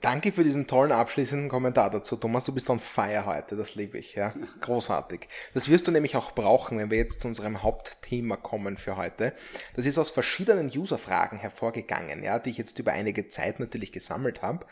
Danke 0.00 0.32
für 0.32 0.44
diesen 0.44 0.66
tollen 0.66 0.92
abschließenden 0.92 1.48
Kommentar 1.48 1.90
dazu. 1.90 2.16
Thomas, 2.16 2.44
du 2.44 2.52
bist 2.52 2.68
on 2.68 2.78
fire 2.78 3.24
heute, 3.24 3.56
das 3.56 3.74
liebe 3.74 3.98
ich, 3.98 4.14
ja. 4.14 4.34
Großartig. 4.60 5.28
Das 5.54 5.68
wirst 5.68 5.86
du 5.86 5.90
nämlich 5.90 6.16
auch 6.16 6.32
brauchen, 6.32 6.78
wenn 6.78 6.90
wir 6.90 6.98
jetzt 6.98 7.22
zu 7.22 7.28
unserem 7.28 7.62
Hauptthema 7.62 8.36
kommen 8.36 8.76
für 8.76 8.96
heute. 8.96 9.32
Das 9.76 9.86
ist 9.86 9.98
aus 9.98 10.10
verschiedenen 10.10 10.66
Userfragen 10.68 11.38
hervorgegangen, 11.38 12.22
ja, 12.22 12.38
die 12.38 12.50
ich 12.50 12.58
jetzt 12.58 12.78
über 12.78 12.92
einige 12.92 13.28
Zeit 13.28 13.60
natürlich 13.60 13.92
gesammelt 13.92 14.42
habe. 14.42 14.66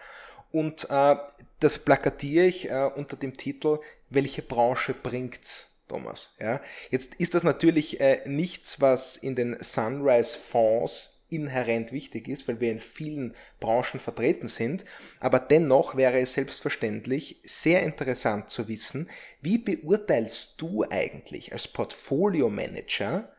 Und 0.52 0.88
äh, 0.90 1.16
das 1.60 1.78
plakatiere 1.78 2.46
ich 2.46 2.70
äh, 2.70 2.90
unter 2.94 3.16
dem 3.16 3.36
Titel, 3.36 3.78
welche 4.10 4.42
Branche 4.42 4.94
bringt's? 4.94 5.72
Thomas. 5.88 6.34
Ja? 6.40 6.60
Jetzt 6.90 7.14
ist 7.16 7.34
das 7.34 7.44
natürlich 7.44 8.00
äh, 8.00 8.22
nichts, 8.26 8.80
was 8.80 9.16
in 9.16 9.36
den 9.36 9.56
Sunrise-Fonds 9.60 11.15
inhärent 11.28 11.92
wichtig 11.92 12.28
ist, 12.28 12.46
weil 12.48 12.60
wir 12.60 12.70
in 12.70 12.80
vielen 12.80 13.34
Branchen 13.60 14.00
vertreten 14.00 14.48
sind, 14.48 14.84
aber 15.20 15.38
dennoch 15.38 15.96
wäre 15.96 16.20
es 16.20 16.34
selbstverständlich 16.34 17.40
sehr 17.44 17.82
interessant 17.82 18.50
zu 18.50 18.68
wissen, 18.68 19.08
wie 19.40 19.58
beurteilst 19.58 20.60
du 20.60 20.84
eigentlich 20.88 21.52
als 21.52 21.68
Portfolio-Manager 21.68 23.32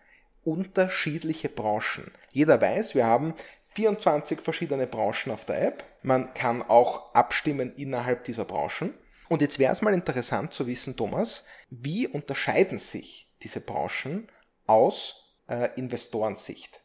unterschiedliche 0.44 1.50
Branchen? 1.50 2.12
Jeder 2.34 2.60
weiß, 2.60 2.96
wir 2.96 3.06
haben 3.06 3.34
24 3.76 4.42
verschiedene 4.42 4.88
Branchen 4.88 5.32
auf 5.32 5.46
der 5.46 5.62
App. 5.62 5.84
Man 6.02 6.34
kann 6.34 6.64
auch 6.64 7.14
abstimmen 7.14 7.74
innerhalb 7.76 8.24
dieser 8.24 8.46
Branchen. 8.46 8.94
Und 9.30 9.42
jetzt 9.42 9.60
wäre 9.60 9.72
es 9.72 9.82
mal 9.82 9.94
interessant 9.94 10.54
zu 10.54 10.68
wissen, 10.68 10.96
Thomas, 10.96 11.46
wie 11.70 12.08
unterscheiden 12.08 12.80
sich 12.80 13.36
diese 13.44 13.62
Branchen 13.62 14.30
aus 14.66 15.36
äh, 15.48 15.70
Investorensicht? 15.76 16.82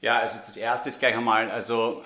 Ja, 0.00 0.20
also 0.20 0.38
das 0.38 0.56
erste 0.56 0.88
ist 0.88 1.00
gleich 1.00 1.16
einmal, 1.16 1.50
also 1.50 2.04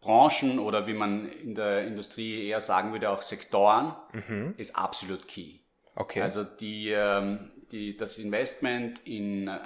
Branchen 0.00 0.58
oder 0.58 0.86
wie 0.86 0.92
man 0.92 1.26
in 1.26 1.54
der 1.54 1.86
Industrie 1.86 2.46
eher 2.46 2.60
sagen 2.60 2.92
würde, 2.92 3.10
auch 3.10 3.22
Sektoren, 3.22 3.94
mhm. 4.12 4.54
ist 4.58 4.76
absolut 4.76 5.26
key. 5.26 5.60
Okay. 5.96 6.20
Also 6.20 6.44
die, 6.44 6.90
ähm, 6.90 7.50
die, 7.72 7.96
das 7.96 8.18
Investment 8.18 9.00
in 9.06 9.48
äh, 9.48 9.58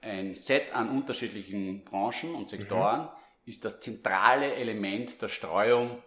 ein 0.00 0.34
Set 0.34 0.74
an 0.74 0.90
unterschiedlichen 0.90 1.84
Branchen 1.84 2.34
und 2.34 2.48
Sektoren 2.48 3.02
mhm. 3.02 3.08
ist 3.46 3.64
das 3.64 3.80
zentrale 3.80 4.54
Element 4.54 5.22
der 5.22 5.28
Streuung 5.28 6.02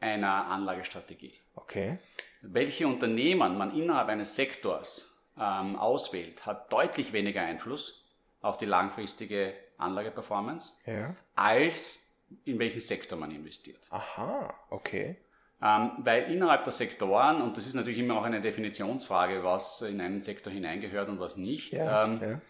einer 0.00 0.46
Anlagestrategie. 0.46 1.34
Okay. 1.54 1.98
Welche 2.40 2.86
Unternehmen 2.86 3.58
man 3.58 3.76
innerhalb 3.76 4.08
eines 4.08 4.34
Sektors 4.34 5.28
ähm, 5.38 5.76
auswählt, 5.76 6.46
hat 6.46 6.72
deutlich 6.72 7.12
weniger 7.12 7.42
Einfluss 7.42 8.01
auf 8.42 8.58
die 8.58 8.66
langfristige 8.66 9.54
Anlageperformance, 9.78 10.74
ja. 10.90 11.16
als 11.34 12.20
in 12.44 12.58
welchen 12.58 12.80
Sektor 12.80 13.18
man 13.18 13.30
investiert. 13.30 13.86
Aha, 13.90 14.52
okay. 14.70 15.16
Ähm, 15.62 15.92
weil 15.98 16.30
innerhalb 16.32 16.64
der 16.64 16.72
Sektoren, 16.72 17.40
und 17.40 17.56
das 17.56 17.66
ist 17.66 17.74
natürlich 17.74 18.00
immer 18.00 18.18
auch 18.18 18.24
eine 18.24 18.40
Definitionsfrage, 18.40 19.44
was 19.44 19.82
in 19.82 20.00
einen 20.00 20.20
Sektor 20.20 20.52
hineingehört 20.52 21.08
und 21.08 21.20
was 21.20 21.36
nicht, 21.36 21.72
ja, 21.72 22.04
ähm, 22.04 22.20
ja. 22.20 22.40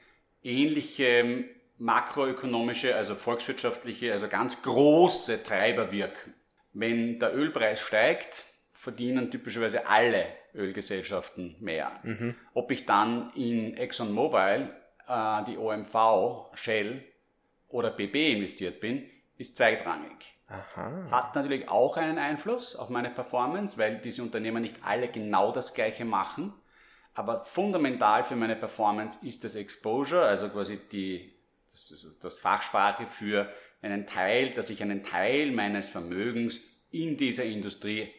ähnliche 0.43 1.45
makroökonomische, 1.79 2.95
also 2.95 3.15
volkswirtschaftliche, 3.15 4.13
also 4.13 4.29
ganz 4.29 4.63
große 4.63 5.43
Treiber 5.43 5.93
wirken. 5.93 6.33
Wenn 6.73 7.19
der 7.19 7.37
Ölpreis 7.37 7.81
steigt, 7.81 8.47
verdienen 8.73 9.31
typischerweise 9.31 9.89
alle 9.89 10.25
Ölgesellschaften 10.55 11.57
mehr. 11.61 12.01
Mhm. 12.03 12.35
Ob 12.55 12.71
ich 12.71 12.87
dann 12.87 13.31
in 13.35 13.77
ExxonMobil 13.77 14.71
äh, 15.13 15.45
die 15.45 15.59
OMV, 15.59 16.55
Shell 16.55 17.05
oder 17.69 17.91
BB 17.91 18.33
investiert 18.33 18.81
bin, 18.81 19.09
ist 19.37 19.57
zweitrangig. 19.57 20.35
Aha. 20.49 21.11
Hat 21.11 21.35
natürlich 21.35 21.69
auch 21.69 21.97
einen 21.97 22.19
Einfluss 22.19 22.77
auf 22.77 22.89
meine 22.89 23.11
Performance, 23.11 23.79
weil 23.79 23.99
diese 23.99 24.23
Unternehmen 24.23 24.63
nicht 24.63 24.77
alle 24.85 25.09
genau 25.09 25.53
das 25.53 25.75
gleiche 25.75 26.05
machen. 26.05 26.53
Aber 27.15 27.45
fundamental 27.45 28.25
für 28.25 28.37
meine 28.37 28.57
Performance 28.57 29.27
ist 29.27 29.45
das 29.45 29.55
Exposure, 29.55 30.25
also 30.25 30.49
quasi 30.49 30.79
die, 30.91 31.35
das, 31.71 32.07
das 32.21 32.39
Fachsprache 32.39 33.07
für 33.07 33.53
einen 33.83 34.07
Teil, 34.07 34.51
dass 34.51 34.71
ich 34.71 34.83
einen 34.83 35.03
Teil 35.03 35.51
meines 35.51 35.91
Vermögens 35.91 36.61
in 36.91 37.17
dieser 37.17 37.45
Industrie 37.45 38.11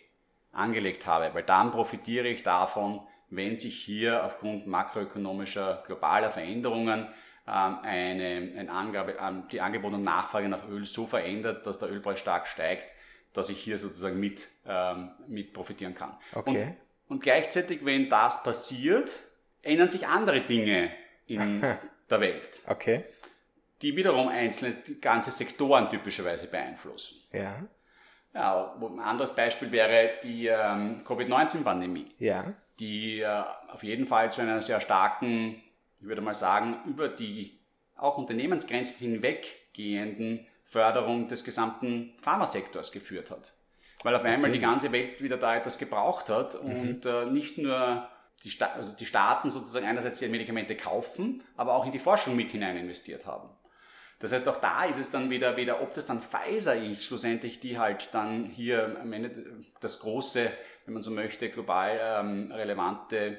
angelegt 0.52 1.08
habe, 1.08 1.34
weil 1.34 1.44
dann 1.44 1.72
profitiere 1.72 2.28
ich 2.28 2.44
davon, 2.44 3.02
wenn 3.36 3.58
sich 3.58 3.76
hier 3.76 4.24
aufgrund 4.24 4.68
makroökonomischer 4.68 5.84
globaler 5.86 6.32
Veränderungen 6.32 7.08
ähm, 7.48 7.78
eine, 7.82 8.54
eine 8.58 8.72
Angabe, 8.72 9.18
ähm, 9.20 9.44
die 9.52 9.62
Angebot 9.62 9.94
und 9.94 10.04
Nachfrage 10.04 10.48
nach 10.50 10.68
Öl 10.68 10.86
so 10.86 11.06
verändert, 11.06 11.66
dass 11.68 11.80
der 11.80 11.92
Ölpreis 11.92 12.20
stark 12.20 12.48
steigt, 12.48 12.86
dass 13.34 13.50
ich 13.50 13.58
hier 13.58 13.78
sozusagen 13.78 14.20
mit, 14.20 14.48
ähm, 14.68 15.12
mit 15.28 15.54
profitieren 15.54 15.96
kann. 15.96 16.16
Okay. 16.34 16.50
Und, 16.50 16.78
und 17.10 17.24
gleichzeitig, 17.24 17.84
wenn 17.84 18.10
das 18.10 18.44
passiert, 18.44 19.10
ändern 19.62 19.90
sich 19.90 20.08
andere 20.08 20.42
Dinge 20.42 20.92
in 21.28 21.62
der 22.10 22.22
Welt. 22.22 22.62
Okay. 22.68 23.04
Die 23.82 23.96
wiederum 23.98 24.30
einzelne 24.30 24.74
ganze 25.02 25.32
Sektoren 25.32 25.90
typischerweise 25.90 26.48
beeinflussen. 26.48 27.18
Ja. 27.34 27.56
Ja, 28.34 28.76
ein 28.82 29.00
anderes 29.00 29.36
Beispiel 29.36 29.72
wäre 29.72 30.12
die 30.24 30.48
ähm, 30.48 31.04
Covid-19-Pandemie. 31.06 32.08
Ja. 32.18 32.54
Die 32.80 33.20
äh, 33.22 33.44
auf 33.68 33.84
jeden 33.84 34.08
Fall 34.08 34.32
zu 34.32 34.42
einer 34.42 34.62
sehr 34.62 34.82
starken 34.82 35.62
ich 36.04 36.10
würde 36.10 36.22
mal 36.22 36.36
sagen, 36.36 36.80
über 36.86 37.08
die 37.08 37.58
auch 37.96 38.18
Unternehmensgrenzen 38.18 38.98
hinweggehenden 39.00 40.46
Förderung 40.66 41.30
des 41.30 41.46
gesamten 41.46 42.14
Pharmasektors 42.22 42.92
geführt 42.92 43.32
hat. 43.32 43.54
Weil 44.04 44.16
auf 44.16 44.24
einmal 44.24 44.36
Natürlich. 44.36 44.60
die 44.60 44.66
ganze 44.66 44.92
Welt 44.92 45.22
wieder 45.22 45.38
da 45.38 45.56
etwas 45.56 45.78
gebraucht 45.78 46.30
hat 46.30 46.62
mhm. 46.62 46.70
und 46.70 47.06
äh, 47.06 47.26
nicht 47.28 47.58
nur 47.58 48.10
die, 48.44 48.52
Sta 48.52 48.66
also 48.76 48.92
die 48.92 49.06
Staaten 49.06 49.50
sozusagen 49.50 49.86
einerseits 49.86 50.20
die 50.20 50.28
Medikamente 50.28 50.76
kaufen, 50.76 51.42
aber 51.56 51.74
auch 51.76 51.86
in 51.86 51.94
die 51.94 52.00
Forschung 52.00 52.36
mit 52.36 52.52
hinein 52.52 52.76
investiert 52.76 53.26
haben. 53.26 53.50
Das 54.20 54.34
heißt, 54.34 54.48
auch 54.50 54.58
da 54.58 54.84
ist 54.84 55.00
es 55.00 55.10
dann 55.10 55.30
wieder, 55.30 55.56
wieder, 55.56 55.82
ob 55.82 55.94
das 55.94 56.06
dann 56.06 56.22
Pfizer 56.22 56.76
ist, 56.76 57.06
schlussendlich, 57.06 57.62
die 57.62 57.78
halt 57.78 58.10
dann 58.14 58.46
hier 58.46 58.98
am 59.02 59.14
Ende 59.14 59.62
das 59.80 60.00
große, 60.00 60.52
wenn 60.86 60.94
man 60.94 61.04
so 61.04 61.12
möchte, 61.12 61.50
global 61.50 62.00
ähm, 62.02 62.52
relevante 62.52 63.38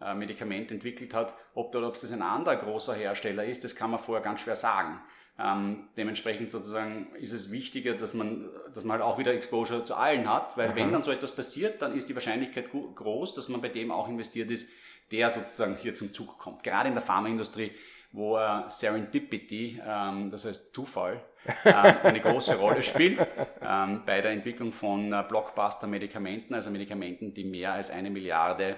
äh, 0.00 0.14
Medikament 0.14 0.70
entwickelt 0.70 1.14
hat. 1.14 1.34
Ob, 1.54 1.74
ob 1.74 1.94
das 1.94 2.12
ein 2.12 2.22
anderer 2.22 2.56
großer 2.56 2.94
Hersteller 2.94 3.44
ist, 3.44 3.64
das 3.64 3.76
kann 3.76 3.90
man 3.90 4.00
vorher 4.00 4.22
ganz 4.22 4.40
schwer 4.40 4.56
sagen. 4.56 5.00
Ähm, 5.38 5.88
dementsprechend 5.96 6.50
sozusagen 6.50 7.14
ist 7.16 7.32
es 7.32 7.50
wichtiger, 7.50 7.94
dass 7.94 8.12
man, 8.12 8.50
dass 8.74 8.84
man 8.84 8.98
halt 8.98 9.02
auch 9.02 9.18
wieder 9.18 9.32
Exposure 9.32 9.82
zu 9.82 9.94
allen 9.94 10.28
hat, 10.28 10.56
weil 10.56 10.68
Aha. 10.68 10.76
wenn 10.76 10.92
dann 10.92 11.02
so 11.02 11.10
etwas 11.10 11.34
passiert, 11.34 11.80
dann 11.80 11.96
ist 11.96 12.08
die 12.08 12.14
Wahrscheinlichkeit 12.14 12.70
groß, 12.70 13.34
dass 13.34 13.48
man 13.48 13.60
bei 13.62 13.68
dem 13.68 13.90
auch 13.90 14.08
investiert 14.08 14.50
ist, 14.50 14.72
der 15.10 15.30
sozusagen 15.30 15.76
hier 15.76 15.94
zum 15.94 16.12
Zug 16.12 16.38
kommt. 16.38 16.62
Gerade 16.62 16.88
in 16.88 16.94
der 16.94 17.02
Pharmaindustrie, 17.02 17.72
wo 18.12 18.38
äh, 18.38 18.68
Serendipity, 18.68 19.80
ähm, 19.84 20.30
das 20.30 20.44
heißt 20.44 20.74
Zufall, 20.74 21.22
äh, 21.64 21.72
eine 21.72 22.20
große 22.20 22.56
Rolle 22.56 22.82
spielt 22.82 23.26
ähm, 23.62 24.02
bei 24.06 24.20
der 24.20 24.32
Entwicklung 24.32 24.72
von 24.72 25.12
äh, 25.12 25.24
Blockbuster-Medikamenten, 25.28 26.54
also 26.54 26.70
Medikamenten, 26.70 27.34
die 27.34 27.44
mehr 27.44 27.72
als 27.72 27.90
eine 27.90 28.10
Milliarde 28.10 28.76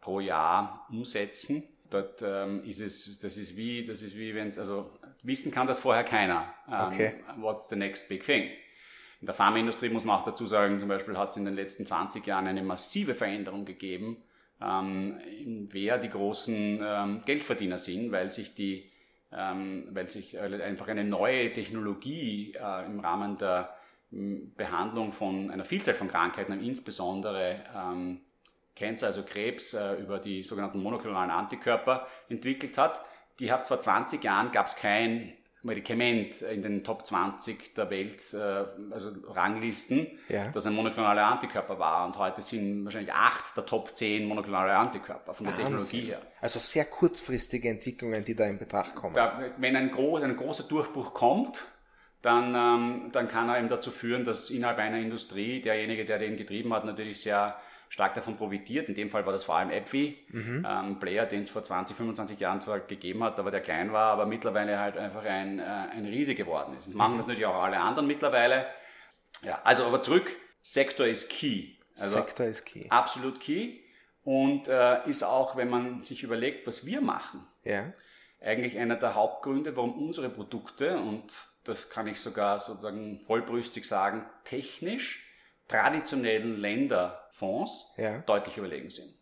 pro 0.00 0.20
Jahr 0.20 0.86
umsetzen. 0.90 1.62
Dort 1.88 2.22
ähm, 2.22 2.64
ist 2.64 2.80
es, 2.80 3.20
das 3.20 3.36
ist 3.36 3.56
wie, 3.56 3.84
das 3.84 4.02
ist 4.02 4.16
wie 4.16 4.34
wenn 4.34 4.48
es, 4.48 4.58
also 4.58 4.90
wissen 5.22 5.52
kann 5.52 5.66
das 5.66 5.78
vorher 5.78 6.04
keiner. 6.04 6.52
Ähm, 6.68 6.88
okay. 6.88 7.12
What's 7.36 7.68
the 7.68 7.76
next 7.76 8.08
big 8.08 8.24
thing? 8.24 8.50
In 9.20 9.26
der 9.26 9.34
Pharmaindustrie 9.34 9.88
muss 9.88 10.04
man 10.04 10.18
auch 10.18 10.24
dazu 10.24 10.46
sagen, 10.46 10.78
zum 10.78 10.88
Beispiel 10.88 11.16
hat 11.16 11.30
es 11.30 11.36
in 11.36 11.44
den 11.44 11.54
letzten 11.54 11.86
20 11.86 12.26
Jahren 12.26 12.46
eine 12.46 12.62
massive 12.62 13.14
Veränderung 13.14 13.64
gegeben, 13.64 14.22
ähm, 14.60 15.18
wer 15.70 15.98
die 15.98 16.08
großen 16.08 16.80
ähm, 16.82 17.20
Geldverdiener 17.24 17.78
sind, 17.78 18.12
weil 18.12 18.30
sich 18.30 18.54
die, 18.54 18.90
ähm, 19.32 19.88
weil 19.90 20.08
sich 20.08 20.38
einfach 20.38 20.88
eine 20.88 21.04
neue 21.04 21.52
Technologie 21.52 22.54
äh, 22.54 22.86
im 22.86 23.00
Rahmen 23.00 23.36
der 23.38 23.76
Behandlung 24.10 25.12
von 25.12 25.50
einer 25.50 25.64
Vielzahl 25.64 25.94
von 25.94 26.08
Krankheiten, 26.08 26.52
insbesondere 26.60 27.62
ähm, 27.74 28.20
Cancer, 28.76 29.08
also 29.08 29.22
Krebs, 29.24 29.74
äh, 29.74 29.94
über 29.96 30.18
die 30.18 30.44
sogenannten 30.44 30.82
monoklonalen 30.82 31.30
Antikörper 31.30 32.06
entwickelt 32.28 32.78
hat. 32.78 33.04
Die 33.40 33.50
hat 33.50 33.66
zwar 33.66 33.80
20 33.80 34.22
Jahren, 34.22 34.52
gab 34.52 34.66
es 34.66 34.76
kein 34.76 35.32
Medikament 35.66 36.40
in 36.42 36.62
den 36.62 36.84
Top 36.84 37.04
20 37.04 37.74
der 37.74 37.90
Welt, 37.90 38.22
äh, 38.32 38.64
also 38.92 39.10
Ranglisten, 39.28 40.06
ja. 40.28 40.48
das 40.50 40.66
ein 40.66 40.74
monoklonaler 40.74 41.26
Antikörper 41.26 41.78
war. 41.78 42.06
Und 42.06 42.16
heute 42.16 42.40
sind 42.40 42.84
wahrscheinlich 42.84 43.12
acht 43.12 43.56
der 43.56 43.66
Top 43.66 43.96
10 43.96 44.26
monoklonale 44.26 44.74
Antikörper 44.74 45.34
von 45.34 45.44
der 45.44 45.52
Wahnsinn. 45.54 45.76
Technologie 45.76 46.00
her. 46.12 46.22
Also 46.40 46.60
sehr 46.60 46.84
kurzfristige 46.84 47.68
Entwicklungen, 47.68 48.24
die 48.24 48.34
da 48.34 48.46
in 48.46 48.58
Betracht 48.58 48.94
kommen. 48.94 49.14
Da, 49.14 49.40
wenn 49.58 49.76
ein, 49.76 49.90
groß, 49.90 50.22
ein 50.22 50.36
großer 50.36 50.64
Durchbruch 50.64 51.12
kommt, 51.12 51.64
dann, 52.22 52.54
ähm, 52.54 53.08
dann 53.12 53.28
kann 53.28 53.48
er 53.48 53.58
eben 53.58 53.68
dazu 53.68 53.90
führen, 53.90 54.24
dass 54.24 54.50
innerhalb 54.50 54.78
einer 54.78 54.98
Industrie 54.98 55.60
derjenige, 55.60 56.04
der 56.04 56.18
den 56.18 56.36
getrieben 56.36 56.72
hat, 56.72 56.84
natürlich 56.84 57.20
sehr 57.20 57.56
stark 57.88 58.14
davon 58.14 58.36
profitiert. 58.36 58.88
In 58.88 58.94
dem 58.94 59.10
Fall 59.10 59.24
war 59.26 59.32
das 59.32 59.44
vor 59.44 59.56
allem 59.56 59.70
AppWi, 59.70 60.18
mhm. 60.28 60.66
ähm, 60.68 61.00
Player, 61.00 61.26
den 61.26 61.42
es 61.42 61.48
vor 61.48 61.62
20, 61.62 61.96
25 61.96 62.38
Jahren 62.38 62.60
zwar 62.60 62.80
gegeben 62.80 63.22
hat, 63.22 63.38
aber 63.38 63.50
der 63.50 63.60
klein 63.60 63.92
war, 63.92 64.12
aber 64.12 64.26
mittlerweile 64.26 64.78
halt 64.78 64.96
einfach 64.96 65.24
ein, 65.24 65.58
äh, 65.58 65.62
ein 65.62 66.04
Riese 66.04 66.34
geworden 66.34 66.76
ist. 66.76 66.88
Das 66.88 66.94
machen 66.94 67.14
mhm. 67.14 67.18
das 67.18 67.26
natürlich 67.26 67.46
auch 67.46 67.62
alle 67.62 67.80
anderen 67.80 68.06
mittlerweile. 68.06 68.66
Ja, 69.42 69.60
also 69.64 69.84
aber 69.84 70.00
zurück, 70.00 70.30
Sektor 70.60 71.06
ist 71.06 71.30
key. 71.30 71.74
Also 71.98 72.18
Sektor 72.18 72.46
ist 72.46 72.64
key. 72.64 72.86
Absolut 72.88 73.40
key. 73.40 73.78
Und 74.24 74.66
äh, 74.66 75.08
ist 75.08 75.22
auch, 75.22 75.56
wenn 75.56 75.70
man 75.70 76.02
sich 76.02 76.24
überlegt, 76.24 76.66
was 76.66 76.84
wir 76.84 77.00
machen, 77.00 77.46
ja. 77.62 77.92
eigentlich 78.40 78.76
einer 78.76 78.96
der 78.96 79.14
Hauptgründe, 79.14 79.76
warum 79.76 79.94
unsere 80.04 80.28
Produkte, 80.28 80.98
und 80.98 81.32
das 81.62 81.90
kann 81.90 82.08
ich 82.08 82.18
sogar 82.18 82.58
sozusagen 82.58 83.20
vollbrüstig 83.22 83.86
sagen, 83.86 84.26
technisch 84.44 85.30
traditionellen 85.68 86.60
Länderfonds 87.36 87.94
ja. 87.96 88.18
deutlich 88.18 88.56
überlegen 88.56 88.90
sind. 88.90 89.12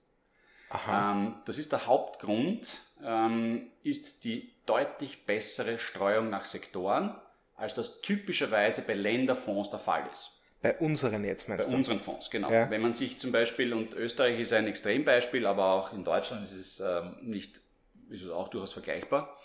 Ähm, 0.90 1.36
das 1.46 1.58
ist 1.58 1.72
der 1.72 1.86
Hauptgrund, 1.86 2.78
ähm, 3.04 3.70
ist 3.82 4.24
die 4.24 4.52
deutlich 4.66 5.24
bessere 5.24 5.78
Streuung 5.78 6.30
nach 6.30 6.44
Sektoren, 6.44 7.14
als 7.56 7.74
das 7.74 8.00
typischerweise 8.00 8.82
bei 8.82 8.94
Länderfonds 8.94 9.70
der 9.70 9.78
Fall 9.78 10.04
ist. 10.12 10.42
Bei 10.62 10.76
unseren 10.78 11.24
jetzt 11.24 11.48
meinst 11.48 11.66
Bei 11.66 11.72
du? 11.72 11.76
unseren 11.76 12.00
Fonds, 12.00 12.30
genau. 12.30 12.50
Ja. 12.50 12.70
Wenn 12.70 12.80
man 12.80 12.94
sich 12.94 13.18
zum 13.18 13.30
Beispiel, 13.30 13.72
und 13.74 13.94
Österreich 13.94 14.40
ist 14.40 14.52
ein 14.52 14.66
Extrembeispiel, 14.66 15.46
aber 15.46 15.66
auch 15.66 15.92
in 15.92 16.04
Deutschland 16.04 16.42
ist 16.42 16.54
es 16.54 16.80
ähm, 16.80 17.16
nicht, 17.20 17.60
ist 18.08 18.24
es 18.24 18.30
auch 18.30 18.48
durchaus 18.48 18.72
vergleichbar. 18.72 19.36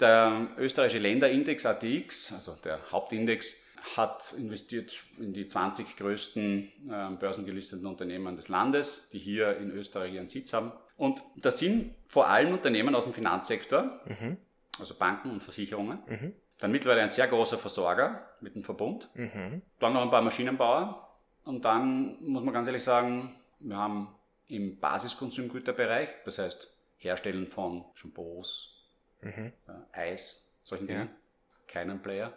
Der 0.00 0.48
österreichische 0.56 0.98
Länderindex 0.98 1.66
ATX, 1.66 2.32
also 2.32 2.56
der 2.64 2.80
Hauptindex, 2.90 3.61
hat 3.96 4.34
investiert 4.36 4.94
in 5.18 5.32
die 5.32 5.46
20 5.46 5.96
größten 5.96 6.72
äh, 6.90 7.10
börsengelisteten 7.18 7.86
Unternehmen 7.86 8.36
des 8.36 8.48
Landes, 8.48 9.08
die 9.10 9.18
hier 9.18 9.56
in 9.58 9.70
Österreich 9.70 10.14
ihren 10.14 10.28
Sitz 10.28 10.52
haben. 10.52 10.72
Und 10.96 11.22
das 11.36 11.58
sind 11.58 11.94
vor 12.06 12.28
allem 12.28 12.52
Unternehmen 12.52 12.94
aus 12.94 13.04
dem 13.04 13.12
Finanzsektor, 13.12 14.00
mhm. 14.06 14.36
also 14.78 14.94
Banken 14.94 15.30
und 15.30 15.42
Versicherungen. 15.42 15.98
Mhm. 16.06 16.32
Dann 16.58 16.70
mittlerweile 16.70 17.02
ein 17.02 17.08
sehr 17.08 17.26
großer 17.26 17.58
Versorger 17.58 18.36
mit 18.40 18.54
dem 18.54 18.62
Verbund. 18.62 19.08
Mhm. 19.14 19.62
Dann 19.80 19.92
noch 19.94 20.02
ein 20.02 20.10
paar 20.10 20.22
Maschinenbauer. 20.22 21.08
Und 21.44 21.64
dann 21.64 22.22
muss 22.22 22.44
man 22.44 22.54
ganz 22.54 22.68
ehrlich 22.68 22.84
sagen, 22.84 23.34
wir 23.58 23.76
haben 23.76 24.14
im 24.46 24.78
Basiskonsumgüterbereich, 24.78 26.08
das 26.24 26.38
heißt 26.38 26.72
Herstellen 26.98 27.48
von 27.48 27.84
Shampoos, 27.94 28.86
mhm. 29.22 29.52
äh, 29.66 29.98
Eis, 29.98 30.54
solchen 30.62 30.86
Dingen, 30.86 31.08
ja. 31.08 31.72
keinen 31.72 32.00
Player. 32.00 32.32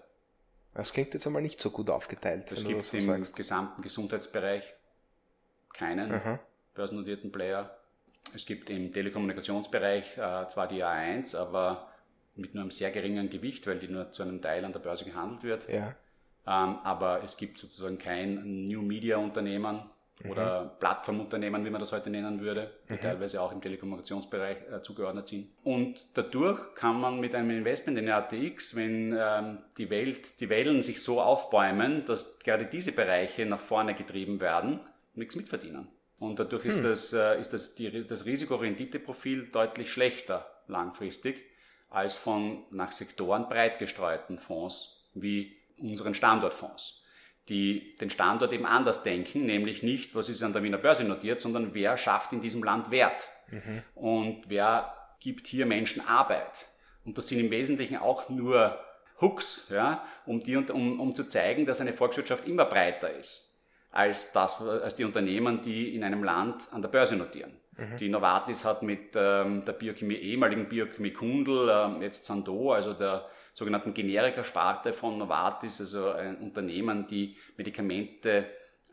Das 0.75 0.91
klingt 0.91 1.13
jetzt 1.13 1.25
einmal 1.25 1.41
nicht 1.41 1.61
so 1.61 1.71
gut 1.71 1.89
aufgeteilt. 1.89 2.51
Es 2.51 2.65
gibt 2.65 2.83
so 2.83 2.97
im 2.97 3.03
sagst. 3.03 3.35
gesamten 3.35 3.81
Gesundheitsbereich 3.81 4.73
keinen 5.73 6.11
Aha. 6.11 6.39
börsennotierten 6.73 7.31
Player. 7.31 7.75
Es 8.35 8.45
gibt 8.45 8.69
im 8.69 8.91
Telekommunikationsbereich 8.91 10.17
äh, 10.17 10.47
zwar 10.47 10.67
die 10.67 10.83
A1, 10.83 11.37
aber 11.37 11.89
mit 12.35 12.53
nur 12.53 12.63
einem 12.63 12.71
sehr 12.71 12.91
geringen 12.91 13.29
Gewicht, 13.29 13.65
weil 13.67 13.79
die 13.79 13.87
nur 13.87 14.11
zu 14.11 14.23
einem 14.23 14.41
Teil 14.41 14.65
an 14.65 14.73
der 14.73 14.79
Börse 14.79 15.05
gehandelt 15.05 15.43
wird. 15.43 15.69
Ja. 15.69 15.95
Ähm, 16.45 16.79
aber 16.83 17.23
es 17.23 17.37
gibt 17.37 17.57
sozusagen 17.57 17.97
kein 17.97 18.65
New 18.65 18.81
Media 18.81 19.17
Unternehmen, 19.17 19.89
mhm. 20.23 20.31
oder 20.31 20.75
Plattformunternehmen, 20.79 21.65
wie 21.65 21.69
man 21.69 21.79
das 21.79 21.91
heute 21.91 22.09
nennen 22.09 22.41
würde, 22.41 22.71
die 22.89 22.93
mhm. 22.93 22.99
teilweise 22.99 23.41
auch 23.41 23.51
im 23.51 23.61
Telekommunikationsbereich 23.61 24.57
äh, 24.71 24.81
zugeordnet 24.81 25.27
sind. 25.27 25.49
Und 25.63 26.17
dadurch 26.17 26.75
kann 26.75 26.99
man 26.99 27.19
mit 27.19 27.35
einem 27.35 27.51
Investment 27.51 27.97
in 27.97 28.09
ATX, 28.09 28.75
wenn 28.75 29.15
ähm, 29.17 29.59
die 29.77 29.89
Welt, 29.89 30.39
die 30.39 30.49
Wellen 30.49 30.81
sich 30.81 31.01
so 31.01 31.21
aufbäumen, 31.21 32.05
dass 32.05 32.39
gerade 32.39 32.65
diese 32.65 32.91
Bereiche 32.91 33.45
nach 33.45 33.59
vorne 33.59 33.95
getrieben 33.95 34.39
werden, 34.39 34.79
nichts 35.13 35.35
mitverdienen. 35.35 35.87
Und 36.17 36.39
dadurch 36.39 36.65
ist, 36.65 36.77
hm. 36.77 36.83
das, 36.83 37.13
äh, 37.13 37.39
ist 37.39 37.53
das, 37.53 37.75
die, 37.75 38.05
das 38.05 38.25
Risikorenditeprofil 38.25 39.47
deutlich 39.51 39.91
schlechter 39.91 40.45
langfristig 40.67 41.35
als 41.89 42.17
von 42.17 42.63
nach 42.71 42.91
Sektoren 42.91 43.47
breit 43.47 43.79
gestreuten 43.79 44.39
Fonds 44.39 45.09
wie 45.13 45.55
unseren 45.77 46.13
Standortfonds, 46.13 47.04
die 47.49 47.95
den 47.97 48.09
Standort 48.09 48.51
eben 48.53 48.65
anders 48.65 49.03
denken, 49.03 49.45
nämlich 49.45 49.83
nicht, 49.83 50.15
was 50.15 50.29
ist 50.29 50.41
an 50.41 50.53
der 50.53 50.63
Wiener 50.63 50.77
Börse 50.77 51.03
notiert, 51.03 51.39
sondern 51.39 51.73
wer 51.73 51.97
schafft 51.97 52.33
in 52.33 52.41
diesem 52.41 52.63
Land 52.63 52.91
Wert 52.91 53.27
mhm. 53.51 53.83
und 53.93 54.43
wer 54.47 54.93
gibt 55.19 55.47
hier 55.47 55.65
Menschen 55.65 56.05
Arbeit. 56.07 56.65
Und 57.05 57.17
das 57.17 57.27
sind 57.27 57.39
im 57.39 57.51
Wesentlichen 57.51 57.97
auch 57.97 58.29
nur 58.29 58.79
Hooks, 59.21 59.69
ja, 59.69 60.03
um, 60.25 60.41
die, 60.41 60.57
um, 60.57 60.99
um 60.99 61.15
zu 61.15 61.25
zeigen, 61.25 61.65
dass 61.65 61.81
eine 61.81 61.93
Volkswirtschaft 61.93 62.47
immer 62.47 62.65
breiter 62.65 63.13
ist 63.13 63.55
als, 63.91 64.33
das, 64.33 64.61
als 64.61 64.95
die 64.95 65.05
Unternehmen, 65.05 65.61
die 65.61 65.95
in 65.95 66.03
einem 66.03 66.23
Land 66.23 66.67
an 66.73 66.81
der 66.81 66.89
Börse 66.89 67.15
notieren. 67.15 67.53
Mhm. 67.77 67.97
Die 67.97 68.09
Novartis 68.09 68.65
hat 68.65 68.83
mit 68.83 69.15
ähm, 69.15 69.63
der 69.63 69.73
Biochemie, 69.73 70.15
ehemaligen 70.15 70.67
Biochemie 70.67 71.11
Kundel, 71.11 71.69
ähm, 71.69 72.01
jetzt 72.01 72.25
Sando, 72.25 72.73
also 72.73 72.93
der 72.93 73.25
sogenannten 73.55 73.95
Generika-Sparte 73.95 74.93
von 74.93 75.17
Novartis, 75.17 75.81
also 75.81 76.11
ein 76.11 76.37
Unternehmen, 76.37 77.07
die 77.07 77.35
Medikamente 77.57 78.45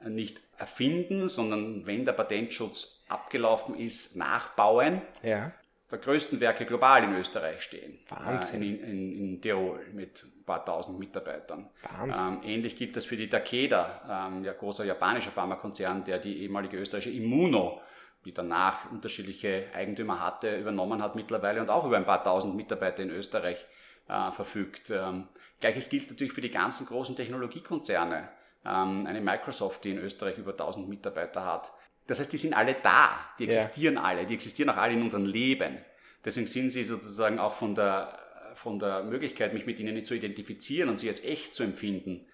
nicht 0.07 0.40
erfinden, 0.57 1.29
sondern 1.29 1.85
wenn 1.85 2.07
der 2.07 2.12
Patentschutz 2.12 3.05
abgelaufen 3.09 3.75
ist, 3.77 4.16
nachbauen. 4.16 5.03
Ja 5.22 5.53
der 5.92 5.98
größten 5.98 6.40
Werke 6.40 6.64
global 6.64 7.05
in 7.05 7.14
Österreich 7.14 7.62
stehen. 7.62 7.98
Wahnsinn. 8.09 8.62
Äh, 8.62 8.66
in, 8.66 8.81
in, 8.81 9.12
in, 9.12 9.40
Tirol 9.40 9.87
mit 9.92 10.25
ein 10.25 10.44
paar 10.44 10.64
tausend 10.64 10.98
Mitarbeitern. 10.98 11.68
Wahnsinn. 11.83 12.27
Ähm, 12.27 12.40
ähnlich 12.44 12.77
gilt 12.77 12.96
das 12.96 13.05
für 13.05 13.16
die 13.16 13.29
Takeda, 13.29 14.29
ähm, 14.29 14.42
ja, 14.42 14.53
großer 14.53 14.85
japanischer 14.85 15.31
Pharmakonzern, 15.31 16.05
der 16.05 16.18
die 16.18 16.42
ehemalige 16.42 16.79
österreichische 16.79 17.14
Immuno, 17.14 17.81
die 18.25 18.33
danach 18.33 18.90
unterschiedliche 18.90 19.66
Eigentümer 19.75 20.20
hatte, 20.20 20.57
übernommen 20.57 21.03
hat 21.03 21.14
mittlerweile 21.14 21.61
und 21.61 21.68
auch 21.68 21.85
über 21.85 21.96
ein 21.96 22.07
paar 22.07 22.25
tausend 22.25 22.57
Mitarbeiter 22.57 23.03
in 23.03 23.11
Österreich 23.11 23.66
äh, 24.09 24.33
verfügt. 24.33 24.91
Ähm, 24.91 25.29
Gleiches 25.61 25.88
gilt 25.88 26.11
natürlich 26.11 26.33
für 26.33 26.41
die 26.41 26.51
ganzen 26.51 26.87
großen 26.87 27.17
Technologiekonzerne. 27.17 28.29
Ähm, 28.65 29.07
eine 29.07 29.21
Microsoft, 29.21 29.85
die 29.85 29.91
in 29.91 29.99
Österreich 29.99 30.38
über 30.38 30.53
1000 30.53 30.88
Mitarbeiter 30.88 31.45
hat. 31.45 31.73
Das 32.07 32.19
heißt, 32.19 32.33
die 32.33 32.38
sind 32.38 32.55
alle 32.55 32.75
da, 32.83 33.11
die 33.38 33.45
existieren 33.45 33.95
ja. 33.95 34.03
alle, 34.03 34.27
die 34.27 34.35
existieren 34.35 34.71
auch 34.71 34.77
alle 34.77 34.95
in 34.95 35.03
unserem 35.03 35.27
Leben. 35.27 35.79
Deswegen 36.25 36.47
sind 36.47 36.71
sie 36.71 36.85
sozusagen 36.85 37.38
auch 37.38 37.55
von 37.55 37.75
der, 37.75 38.19
von 38.55 38.79
der 38.79 39.03
Möglichkeit, 39.05 39.55
mich 39.55 39.67
mit 39.67 39.81
ihnen 39.81 40.05
zu 40.05 40.15
identifizieren 40.15 40.88
und 40.88 40.99
sie 40.99 41.09
als 41.09 41.25
echt 41.25 41.55
zu 41.55 41.62
empfinden, 41.62 42.27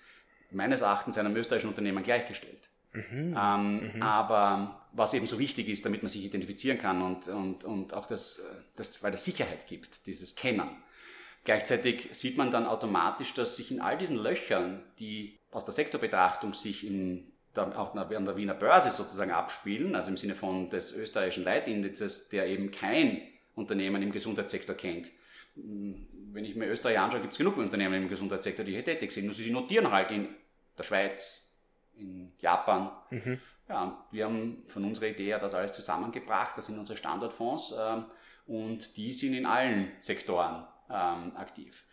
meines 0.50 0.80
Erachtens 0.80 1.18
einem 1.18 1.36
österreichischen 1.36 1.68
Unternehmen 1.68 2.02
gleichgestellt. 2.02 2.68
Mhm. 2.92 3.36
Ähm, 3.38 3.92
mhm. 3.94 4.02
Aber 4.02 4.80
was 4.92 5.14
eben 5.14 5.26
so 5.26 5.38
wichtig 5.38 5.68
ist, 5.68 5.84
damit 5.84 6.02
man 6.02 6.10
sich 6.10 6.24
identifizieren 6.24 6.78
kann 6.78 7.02
und, 7.02 7.28
und, 7.28 7.64
und 7.64 7.94
auch 7.94 8.06
das, 8.06 8.42
das, 8.76 9.02
weil 9.02 9.12
es 9.14 9.24
Sicherheit 9.24 9.66
gibt, 9.66 10.06
dieses 10.06 10.34
Kennen. 10.34 10.68
Gleichzeitig 11.44 12.08
sieht 12.12 12.36
man 12.36 12.50
dann 12.50 12.66
automatisch, 12.66 13.34
dass 13.34 13.56
sich 13.56 13.70
in 13.70 13.80
all 13.80 13.96
diesen 13.96 14.18
Löchern, 14.18 14.82
die 14.98 15.38
aus 15.50 15.64
der 15.64 15.74
Sektorbetrachtung 15.74 16.54
sich 16.54 16.86
in 16.86 17.32
auch 17.56 17.94
an 17.94 18.24
der 18.24 18.36
Wiener 18.36 18.54
Börse 18.54 18.90
sozusagen 18.90 19.32
abspielen, 19.32 19.96
also 19.96 20.10
im 20.10 20.16
Sinne 20.16 20.34
von 20.36 20.70
des 20.70 20.96
österreichischen 20.96 21.44
Leitindizes, 21.44 22.28
der 22.28 22.46
eben 22.46 22.70
kein 22.70 23.22
Unternehmen 23.56 24.00
im 24.02 24.12
Gesundheitssektor 24.12 24.76
kennt. 24.76 25.10
Hm, 25.54 26.06
wenn 26.32 26.44
ich 26.44 26.54
mir 26.54 26.66
Österreich 26.66 26.98
anschaue, 26.98 27.20
gibt 27.20 27.32
es 27.32 27.38
genug 27.38 27.56
Unternehmen 27.56 28.02
im 28.02 28.08
Gesundheitssektor, 28.08 28.64
die 28.64 28.72
hier 28.72 28.84
tätig 28.84 29.10
sind. 29.10 29.24
Nur 29.24 29.34
sie 29.34 29.50
notieren 29.50 29.90
halt 29.90 30.10
in 30.10 30.28
der 30.76 30.84
Schweiz, 30.84 31.56
in 31.96 32.32
Japan. 32.38 32.90
Mhm. 33.10 33.40
Ja, 33.68 33.82
und 33.82 33.94
wir 34.12 34.24
haben 34.26 34.62
von 34.68 34.84
unserer 34.84 35.08
Idee 35.08 35.26
her 35.26 35.38
das 35.38 35.54
alles 35.54 35.72
zusammengebracht. 35.72 36.56
Das 36.56 36.66
sind 36.66 36.78
unsere 36.78 36.96
Standortfonds 36.96 37.74
ähm, 37.78 38.04
und 38.46 38.96
die 38.96 39.12
sind 39.12 39.34
in 39.34 39.46
allen 39.46 39.92
Sektoren 39.98 40.64
ähm, 40.90 41.36
aktiv. 41.36 41.84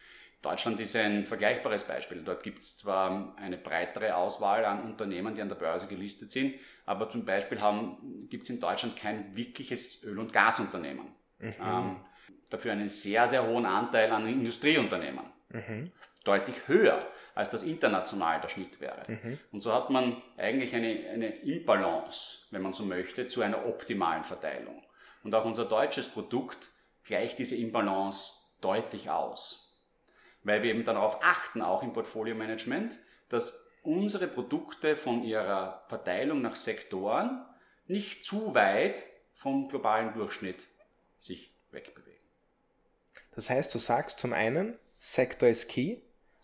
Deutschland 0.41 0.79
ist 0.79 0.95
ein 0.95 1.25
vergleichbares 1.25 1.85
Beispiel. 1.85 2.21
Dort 2.23 2.43
gibt 2.43 2.59
es 2.59 2.77
zwar 2.77 3.35
eine 3.37 3.57
breitere 3.57 4.15
Auswahl 4.15 4.63
an 4.65 4.83
Unternehmen, 4.83 5.33
die 5.33 5.41
an 5.41 5.49
der 5.49 5.55
Börse 5.55 5.87
gelistet 5.87 6.29
sind, 6.29 6.53
aber 6.85 7.09
zum 7.09 7.25
Beispiel 7.25 7.57
gibt 8.29 8.43
es 8.43 8.49
in 8.51 8.59
Deutschland 8.59 8.95
kein 8.95 9.35
wirkliches 9.35 10.03
Öl- 10.03 10.19
und 10.19 10.31
Gasunternehmen. 10.31 11.07
Mhm. 11.39 11.53
Ähm, 11.59 11.95
dafür 12.49 12.73
einen 12.73 12.89
sehr, 12.89 13.27
sehr 13.27 13.45
hohen 13.47 13.65
Anteil 13.65 14.11
an 14.11 14.27
Industrieunternehmen. 14.27 15.25
Mhm. 15.49 15.91
Deutlich 16.23 16.67
höher, 16.67 17.07
als 17.33 17.49
das 17.49 17.63
international 17.63 18.39
der 18.39 18.49
Schnitt 18.49 18.79
wäre. 18.79 19.03
Mhm. 19.07 19.39
Und 19.51 19.61
so 19.61 19.73
hat 19.73 19.89
man 19.89 20.21
eigentlich 20.37 20.75
eine, 20.75 21.09
eine 21.09 21.37
Imbalance, 21.37 22.47
wenn 22.51 22.61
man 22.61 22.73
so 22.73 22.83
möchte, 22.83 23.25
zu 23.25 23.41
einer 23.41 23.65
optimalen 23.65 24.23
Verteilung. 24.23 24.83
Und 25.23 25.33
auch 25.33 25.45
unser 25.45 25.65
deutsches 25.65 26.07
Produkt 26.07 26.69
gleicht 27.03 27.39
diese 27.39 27.55
Imbalance 27.55 28.44
deutlich 28.61 29.09
aus 29.09 29.65
weil 30.45 30.61
wir 30.61 30.69
eben 30.69 30.85
darauf 30.85 31.21
achten, 31.23 31.61
auch 31.61 31.83
im 31.83 31.91
Portfolio-Management, 31.91 32.97
dass 33.29 33.67
unsere 33.81 34.27
Produkte 34.27 34.95
von 34.95 35.23
ihrer 35.23 35.83
Verteilung 35.89 36.41
nach 36.41 36.55
Sektoren 36.55 37.43
nicht 37.87 38.25
zu 38.25 38.55
weit 38.55 39.03
vom 39.33 39.67
globalen 39.67 40.13
Durchschnitt 40.13 40.67
sich 41.19 41.51
wegbewegen. 41.71 42.13
Das 43.31 43.49
heißt, 43.49 43.73
du 43.73 43.79
sagst 43.79 44.19
zum 44.19 44.33
einen, 44.33 44.77
Sektor 44.99 45.49
ist 45.49 45.67
key 45.67 45.97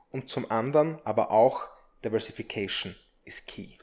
und 0.10 0.30
zum 0.30 0.50
anderen 0.52 1.00
aber 1.06 1.32
auch 1.32 1.68
Diversification 2.04 2.96
ist 3.24 3.48
key. 3.48 3.78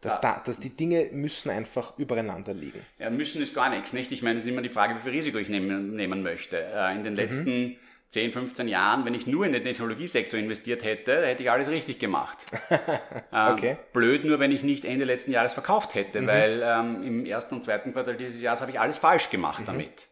Dass, 0.00 0.22
ja. 0.22 0.34
da, 0.36 0.42
dass 0.46 0.60
die 0.60 0.70
Dinge 0.70 1.08
müssen 1.12 1.50
einfach 1.50 1.98
übereinander 1.98 2.54
liegen. 2.54 2.86
Ja, 3.00 3.10
müssen 3.10 3.42
ist 3.42 3.54
gar 3.54 3.68
nichts, 3.68 3.92
nicht? 3.92 4.12
Ich 4.12 4.22
meine, 4.22 4.38
es 4.38 4.44
ist 4.44 4.50
immer 4.50 4.62
die 4.62 4.68
Frage, 4.68 4.94
wie 4.96 5.00
viel 5.00 5.10
Risiko 5.10 5.38
ich 5.38 5.48
nehmen, 5.48 5.96
nehmen 5.96 6.22
möchte. 6.22 6.56
Äh, 6.56 6.94
in 6.94 7.02
den 7.02 7.14
mhm. 7.14 7.18
letzten 7.18 7.60
mhm 7.70 7.76
10, 8.08 8.32
15 8.32 8.68
Jahren, 8.68 9.04
wenn 9.04 9.12
ich 9.12 9.26
nur 9.26 9.44
in 9.44 9.52
den 9.52 9.62
Technologiesektor 9.62 10.40
investiert 10.40 10.82
hätte, 10.82 11.26
hätte 11.26 11.42
ich 11.42 11.50
alles 11.50 11.68
richtig 11.68 11.98
gemacht. 11.98 12.38
ähm, 12.70 13.52
okay. 13.52 13.76
Blöd 13.92 14.24
nur, 14.24 14.38
wenn 14.38 14.50
ich 14.50 14.62
nicht 14.62 14.86
Ende 14.86 15.04
letzten 15.04 15.30
Jahres 15.30 15.52
verkauft 15.52 15.94
hätte, 15.94 16.22
mhm. 16.22 16.26
weil 16.26 16.62
ähm, 16.64 17.02
im 17.02 17.26
ersten 17.26 17.56
und 17.56 17.64
zweiten 17.64 17.92
Quartal 17.92 18.16
dieses 18.16 18.40
Jahres 18.40 18.62
habe 18.62 18.70
ich 18.70 18.80
alles 18.80 18.96
falsch 18.96 19.28
gemacht 19.28 19.60
mhm. 19.60 19.66
damit. 19.66 20.08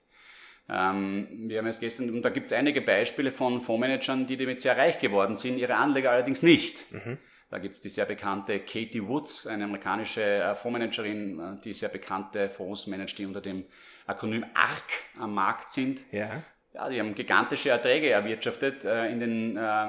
Ähm, 0.69 1.27
wir 1.49 1.59
haben 1.59 1.67
es 1.69 1.81
gestern, 1.81 2.11
und 2.11 2.21
da 2.21 2.29
gibt 2.29 2.47
es 2.47 2.53
einige 2.53 2.83
Beispiele 2.83 3.31
von 3.31 3.63
Fondsmanagern, 3.63 4.27
die 4.27 4.37
damit 4.37 4.61
sehr 4.61 4.77
reich 4.77 4.99
geworden 4.99 5.37
sind, 5.37 5.57
ihre 5.57 5.77
Anleger 5.77 6.11
allerdings 6.11 6.43
nicht. 6.43 6.93
Mhm. 6.93 7.17
Da 7.49 7.59
gibt 7.59 7.77
es 7.77 7.81
die 7.81 7.89
sehr 7.89 8.07
bekannte 8.07 8.61
Katie 8.61 9.07
Woods, 9.07 9.47
eine 9.47 9.65
amerikanische 9.65 10.23
äh, 10.23 10.55
Fondsmanagerin, 10.55 11.39
äh, 11.39 11.61
die 11.63 11.75
sehr 11.75 11.89
bekannte 11.89 12.51
Fonds 12.51 12.87
managt, 12.87 13.19
die 13.19 13.27
unter 13.27 13.41
dem 13.41 13.65
Akronym 14.07 14.45
ARC 14.55 14.83
am 15.19 15.35
Markt 15.35 15.71
sind. 15.71 16.01
Ja 16.11 16.43
ja, 16.77 16.89
die 16.91 17.01
haben 17.01 17.15
gigantische 17.15 17.71
Erträge 17.71 18.11
erwirtschaftet 18.11 18.85
äh, 18.85 19.11
in 19.11 19.21
den 19.21 19.57
äh, 19.57 19.87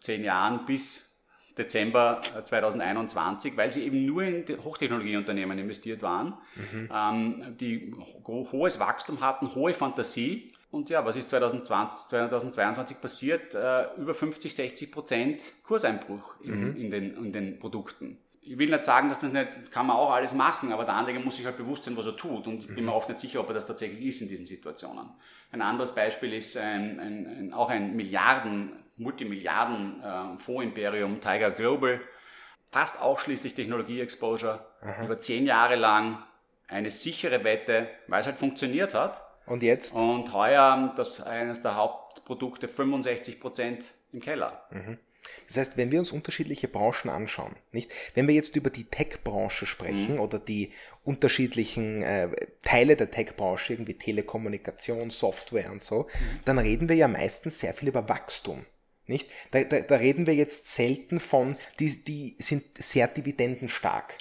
zehn 0.00 0.22
Jahren 0.22 0.66
bis 0.66 1.18
Dezember 1.56 2.20
2021, 2.20 3.54
äh, 3.54 3.56
weil 3.56 3.72
sie 3.72 3.84
eben 3.84 4.04
nur 4.04 4.22
in 4.22 4.44
Hochtechnologieunternehmen 4.62 5.58
investiert 5.58 6.02
waren, 6.02 6.34
mhm. 6.54 6.90
ähm, 6.94 7.56
die 7.58 7.94
ho 8.26 8.46
hohes 8.52 8.78
Wachstum 8.78 9.20
hatten, 9.20 9.54
hohe 9.54 9.72
Fantasie. 9.72 10.52
Und 10.76 10.90
ja, 10.90 11.04
was 11.04 11.16
ist 11.16 11.30
2020, 11.30 12.10
2022 12.10 13.00
passiert? 13.00 13.54
Äh, 13.54 13.94
über 13.96 14.14
50, 14.14 14.54
60 14.54 14.92
Prozent 14.92 15.42
Kurseinbruch 15.64 16.34
in, 16.42 16.60
mhm. 16.60 16.76
in, 16.76 16.90
den, 16.90 17.16
in 17.16 17.32
den 17.32 17.58
Produkten 17.58 18.18
ich 18.48 18.56
will 18.58 18.70
nicht 18.70 18.84
sagen, 18.84 19.08
dass 19.08 19.18
das 19.18 19.32
nicht, 19.32 19.72
kann 19.72 19.88
man 19.88 19.96
auch 19.96 20.12
alles 20.12 20.32
machen, 20.32 20.72
aber 20.72 20.84
der 20.84 20.94
Anleger 20.94 21.18
muss 21.18 21.36
sich 21.36 21.44
halt 21.44 21.56
bewusst 21.56 21.84
sein, 21.84 21.96
was 21.96 22.06
er 22.06 22.16
tut. 22.16 22.46
Und 22.46 22.60
ich 22.60 22.72
bin 22.72 22.84
mir 22.84 22.94
oft 22.94 23.08
nicht 23.08 23.18
sicher, 23.18 23.40
ob 23.40 23.48
er 23.48 23.54
das 23.54 23.66
tatsächlich 23.66 24.06
ist 24.06 24.20
in 24.22 24.28
diesen 24.28 24.46
Situationen. 24.46 25.10
Ein 25.50 25.62
anderes 25.62 25.92
Beispiel 25.92 26.32
ist 26.32 26.56
ein, 26.56 27.00
ein, 27.00 27.26
ein, 27.26 27.52
auch 27.52 27.70
ein 27.70 27.96
Milliarden, 27.96 28.70
Multimilliarden 28.98 30.00
äh, 30.00 30.38
Fondsimperium 30.38 31.20
Tiger 31.20 31.50
Global, 31.50 32.00
fast 32.70 33.02
ausschließlich 33.02 33.54
Technologie-Exposure, 33.54 34.64
über 35.04 35.18
zehn 35.18 35.44
Jahre 35.44 35.74
lang 35.74 36.22
eine 36.68 36.90
sichere 36.90 37.42
Wette, 37.42 37.88
weil 38.06 38.20
es 38.20 38.26
halt 38.26 38.36
funktioniert 38.36 38.94
hat. 38.94 39.25
Und 39.46 39.62
jetzt? 39.62 39.94
Und 39.94 40.32
heuer 40.32 40.92
das 40.96 41.22
eines 41.22 41.62
der 41.62 41.76
Hauptprodukte 41.76 42.68
65 42.68 43.40
Prozent 43.40 43.86
im 44.12 44.20
Keller. 44.20 44.66
Mhm. 44.70 44.98
Das 45.46 45.56
heißt, 45.56 45.76
wenn 45.76 45.90
wir 45.90 45.98
uns 45.98 46.12
unterschiedliche 46.12 46.68
Branchen 46.68 47.10
anschauen, 47.10 47.54
nicht? 47.72 47.90
Wenn 48.14 48.26
wir 48.28 48.34
jetzt 48.34 48.56
über 48.56 48.70
die 48.70 48.84
Tech-Branche 48.84 49.66
sprechen 49.66 50.14
mhm. 50.14 50.20
oder 50.20 50.38
die 50.38 50.72
unterschiedlichen 51.04 52.02
äh, 52.02 52.30
Teile 52.62 52.96
der 52.96 53.10
Tech-Branche, 53.10 53.74
irgendwie 53.74 53.94
Telekommunikation, 53.94 55.10
Software 55.10 55.70
und 55.70 55.82
so, 55.82 56.02
mhm. 56.02 56.40
dann 56.44 56.58
reden 56.58 56.88
wir 56.88 56.96
ja 56.96 57.08
meistens 57.08 57.60
sehr 57.60 57.74
viel 57.74 57.88
über 57.88 58.08
Wachstum. 58.08 58.64
Nicht? 59.06 59.30
Da, 59.52 59.62
da, 59.62 59.80
da 59.80 59.96
reden 59.96 60.26
wir 60.26 60.34
jetzt 60.34 60.68
selten 60.68 61.20
von, 61.20 61.56
die, 61.78 62.02
die 62.02 62.36
sind 62.40 62.64
sehr 62.78 63.06
dividendenstark. 63.06 64.14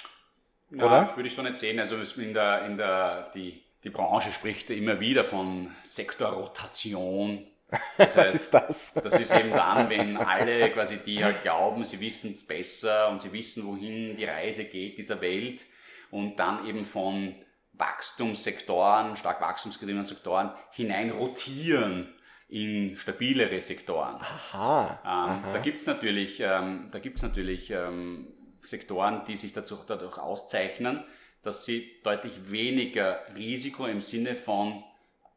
Ja, 0.70 0.86
oder? 0.86 1.16
würde 1.16 1.28
ich 1.28 1.36
so 1.36 1.42
nicht 1.42 1.58
sehen. 1.58 1.80
Also 1.80 1.96
in 1.96 2.34
der, 2.34 2.66
in 2.66 2.78
der, 2.78 3.32
die, 3.34 3.64
die 3.86 3.92
Branche 3.92 4.34
spricht 4.34 4.72
immer 4.72 5.00
wieder 5.00 5.24
von 5.24 5.74
Sektorrotation 5.84 7.48
das 7.98 8.16
heißt, 8.16 8.18
Was 8.18 8.36
ist 8.36 8.54
das? 8.54 8.94
Das 9.04 9.20
ist 9.20 9.34
eben 9.34 9.52
dann, 9.52 9.90
wenn 9.90 10.18
alle 10.18 10.70
quasi, 10.72 10.98
die 10.98 11.24
halt 11.24 11.42
glauben, 11.44 11.84
sie 11.84 12.00
wissen 12.00 12.34
es 12.34 12.46
besser 12.46 13.10
und 13.10 13.22
sie 13.22 13.32
wissen, 13.32 13.66
wohin 13.66 14.16
die 14.16 14.26
Reise 14.26 14.66
geht 14.66 14.98
dieser 14.98 15.22
Welt 15.22 15.66
und 16.12 16.38
dann 16.38 16.68
eben 16.68 16.86
von 16.86 17.36
Wachstumssektoren, 17.74 19.18
stark 19.18 19.42
wachstumsgetriebenen 19.42 20.06
Sektoren 20.06 20.52
hinein 20.72 21.12
rotieren 21.12 22.14
in 22.48 22.96
stabilere 22.98 23.60
Sektoren. 23.60 24.16
Aha. 24.16 25.00
Ähm, 25.04 25.10
aha. 25.10 25.54
Da 25.54 25.60
gibt's 25.60 25.86
natürlich, 25.88 26.40
ähm, 26.40 26.88
da 26.92 27.00
gibt's 27.00 27.24
natürlich 27.24 27.72
ähm, 27.72 28.28
Sektoren, 28.62 29.26
die 29.26 29.36
sich 29.36 29.54
dazu, 29.54 29.78
dadurch 29.86 30.18
auszeichnen, 30.18 31.04
dass 31.46 31.64
sie 31.64 31.90
deutlich 32.04 32.52
weniger 32.52 33.20
Risiko 33.38 33.86
im 33.86 34.02
Sinne 34.02 34.36
von 34.36 34.84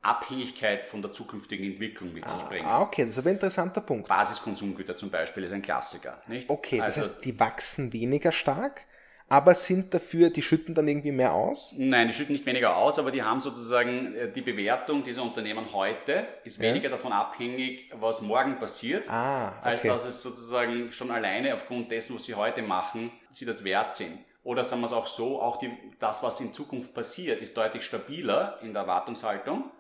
Abhängigkeit 0.03 0.89
von 0.89 1.03
der 1.03 1.13
zukünftigen 1.13 1.67
Entwicklung 1.67 2.13
mit 2.13 2.27
sich 2.29 2.39
bringen. 2.45 2.67
Ah, 2.67 2.83
okay, 2.83 3.03
das 3.03 3.11
ist 3.11 3.19
aber 3.19 3.29
ein 3.31 3.35
interessanter 3.35 3.81
Punkt. 3.81 4.09
Basiskonsumgüter 4.09 4.97
zum 4.97 5.11
Beispiel 5.11 5.45
ist 5.45 5.53
ein 5.53 5.63
Klassiker. 5.63 6.21
Nicht? 6.29 6.49
Okay, 6.49 6.79
das 6.79 6.97
Also- 6.97 7.01
heißt, 7.13 7.25
die 7.25 7.39
wachsen 7.39 7.93
weniger 7.93 8.31
stark, 8.33 8.83
aber 9.29 9.55
sind 9.57 9.93
dafür, 9.93 10.31
die 10.31 10.41
schütten 10.41 10.75
dann 10.75 10.87
irgendwie 10.89 11.11
mehr 11.13 11.33
aus? 11.35 11.75
Nein, 11.77 12.09
die 12.09 12.15
schütten 12.15 12.33
nicht 12.33 12.47
weniger 12.47 12.77
aus, 12.77 12.99
aber 12.99 13.11
die 13.11 13.23
haben 13.23 13.41
sozusagen 13.41 14.15
äh, 14.15 14.31
die 14.33 14.41
Bewertung 14.41 15.03
dieser 15.03 15.23
Unternehmen 15.23 15.71
heute 15.75 16.27
ist 16.45 16.63
Ja. 16.63 16.71
weniger 16.71 16.89
davon 16.91 17.13
abhängig, 17.13 17.91
was 17.93 18.23
morgen 18.23 18.57
passiert, 18.59 19.11
Ah, 19.11 19.53
als 19.63 19.81
okay. 19.81 19.89
dass 19.89 20.05
es 20.07 20.23
sozusagen 20.23 20.93
schon 20.93 21.11
alleine 21.11 21.55
aufgrund 21.55 21.91
dessen, 21.91 22.15
was 22.17 22.25
sie 22.25 22.35
heute 22.35 22.63
machen, 22.63 23.11
sie 23.29 23.45
das 23.45 23.65
wert 23.65 23.95
sind. 23.95 24.17
Oder 24.49 24.65
sagen 24.65 24.81
wir 24.81 24.87
es 24.87 24.95
auch 24.95 25.07
so, 25.07 25.43
auch 25.43 25.59
die, 25.59 25.71
das, 25.99 26.23
was 26.23 26.41
in 26.41 26.55
Zukunft 26.55 26.95
passiert, 26.95 27.43
ist 27.43 27.55
deutlich 27.55 27.85
stabiler 27.85 28.59
in 28.63 28.73
der 28.73 28.83
Erwartungshaltung 28.83 29.71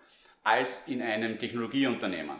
als 0.44 0.87
in 0.88 1.00
einem 1.00 1.38
Technologieunternehmen, 1.38 2.37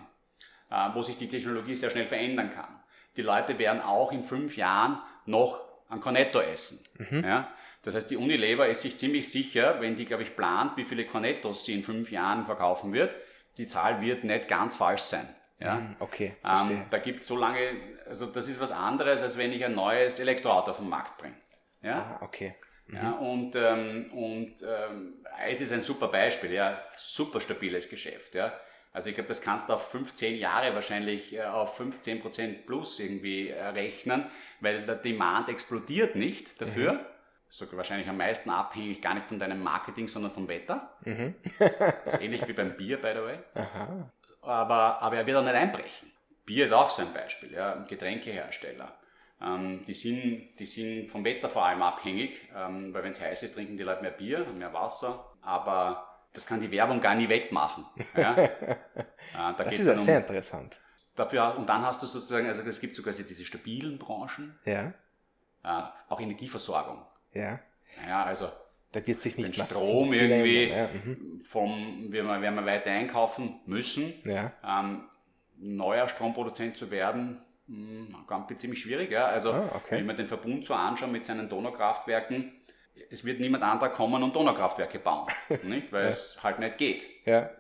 äh, 0.71 0.89
wo 0.93 1.01
sich 1.03 1.17
die 1.17 1.29
Technologie 1.29 1.75
sehr 1.75 1.89
schnell 1.89 2.05
verändern 2.05 2.51
kann. 2.51 2.69
Die 3.17 3.23
Leute 3.23 3.59
werden 3.59 3.81
auch 3.81 4.13
in 4.13 4.23
fünf 4.23 4.59
Jahren 4.59 4.99
noch 5.25 5.59
ein 5.89 6.01
Cornetto 6.01 6.39
essen. 6.41 6.85
Ja? 7.25 7.49
Das 7.83 7.95
heißt, 7.95 8.11
die 8.11 8.19
Unilever 8.19 8.69
ist 8.69 8.83
sich 8.83 8.99
ziemlich 8.99 9.31
sicher, 9.33 9.81
wenn 9.81 9.97
die, 9.97 10.05
glaube 10.05 10.23
ich, 10.23 10.37
plant, 10.37 10.77
wie 10.77 10.85
viele 10.85 11.05
Cornettos 11.05 11.65
sie 11.65 11.73
in 11.77 11.83
fünf 11.83 12.11
Jahren 12.13 12.45
verkaufen 12.45 12.93
wird, 12.93 13.17
die 13.57 13.67
Zahl 13.67 14.03
wird 14.03 14.25
nicht 14.25 14.49
ganz 14.49 14.77
falsch 14.77 15.01
sein. 15.01 15.27
Ja? 15.59 15.77
Hm, 15.79 15.97
Okay, 15.99 16.37
Ähm, 16.45 16.57
verstehe. 16.57 16.87
da 16.91 16.99
gibt 16.99 17.21
es 17.21 17.27
so 17.27 17.39
lange, 17.39 17.59
also 18.07 18.27
das 18.27 18.49
ist 18.49 18.61
was 18.61 18.73
anderes, 18.73 19.23
als 19.23 19.39
wenn 19.39 19.51
ich 19.51 19.65
ein 19.65 19.75
neues 19.75 20.21
Elektroauto 20.21 20.73
auf 20.73 20.77
den 20.79 20.91
Markt 20.91 21.17
bringe. 21.17 21.37
Ja? 21.83 21.95
ah, 21.95 22.25
okay. 22.25 22.55
Ja, 22.91 23.13
und 23.13 23.55
ähm, 23.55 24.11
und 24.13 24.55
ähm, 24.63 25.25
Eis 25.37 25.61
ist 25.61 25.73
ein 25.73 25.83
super 25.83 26.09
Beispiel, 26.09 26.53
ja, 26.53 26.83
super 26.97 27.41
stabiles 27.41 27.89
Geschäft, 27.89 28.35
ja. 28.35 28.53
Also 28.93 29.11
ich 29.11 29.15
glaube, 29.15 29.29
das 29.29 29.43
kannst 29.43 29.69
du 29.69 29.75
auf 29.75 29.91
15 29.91 30.39
Jahre 30.39 30.75
wahrscheinlich 30.75 31.37
äh, 31.37 31.45
auf 31.45 31.79
15% 31.79 32.65
plus 32.65 32.99
irgendwie 32.99 33.51
äh, 33.51 33.63
rechnen, 33.63 34.25
weil 34.61 34.83
der 34.83 34.95
Demand 34.97 35.49
explodiert 35.51 36.17
nicht 36.17 36.61
dafür. 36.61 37.05
Sogar 37.51 37.77
wahrscheinlich 37.79 38.09
am 38.09 38.17
meisten 38.17 38.51
abhängig 38.51 39.01
gar 39.01 39.15
nicht 39.15 39.27
von 39.27 39.39
deinem 39.39 39.63
Marketing, 39.63 40.09
sondern 40.09 40.33
vom 40.33 40.49
Wetter. 40.49 40.97
das 42.05 42.15
ist 42.15 42.23
ähnlich 42.23 42.47
wie 42.49 42.53
beim 42.53 42.77
Bier, 42.77 43.01
by 43.01 43.13
the 43.15 43.23
way. 43.23 43.39
Aha. 43.55 44.11
Aber, 44.43 45.03
aber 45.03 45.17
er 45.17 45.27
wird 45.27 45.37
auch 45.37 45.45
nicht 45.45 45.55
einbrechen. 45.55 46.11
Bier 46.45 46.65
ist 46.65 46.73
auch 46.73 46.91
so 46.91 47.03
ein 47.03 47.13
Beispiel, 47.13 47.53
ja, 47.53 47.75
ein 47.75 47.87
Getränkehersteller. 47.87 48.98
Ähm, 49.41 49.85
die, 49.87 49.95
sind, 49.95 50.49
die 50.59 50.65
sind 50.67 51.11
vom 51.11 51.25
Wetter 51.25 51.49
vor 51.49 51.65
allem 51.65 51.83
abhängig, 51.83 52.49
ähm, 52.57 52.93
weil 52.93 53.05
wenn 53.05 53.11
es 53.11 53.21
heiß 53.21 53.43
ist, 53.43 53.55
trinken 53.55 53.77
die 53.77 53.85
Leute 53.85 54.03
mehr 54.03 54.11
Bier 54.11 54.47
und 54.47 54.59
mehr 54.59 54.73
Wasser. 54.73 55.33
Aber 55.43 56.09
das 56.33 56.45
kann 56.47 56.61
die 56.61 56.71
Werbung 56.71 57.01
gar 57.01 57.15
nie 57.15 57.29
wegmachen. 57.29 57.85
Ja? 58.17 58.37
äh, 58.37 58.77
da 59.33 59.53
Das 59.53 59.79
ist 59.79 59.89
um, 59.89 59.99
sehr 59.99 60.19
interessant. 60.19 60.79
dafür, 61.15 61.57
und 61.57 61.69
dann 61.69 61.83
hast 61.83 62.03
du 62.03 62.07
sozusagen, 62.07 62.47
also 62.49 62.63
es 62.63 62.81
gibt 62.81 62.95
sogar 62.95 63.13
diese 63.15 63.45
stabilen 63.45 63.99
Branchen, 63.99 64.59
Ja, 64.65 64.93
äh, 65.65 65.83
auch 66.09 66.21
Energieversorgung. 66.21 67.03
ja. 67.33 67.61
Ja, 68.07 68.23
also 68.25 68.49
Da 68.93 69.05
wird 69.07 69.19
sich 69.19 69.39
nicht 69.39 69.57
den 69.57 69.65
Strom 69.65 70.13
irgendwie 70.13 70.69
Ja, 70.69 70.89
mhm. 70.89 71.41
vom, 71.43 72.13
werden 72.13 72.27
wir, 72.27 72.41
werden 72.43 72.55
wir 72.57 72.67
weiter 72.67 72.91
einkaufen 72.91 73.61
müssen. 73.65 74.13
ja. 74.25 74.53
ähm, 74.63 75.05
neuer 75.57 76.09
Stromproduzent 76.09 76.77
zu 76.77 76.91
werden, 76.91 77.41
mh, 77.69 78.25
ganz 78.27 78.59
ziemlich 78.61 78.81
schwierig. 78.83 79.11
Ja? 79.11 79.27
Also 79.27 79.53
Ah, 79.53 79.71
okay. 79.77 79.97
wenn 79.99 80.07
mir 80.07 80.15
den 80.15 80.29
Verbund 80.29 80.65
so 80.67 80.75
anschaue 80.75 81.09
mit 81.09 81.25
seinen 81.25 81.49
Donaukraftwerken, 81.49 82.53
es 83.11 83.25
wird 83.25 83.39
niemand 83.41 83.63
anderer 83.63 83.91
kommen 83.91 84.23
und 84.23 84.35
Donaukraftwerke 84.35 84.99
bauen, 84.99 85.29
nicht? 85.63 85.93
weil 85.93 86.07
es 86.07 86.43
halt 86.43 86.59
nicht 86.59 86.79
geht. 86.79 87.07
ja. 87.25 87.51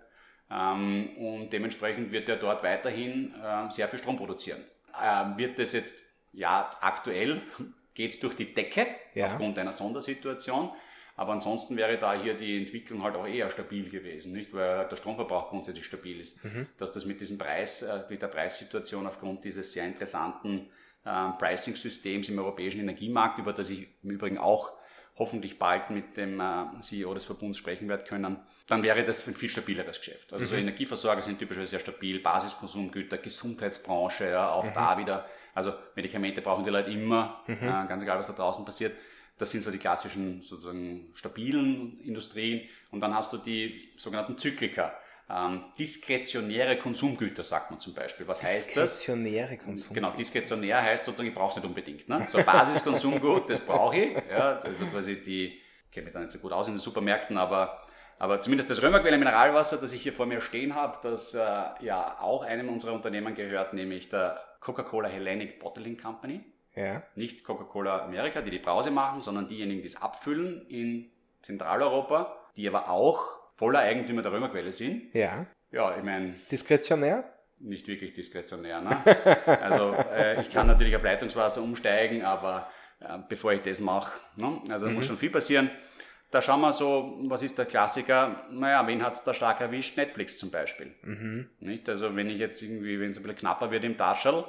Ähm, 0.50 1.10
und 1.18 1.52
dementsprechend 1.52 2.10
wird 2.10 2.26
er 2.30 2.36
dort 2.36 2.62
weiterhin 2.62 3.34
ähm, 3.44 3.70
sehr 3.70 3.86
viel 3.86 3.98
Strom 3.98 4.16
produzieren. 4.16 4.58
Ähm, 4.98 5.36
wird 5.36 5.58
das 5.58 5.74
jetzt, 5.74 6.02
ja, 6.32 6.70
aktuell 6.80 7.42
geht 7.94 8.14
es 8.14 8.20
durch 8.20 8.34
die 8.34 8.54
Decke 8.54 8.86
Ja. 9.14 9.26
aufgrund 9.26 9.58
einer 9.58 9.74
Sondersituation. 9.74 10.70
Aber 11.18 11.33
ansonsten 11.33 11.76
wäre 11.76 11.98
da 11.98 12.14
hier 12.14 12.35
die 12.35 12.57
Entwicklung 12.57 13.02
halt 13.02 13.16
auch 13.16 13.26
eher 13.26 13.50
stabil 13.50 13.90
gewesen, 13.90 14.33
nicht? 14.33 14.54
Weil 14.54 14.87
der 14.87 14.94
Stromverbrauch 14.94 15.50
grundsätzlich 15.50 15.85
stabil 15.85 16.20
ist. 16.20 16.44
Dass 16.76 16.92
das 16.92 17.07
mit 17.07 17.20
diesem 17.20 17.38
Preis, 17.38 17.83
äh, 17.83 18.04
mit 18.09 18.22
der 18.22 18.28
Preissituation 18.28 19.04
aufgrund 19.04 19.42
dieses 19.42 19.72
sehr 19.72 19.85
interessanten 19.85 20.68
ähm, 21.04 21.33
Pricing-Systems 21.37 22.28
im 22.28 22.38
europäischen 22.38 22.81
Energiemarkt, 22.83 23.40
über 23.40 23.52
das 23.52 23.68
ich 23.68 23.88
im 24.04 24.11
Übrigen 24.11 24.38
auch 24.38 24.70
hoffentlich 25.16 25.59
bald 25.59 25.90
mit 25.90 26.16
dem 26.16 26.38
äh, 26.38 26.66
CEO 26.83 27.12
des 27.14 27.24
Verbunds 27.24 27.59
sprechen 27.59 27.88
werde 27.88 28.04
können, 28.04 28.38
dann 28.68 28.83
wäre 28.85 29.04
das 29.04 29.26
ein 29.26 29.35
viel 29.35 29.48
stabileres 29.48 29.98
Geschäft. 29.98 30.33
Also 30.33 30.46
so 30.46 30.54
Energieversorger 30.54 31.22
sind 31.22 31.40
typischerweise 31.40 31.70
sehr 31.70 31.81
stabil, 31.81 32.20
Basiskonsumgüter, 32.20 33.18
Gesundheitsbranche, 33.18 34.31
ja, 34.31 34.52
auch 34.52 34.72
da 34.72 34.96
wieder. 34.96 35.26
Also 35.52 35.72
Medikamente 35.96 36.42
brauchen 36.42 36.62
die 36.62 36.70
Leute 36.70 36.92
immer, 36.92 37.42
äh, 37.48 37.57
ganz 37.88 38.04
egal, 38.04 38.20
was 38.20 38.28
da 38.28 38.35
draußen 38.35 38.64
passiert. 38.64 38.92
Das 39.38 39.51
sind 39.51 39.62
so 39.62 39.70
die 39.70 39.79
klassischen 39.79 40.42
sozusagen 40.42 41.11
stabilen 41.14 42.01
Industrien. 42.01 42.68
Und 42.90 43.01
dann 43.01 43.14
hast 43.14 43.33
du 43.33 43.38
die 43.38 43.90
sogenannten 43.96 44.37
Zyklika. 44.37 44.92
Ähm, 45.31 45.62
diskretionäre 45.79 46.79
Konsumgüter, 46.79 47.44
sagt 47.44 47.70
man 47.70 47.79
zum 47.79 47.92
Beispiel. 47.92 48.27
Was 48.27 48.42
heißt 48.42 48.77
das? 48.77 48.98
Diskretionäre 48.98 49.59
Konsum. 49.59 49.94
Genau, 49.94 50.11
diskretionär 50.12 50.83
heißt 50.83 51.05
sozusagen, 51.05 51.29
ich 51.29 51.35
brauche 51.35 51.51
es 51.51 51.57
nicht 51.57 51.66
unbedingt. 51.66 52.09
Ne? 52.09 52.27
So 52.31 52.38
ein 52.38 52.46
Basiskonsumgut, 52.46 53.51
das 53.51 53.61
brauche 53.61 53.96
ich. 53.96 54.16
Ja, 54.31 54.59
also 54.61 54.87
quasi 54.87 55.20
die, 55.20 55.48
ich 55.48 55.90
kenne 55.90 56.07
mich 56.07 56.14
da 56.14 56.20
nicht 56.20 56.31
so 56.31 56.38
gut 56.38 56.53
aus 56.53 56.68
in 56.68 56.74
den 56.74 56.81
Supermärkten, 56.81 57.37
aber, 57.37 57.87
aber 58.18 58.40
zumindest 58.40 58.70
das 58.70 58.83
Römerquelle 58.83 59.18
Mineralwasser, 59.18 59.77
das 59.77 59.92
ich 59.92 60.03
hier 60.03 60.14
vor 60.14 60.24
mir 60.24 60.40
stehen 60.40 60.74
habe, 60.74 60.98
das 61.03 61.35
äh, 61.35 61.38
ja 61.38 62.16
auch 62.20 62.42
einem 62.42 62.70
unserer 62.70 62.94
Unternehmen 62.94 63.35
gehört, 63.35 63.74
nämlich 63.74 64.09
der 64.09 64.40
Coca-Cola 64.61 65.09
Hellenic 65.09 65.61
Bottling 65.61 65.98
Company. 65.98 66.40
Ja. 66.74 67.02
Nicht 67.14 67.44
Coca-Cola 67.44 68.04
Amerika, 68.04 68.40
die 68.40 68.50
die 68.50 68.59
Brause 68.59 68.90
machen, 68.90 69.20
sondern 69.22 69.48
diejenigen, 69.48 69.83
die 69.83 69.88
es 69.88 70.00
abfüllen 70.00 70.66
in 70.68 71.11
Zentraleuropa, 71.42 72.37
die 72.57 72.68
aber 72.68 72.90
auch 72.90 73.38
voller 73.57 73.81
Eigentümer 73.81 74.22
der 74.22 74.33
Römerquelle 74.33 74.72
sind. 74.72 75.14
Ja. 75.14 75.46
Ja, 75.70 75.96
ich 75.96 76.02
meine, 76.02 76.35
Diskretionär? 76.50 77.24
nicht 77.61 77.88
wirklich 77.88 78.12
diskretionär. 78.12 78.81
Ne? 78.81 78.96
Also 79.61 79.92
äh, 80.12 80.40
ich 80.40 80.50
kann 80.50 80.66
natürlich 80.66 80.94
auf 80.96 81.02
Leitungswasser 81.02 81.62
umsteigen, 81.62 82.24
aber 82.24 82.70
äh, 83.00 83.18
bevor 83.28 83.52
ich 83.52 83.62
das 83.62 83.81
mache, 83.81 84.20
ne? 84.37 84.61
also 84.70 84.87
da 84.87 84.92
muss 84.92 85.07
schon 85.07 85.16
viel 85.16 85.31
passieren. 85.31 85.70
Da 86.31 86.42
schauen 86.42 86.61
wir 86.61 86.72
so, 86.74 87.18
was 87.22 87.42
ist 87.42 87.57
der 87.57 87.64
Klassiker? 87.64 88.44
Naja, 88.50 88.87
wen 88.87 89.02
hat 89.02 89.14
es 89.14 89.24
da 89.24 89.33
stark 89.33 89.62
erwischt? 89.62 89.96
Netflix 89.96 90.37
zum 90.37 90.50
Beispiel. 90.50 90.94
Nicht? 91.61 91.88
Also 91.88 92.14
wenn 92.14 92.28
ich 92.28 92.38
jetzt 92.38 92.61
irgendwie, 92.61 93.00
wenn 93.00 93.09
es 93.09 93.16
ein 93.16 93.22
bisschen 93.22 93.38
knapper 93.38 93.70
wird 93.70 93.85
im 93.85 93.96
Taschel, 93.96 94.44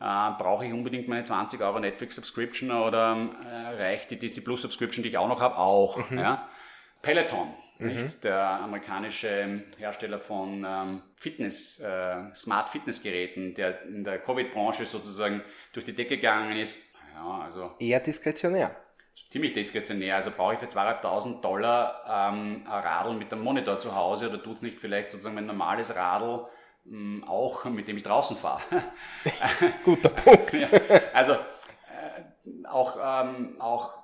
äh, 0.00 0.30
brauche 0.38 0.64
ich 0.64 0.72
unbedingt 0.72 1.08
meine 1.08 1.24
20 1.24 1.60
Euro 1.60 1.78
Netflix-Subscription 1.78 2.70
oder 2.70 3.28
äh, 3.50 3.82
reicht 3.82 4.10
die 4.10 4.18
Disney 4.18 4.42
Plus 4.42 4.62
Subscription, 4.62 5.02
die 5.02 5.10
ich 5.10 5.18
auch 5.18 5.28
noch 5.28 5.40
habe, 5.40 5.58
auch. 5.58 5.98
Ja? 6.10 6.48
Peloton, 7.02 7.48
nicht? 7.78 8.24
der 8.24 8.38
amerikanische 8.38 9.62
Hersteller 9.78 10.18
von 10.18 10.64
ähm, 10.66 11.02
Fitness, 11.16 11.80
äh, 11.80 12.34
Smart 12.34 12.68
Fitness-Geräten, 12.70 13.54
der 13.54 13.82
in 13.82 14.04
der 14.04 14.18
Covid-Branche 14.18 14.86
sozusagen 14.86 15.42
durch 15.72 15.84
die 15.84 15.94
Decke 15.94 16.16
gegangen 16.16 16.58
ist. 16.58 16.94
Ja, 17.14 17.42
also 17.44 17.72
Eher 17.78 18.00
diskretionär. 18.00 18.74
ziemlich 19.30 19.52
diskretionär. 19.52 20.16
Also 20.16 20.30
brauche 20.30 20.54
ich 20.54 20.60
für 20.60 20.66
2.500 20.66 21.40
Dollar 21.40 22.04
ähm, 22.06 22.66
ein 22.66 22.82
Radl 22.82 23.14
mit 23.14 23.32
einem 23.32 23.42
Monitor 23.42 23.78
zu 23.78 23.94
Hause 23.94 24.28
oder 24.28 24.42
tut 24.42 24.56
es 24.56 24.62
nicht 24.62 24.78
vielleicht 24.78 25.10
sozusagen 25.10 25.34
mein 25.34 25.46
normales 25.46 25.94
Radl 25.94 26.46
auch, 27.26 27.64
mit 27.66 27.86
dem 27.88 27.96
ich 27.98 28.02
draußen 28.02 28.36
fahre? 28.36 28.62
Guter 29.84 30.08
Punkt. 30.10 30.52
Ja, 30.60 30.68
also 31.12 31.32
äh, 31.34 32.66
auch, 32.68 32.96
ähm, 33.02 33.56
auch 33.60 33.94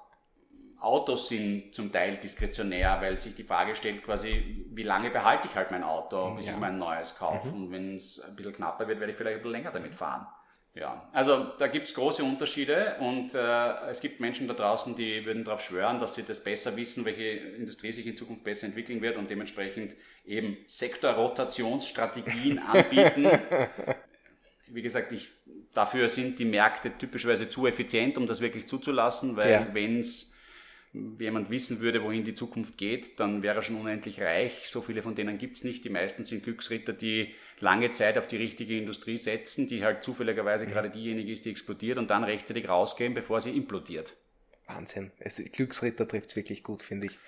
Autos 0.80 1.28
sind 1.28 1.74
zum 1.74 1.90
Teil 1.90 2.18
diskretionär, 2.18 3.00
weil 3.00 3.18
sich 3.18 3.34
die 3.34 3.42
Frage 3.42 3.74
stellt 3.74 4.04
quasi, 4.04 4.66
wie 4.70 4.82
lange 4.82 5.10
behalte 5.10 5.48
ich 5.48 5.54
halt 5.56 5.70
mein 5.70 5.82
Auto, 5.82 6.34
bis 6.34 6.46
Ja. 6.46 6.52
ich 6.52 6.58
mein 6.60 6.78
neues 6.78 7.18
kaufe. 7.18 7.48
Und 7.48 7.72
wenn 7.72 7.96
es 7.96 8.20
ein 8.20 8.36
bisschen 8.36 8.52
knapper 8.52 8.86
wird, 8.86 9.00
werde 9.00 9.12
ich 9.12 9.18
vielleicht 9.18 9.38
ein 9.38 9.42
bisschen 9.42 9.52
länger 9.52 9.72
damit 9.72 9.94
fahren. 9.94 10.26
Ja, 10.78 11.08
also 11.14 11.46
da 11.58 11.68
gibt 11.68 11.88
es 11.88 11.94
große 11.94 12.22
Unterschiede 12.22 12.96
und 13.00 13.34
äh, 13.34 13.88
es 13.88 14.02
gibt 14.02 14.20
Menschen 14.20 14.46
da 14.46 14.52
draußen, 14.52 14.94
die 14.94 15.24
würden 15.24 15.42
darauf 15.42 15.62
schwören, 15.62 15.98
dass 15.98 16.16
sie 16.16 16.22
das 16.22 16.44
besser 16.44 16.76
wissen, 16.76 17.06
welche 17.06 17.22
Industrie 17.22 17.92
sich 17.92 18.06
in 18.06 18.14
Zukunft 18.14 18.44
besser 18.44 18.66
entwickeln 18.66 19.00
wird 19.00 19.16
und 19.16 19.30
dementsprechend 19.30 19.94
eben 20.26 20.58
Sektorrotationsstrategien 20.66 22.58
anbieten, 22.58 23.26
wie 24.66 24.82
gesagt, 24.82 25.12
ich, 25.12 25.30
dafür 25.72 26.10
sind 26.10 26.38
die 26.38 26.44
Märkte 26.44 26.92
typischerweise 26.98 27.48
zu 27.48 27.66
effizient, 27.66 28.18
um 28.18 28.26
das 28.26 28.42
wirklich 28.42 28.66
zuzulassen, 28.66 29.34
weil 29.36 29.50
Ja. 29.50 29.66
wenn 29.72 30.00
es 30.00 30.36
jemand 31.18 31.48
wissen 31.50 31.80
würde, 31.80 32.02
wohin 32.02 32.24
die 32.24 32.34
Zukunft 32.34 32.76
geht, 32.76 33.18
dann 33.18 33.42
wäre 33.42 33.56
er 33.56 33.62
schon 33.62 33.80
unendlich 33.80 34.20
reich. 34.20 34.68
So 34.68 34.80
viele 34.82 35.02
von 35.02 35.14
denen 35.14 35.38
gibt's 35.38 35.64
nicht. 35.64 35.84
Die 35.84 35.90
meisten 35.90 36.24
sind 36.24 36.44
Glücksritter, 36.44 36.92
die 36.92 37.34
lange 37.58 37.90
Zeit 37.90 38.18
auf 38.18 38.26
die 38.26 38.36
richtige 38.36 38.76
Industrie 38.76 39.18
setzen, 39.18 39.68
die 39.68 39.84
halt 39.84 40.04
zufälligerweise 40.04 40.66
gerade 40.66 40.90
diejenige 40.90 41.32
ist, 41.32 41.44
die 41.44 41.50
explodiert 41.50 41.98
und 41.98 42.10
dann 42.10 42.24
rechtzeitig 42.24 42.68
rausgehen, 42.68 43.14
bevor 43.14 43.40
sie 43.40 43.56
implodiert. 43.56 44.14
Wahnsinn. 44.66 45.12
Es, 45.18 45.42
Glücksritter 45.52 46.06
trifft's 46.06 46.36
wirklich 46.36 46.62
gut, 46.62 46.82
finde 46.82 47.06
ich. 47.06 47.18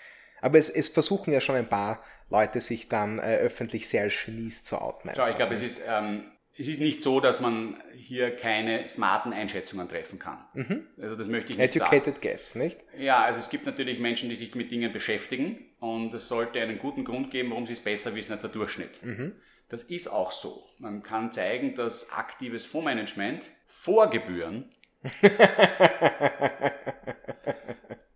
Aber 0.41 0.59
es, 0.59 0.69
es, 0.69 0.89
versuchen 0.89 1.33
ja 1.33 1.41
schon 1.41 1.57
ein 1.57 1.69
paar 1.69 2.03
Leute, 2.31 2.61
sich 2.61 2.89
dann 2.89 3.19
äh, 3.19 3.37
öffentlich 3.37 3.89
sehr 3.89 4.03
als 4.03 4.15
Genies 4.25 4.65
zu 4.65 4.81
outen. 4.81 5.11
Schau, 5.15 5.29
ich 5.29 5.37
glaube, 5.37 5.55
es 5.55 5.63
ist, 5.63 5.83
ähm, 5.89 6.25
es 6.57 6.69
ist 6.69 6.81
nicht 6.81 7.03
so, 7.03 7.21
dass 7.21 7.41
man 7.41 7.81
hier 7.95 8.35
keine 8.35 8.87
smarten 8.87 9.33
Einschätzungen 9.33 9.89
treffen 9.89 10.19
kann. 10.19 10.45
Mhm. 10.55 10.87
Also 11.01 11.17
das 11.17 11.29
möchte 11.29 11.53
ich 11.53 11.59
nicht 11.59 11.77
Educated 11.77 12.17
sagen. 12.17 12.21
guess, 12.21 12.55
nicht? 12.55 12.85
Ja, 12.99 13.25
also 13.25 13.41
es 13.41 13.49
gibt 13.49 13.67
natürlich 13.67 13.99
Menschen, 13.99 14.29
die 14.29 14.37
sich 14.37 14.55
mit 14.55 14.71
Dingen 14.71 14.93
beschäftigen 14.93 15.59
und 15.81 16.13
es 16.15 16.29
sollte 16.29 16.61
einen 16.61 16.79
guten 16.79 17.05
Grund 17.05 17.31
geben, 17.31 17.51
warum 17.51 17.67
sie 17.67 17.73
es 17.75 17.81
besser 17.81 18.15
wissen 18.15 18.33
als 18.33 18.41
der 18.41 18.51
Durchschnitt. 18.51 19.03
Mhm. 19.03 19.33
Das 19.69 19.83
ist 19.83 20.09
auch 20.09 20.33
so. 20.33 20.67
Man 20.79 21.03
kann 21.03 21.31
zeigen, 21.31 21.75
dass 21.75 22.13
aktives 22.13 22.65
Fondsmanagement 22.67 23.51
vor 23.67 24.09
Gebühren 24.09 24.71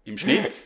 im 0.04 0.16
Schnitt 0.16 0.64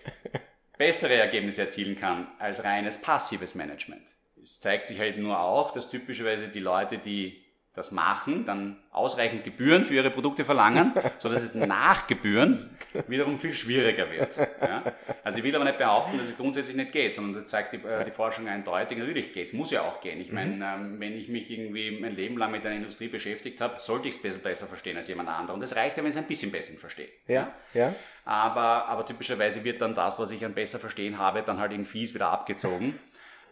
bessere 0.78 1.14
Ergebnisse 1.14 1.62
erzielen 1.62 1.98
kann 1.98 2.28
als 2.38 2.64
reines 2.64 3.00
passives 3.00 3.54
Management. 3.54 4.06
Es 4.42 4.60
zeigt 4.60 4.86
sich 4.86 5.00
halt 5.00 5.18
nur 5.18 5.40
auch, 5.40 5.72
dass 5.72 5.90
typischerweise 5.90 6.48
die 6.48 6.60
Leute, 6.60 6.98
die 6.98 7.45
das 7.76 7.92
machen, 7.92 8.46
dann 8.46 8.78
ausreichend 8.90 9.44
Gebühren 9.44 9.84
für 9.84 9.94
ihre 9.94 10.10
Produkte 10.10 10.46
verlangen, 10.46 10.94
so 11.18 11.28
dass 11.28 11.42
es 11.42 11.54
nach 11.54 12.06
Gebühren 12.06 12.58
wiederum 13.06 13.38
viel 13.38 13.54
schwieriger 13.54 14.10
wird. 14.10 14.34
Ja? 14.62 14.82
Also 15.22 15.38
ich 15.38 15.44
will 15.44 15.54
aber 15.54 15.66
nicht 15.66 15.76
behaupten, 15.76 16.16
dass 16.16 16.28
es 16.28 16.36
grundsätzlich 16.38 16.74
nicht 16.74 16.92
geht, 16.92 17.14
sondern 17.14 17.42
das 17.42 17.50
zeigt 17.50 17.74
die, 17.74 17.76
äh, 17.76 18.02
die 18.04 18.10
Forschung 18.10 18.48
eindeutig, 18.48 18.96
natürlich 18.96 19.34
geht 19.34 19.48
es, 19.48 19.52
muss 19.52 19.70
ja 19.70 19.82
auch 19.82 20.00
gehen. 20.00 20.18
Ich 20.22 20.32
meine, 20.32 20.52
mhm. 20.52 20.62
ähm, 20.62 21.00
wenn 21.00 21.12
ich 21.18 21.28
mich 21.28 21.50
irgendwie 21.50 21.90
mein 22.00 22.16
Leben 22.16 22.38
lang 22.38 22.50
mit 22.50 22.64
einer 22.64 22.76
Industrie 22.76 23.08
beschäftigt 23.08 23.60
habe, 23.60 23.78
sollte 23.78 24.08
ich 24.08 24.16
es 24.16 24.22
besser, 24.22 24.38
besser 24.38 24.66
verstehen 24.66 24.96
als 24.96 25.08
jemand 25.08 25.28
anderer. 25.28 25.54
Und 25.54 25.60
das 25.60 25.76
reicht 25.76 25.98
ja, 25.98 26.02
wenn 26.02 26.08
ich 26.08 26.16
es 26.16 26.22
ein 26.22 26.26
bisschen 26.26 26.50
besser 26.50 26.78
verstehe. 26.78 27.08
Ja, 27.28 27.52
ja. 27.74 27.94
Aber, 28.24 28.86
aber 28.86 29.04
typischerweise 29.04 29.62
wird 29.64 29.82
dann 29.82 29.94
das, 29.94 30.18
was 30.18 30.30
ich 30.30 30.44
an 30.46 30.54
besser 30.54 30.78
verstehen 30.78 31.18
habe, 31.18 31.42
dann 31.42 31.60
halt 31.60 31.72
in 31.72 31.84
Fies 31.84 32.14
wieder 32.14 32.30
abgezogen. 32.30 32.98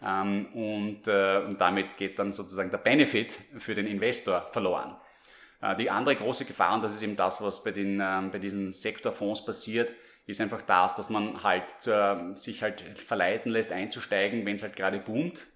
Ähm, 0.04 0.46
und, 0.54 1.08
äh, 1.08 1.38
und 1.46 1.60
damit 1.60 1.96
geht 1.96 2.18
dann 2.18 2.32
sozusagen 2.32 2.70
der 2.70 2.78
Benefit 2.78 3.38
für 3.58 3.74
den 3.74 3.86
Investor 3.86 4.46
verloren. 4.52 4.96
Äh, 5.62 5.76
die 5.76 5.90
andere 5.90 6.16
große 6.16 6.44
Gefahr, 6.44 6.74
und 6.74 6.84
das 6.84 6.94
ist 6.94 7.02
eben 7.02 7.16
das, 7.16 7.40
was 7.40 7.64
bei, 7.64 7.70
den, 7.70 8.00
ähm, 8.02 8.30
bei 8.30 8.38
diesen 8.38 8.70
Sektorfonds 8.72 9.44
passiert, 9.44 9.90
ist 10.26 10.40
einfach 10.40 10.62
das, 10.62 10.94
dass 10.94 11.10
man 11.10 11.42
halt 11.42 11.64
sich 12.38 12.62
halt 12.62 12.80
verleiten 12.80 13.52
lässt, 13.52 13.72
einzusteigen, 13.72 14.46
wenn 14.46 14.56
es 14.56 14.62
halt 14.62 14.74
gerade 14.74 14.98
boomt. 14.98 15.46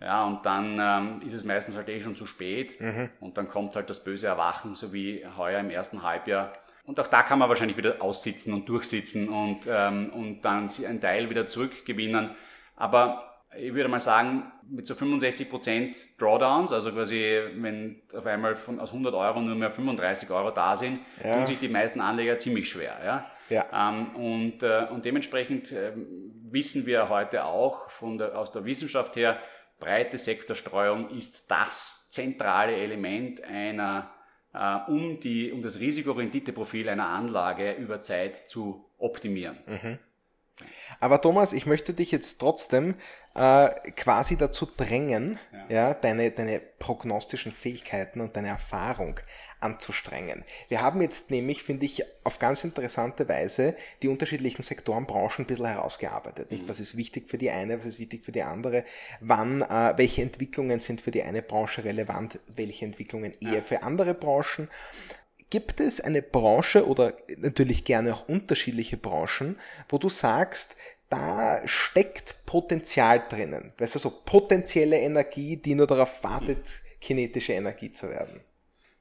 Ja, 0.00 0.24
und 0.26 0.44
dann 0.44 0.78
ähm, 0.78 1.22
ist 1.26 1.32
es 1.32 1.44
meistens 1.44 1.74
halt 1.74 1.88
eh 1.88 2.00
schon 2.00 2.14
zu 2.14 2.26
spät 2.26 2.80
mhm. 2.80 3.08
und 3.18 3.38
dann 3.38 3.48
kommt 3.48 3.74
halt 3.74 3.88
das 3.88 4.04
böse 4.04 4.26
Erwachen, 4.26 4.74
so 4.74 4.92
wie 4.92 5.26
heuer 5.36 5.58
im 5.58 5.70
ersten 5.70 6.02
Halbjahr. 6.02 6.52
Und 6.84 7.00
auch 7.00 7.06
da 7.08 7.22
kann 7.22 7.38
man 7.38 7.48
wahrscheinlich 7.48 7.76
wieder 7.76 8.00
aussitzen 8.00 8.52
und 8.52 8.68
durchsitzen 8.68 9.28
und, 9.28 9.60
ähm, 9.68 10.10
und 10.10 10.42
dann 10.42 10.68
einen 10.86 11.00
Teil 11.00 11.30
wieder 11.30 11.46
zurückgewinnen. 11.46 12.30
Aber 12.76 13.35
ich 13.58 13.74
würde 13.74 13.88
mal 13.88 14.00
sagen, 14.00 14.52
mit 14.68 14.86
so 14.86 14.94
65% 14.94 16.18
Drawdowns, 16.18 16.72
also 16.72 16.92
quasi, 16.92 17.40
wenn 17.54 18.02
auf 18.14 18.26
einmal 18.26 18.56
von, 18.56 18.80
aus 18.80 18.90
100 18.90 19.14
Euro 19.14 19.40
nur 19.40 19.54
mehr 19.54 19.70
35 19.70 20.30
Euro 20.30 20.50
da 20.50 20.76
sind, 20.76 21.00
ja. 21.22 21.36
tun 21.36 21.46
sich 21.46 21.58
die 21.58 21.68
meisten 21.68 22.00
Anleger 22.00 22.38
ziemlich 22.38 22.68
schwer. 22.68 22.96
Ja? 23.04 23.30
Ja. 23.48 23.90
Ähm, 23.90 24.16
und, 24.16 24.62
äh, 24.62 24.86
und 24.90 25.04
dementsprechend 25.04 25.72
äh, 25.72 25.92
wissen 26.50 26.86
wir 26.86 27.08
heute 27.08 27.44
auch 27.44 27.90
von 27.90 28.18
der, 28.18 28.38
aus 28.38 28.52
der 28.52 28.64
Wissenschaft 28.64 29.16
her, 29.16 29.38
breite 29.78 30.18
Sektorstreuung 30.18 31.10
ist 31.10 31.50
das 31.50 32.10
zentrale 32.10 32.74
Element 32.74 33.42
einer, 33.44 34.10
äh, 34.52 34.90
um, 34.90 35.20
die, 35.20 35.52
um 35.52 35.62
das 35.62 35.80
Risikorenditeprofil 35.80 36.88
einer 36.88 37.08
Anlage 37.08 37.72
über 37.72 38.00
Zeit 38.00 38.36
zu 38.36 38.90
optimieren. 38.98 39.58
Mhm. 39.66 39.98
Aber 41.00 41.20
Thomas, 41.20 41.52
ich 41.52 41.66
möchte 41.66 41.92
dich 41.92 42.10
jetzt 42.10 42.38
trotzdem 42.38 42.94
äh, 43.34 43.68
quasi 43.96 44.36
dazu 44.36 44.64
drängen, 44.64 45.38
ja. 45.52 45.66
ja, 45.68 45.94
deine, 45.94 46.30
deine 46.30 46.58
prognostischen 46.58 47.52
Fähigkeiten 47.52 48.20
und 48.20 48.36
deine 48.36 48.48
Erfahrung 48.48 49.20
anzustrengen. 49.60 50.44
Wir 50.68 50.80
haben 50.80 51.02
jetzt 51.02 51.30
nämlich, 51.30 51.62
finde 51.62 51.84
ich, 51.84 52.02
auf 52.24 52.38
ganz 52.38 52.64
interessante 52.64 53.28
Weise 53.28 53.74
die 54.02 54.08
unterschiedlichen 54.08 54.62
Sektoren, 54.62 55.06
Branchen 55.06 55.44
ein 55.44 55.46
bisschen 55.46 55.66
herausgearbeitet. 55.66 56.50
Nicht? 56.50 56.64
Mhm. 56.64 56.68
Was 56.68 56.80
ist 56.80 56.96
wichtig 56.96 57.28
für 57.28 57.38
die 57.38 57.50
eine, 57.50 57.78
was 57.78 57.84
ist 57.84 57.98
wichtig 57.98 58.24
für 58.24 58.32
die 58.32 58.42
andere, 58.42 58.84
wann, 59.20 59.62
äh, 59.62 59.94
welche 59.96 60.22
Entwicklungen 60.22 60.80
sind 60.80 61.00
für 61.00 61.10
die 61.10 61.22
eine 61.22 61.42
Branche 61.42 61.84
relevant, 61.84 62.38
welche 62.48 62.86
Entwicklungen 62.86 63.34
eher 63.40 63.54
ja. 63.54 63.62
für 63.62 63.82
andere 63.82 64.14
Branchen. 64.14 64.68
Gibt 65.50 65.80
es 65.80 66.00
eine 66.00 66.22
Branche 66.22 66.86
oder 66.86 67.14
natürlich 67.38 67.84
gerne 67.84 68.12
auch 68.12 68.28
unterschiedliche 68.28 68.96
Branchen, 68.96 69.56
wo 69.88 69.98
du 69.98 70.08
sagst, 70.08 70.76
da 71.08 71.62
steckt 71.66 72.34
Potenzial 72.46 73.22
drinnen? 73.28 73.72
Weißt 73.78 73.94
du, 73.94 73.98
so 74.00 74.10
potenzielle 74.24 74.98
Energie, 74.98 75.56
die 75.56 75.76
nur 75.76 75.86
darauf 75.86 76.24
wartet, 76.24 76.80
kinetische 77.00 77.52
Energie 77.52 77.92
zu 77.92 78.10
werden? 78.10 78.40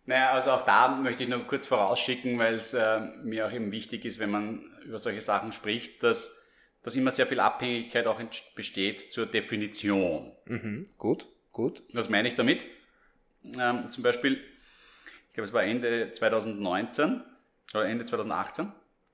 Naja, 0.06 0.34
also 0.34 0.52
auch 0.52 0.66
da 0.66 0.88
möchte 0.90 1.24
ich 1.24 1.30
noch 1.30 1.48
kurz 1.48 1.66
vorausschicken, 1.66 2.38
weil 2.38 2.56
es 2.56 2.76
äh, 2.76 3.00
mir 3.24 3.48
auch 3.48 3.52
eben 3.52 3.72
wichtig 3.72 4.06
ist, 4.06 4.20
wenn 4.20 4.30
man 4.30 4.64
über 4.86 5.00
solche 5.00 5.22
Sachen 5.22 5.52
spricht, 5.52 6.04
dass, 6.04 6.46
dass 6.84 6.96
immer 6.96 7.10
sehr 7.10 7.26
viel 7.26 7.40
Abhängigkeit 7.40 8.06
auch 8.06 8.22
besteht 8.56 9.12
zur 9.12 9.26
Definition. 9.26 10.32
Mhm, 10.46 10.88
gut, 11.00 11.26
gut. 11.52 11.82
Was 11.94 12.10
meine 12.10 12.28
ich 12.28 12.36
damit? 12.36 12.68
Ähm, 13.60 13.90
zum 13.90 14.04
Beispiel, 14.04 14.40
glaube, 15.36 15.48
es 15.48 15.54
war 15.54 15.64
Ende 15.64 16.12
2019 16.12 17.22
oder 17.74 17.86
Ende 17.86 18.06
2018, 18.06 18.72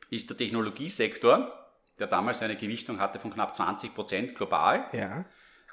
ist 0.09 0.29
der 0.29 0.37
Technologiesektor, 0.37 1.51
der 1.99 2.07
damals 2.07 2.41
eine 2.41 2.55
Gewichtung 2.55 2.99
hatte 2.99 3.19
von 3.19 3.33
knapp 3.33 3.53
20 3.53 3.93
Prozent 3.93 4.35
global, 4.35 4.85
ja. 4.93 5.25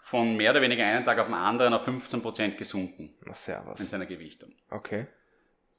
von 0.04 0.36
mehr 0.36 0.50
oder 0.50 0.60
weniger 0.60 0.84
einen 0.84 1.04
Tag 1.04 1.18
auf 1.18 1.26
den 1.26 1.34
anderen 1.34 1.74
auf 1.74 1.84
15 1.84 2.22
Prozent 2.22 2.58
gesunken. 2.58 3.14
Na, 3.24 3.34
servus. 3.34 3.80
In 3.80 3.86
seiner 3.86 4.06
Gewichtung. 4.06 4.52
Okay. 4.70 5.06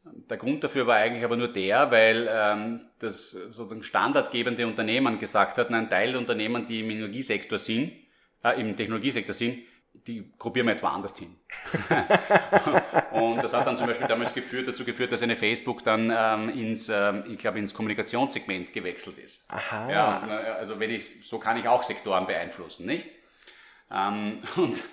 Der 0.03 0.37
Grund 0.37 0.63
dafür 0.63 0.87
war 0.87 0.95
eigentlich 0.95 1.23
aber 1.23 1.35
nur 1.35 1.51
der, 1.51 1.91
weil 1.91 2.27
ähm, 2.31 2.85
das 2.99 3.31
sozusagen 3.31 3.83
standardgebende 3.83 4.65
Unternehmen 4.65 5.19
gesagt 5.19 5.57
hat, 5.57 5.69
ein 5.69 5.89
Teil 5.89 6.11
der 6.11 6.19
Unternehmen, 6.19 6.65
die 6.65 6.79
im 6.79 6.89
Energiesektor 6.89 7.59
sind, 7.59 7.91
äh, 8.43 8.59
im 8.59 8.75
Technologiesektor 8.75 9.33
sind, 9.33 9.59
die 10.07 10.31
gruppieren 10.37 10.67
wir 10.67 10.71
jetzt 10.71 10.83
woanders 10.83 11.17
hin. 11.17 11.35
und 13.11 13.43
das 13.43 13.53
hat 13.53 13.67
dann 13.67 13.77
zum 13.77 13.87
Beispiel 13.87 14.07
damals 14.07 14.33
geführt, 14.33 14.67
dazu 14.67 14.83
geführt, 14.83 15.11
dass 15.11 15.21
eine 15.21 15.35
Facebook 15.35 15.83
dann 15.83 16.13
ähm, 16.15 16.49
ins, 16.49 16.89
ähm, 16.89 17.23
ich 17.29 17.37
glaube, 17.37 17.59
ins 17.59 17.73
Kommunikationssegment 17.73 18.73
gewechselt 18.73 19.17
ist. 19.17 19.51
Aha. 19.51 19.91
Ja, 19.91 20.19
also 20.57 20.79
wenn 20.79 20.91
ich, 20.91 21.07
so 21.21 21.39
kann 21.39 21.57
ich 21.57 21.67
auch 21.67 21.83
Sektoren 21.83 22.27
beeinflussen, 22.27 22.85
nicht? 22.85 23.07
Ähm, 23.91 24.39
und, 24.55 24.83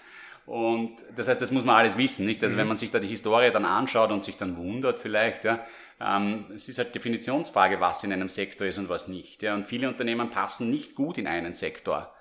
und 0.46 0.96
das 1.16 1.28
heißt, 1.28 1.40
das 1.40 1.50
muss 1.50 1.64
man 1.64 1.76
alles 1.76 1.96
wissen, 1.96 2.26
nicht? 2.26 2.42
Also 2.42 2.54
mhm. 2.54 2.60
wenn 2.60 2.68
man 2.68 2.76
sich 2.76 2.90
da 2.90 2.98
die 2.98 3.08
Historie 3.08 3.50
dann 3.50 3.64
anschaut 3.64 4.10
und 4.10 4.24
sich 4.24 4.36
dann 4.36 4.56
wundert 4.56 5.00
vielleicht, 5.00 5.44
ja, 5.44 5.64
ähm, 6.00 6.46
es 6.54 6.68
ist 6.68 6.78
halt 6.78 6.94
Definitionsfrage, 6.94 7.80
was 7.80 8.04
in 8.04 8.12
einem 8.12 8.28
Sektor 8.28 8.66
ist 8.66 8.78
und 8.78 8.88
was 8.88 9.08
nicht. 9.08 9.42
Ja, 9.42 9.54
und 9.54 9.66
viele 9.66 9.88
Unternehmen 9.88 10.30
passen 10.30 10.70
nicht 10.70 10.94
gut 10.94 11.18
in 11.18 11.26
einen 11.26 11.54
Sektor 11.54 12.15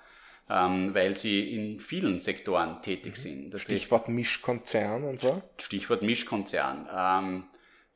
ähm, 0.48 0.94
weil 0.94 1.14
sie 1.14 1.54
in 1.54 1.80
vielen 1.80 2.18
Sektoren 2.18 2.80
tätig 2.82 3.12
mhm. 3.12 3.20
sind. 3.20 3.54
Das 3.54 3.62
Stichwort 3.62 4.08
Mischkonzern 4.08 5.04
und 5.04 5.18
so? 5.18 5.42
Stichwort 5.58 6.02
Mischkonzern. 6.02 6.88
Ähm, 6.94 7.44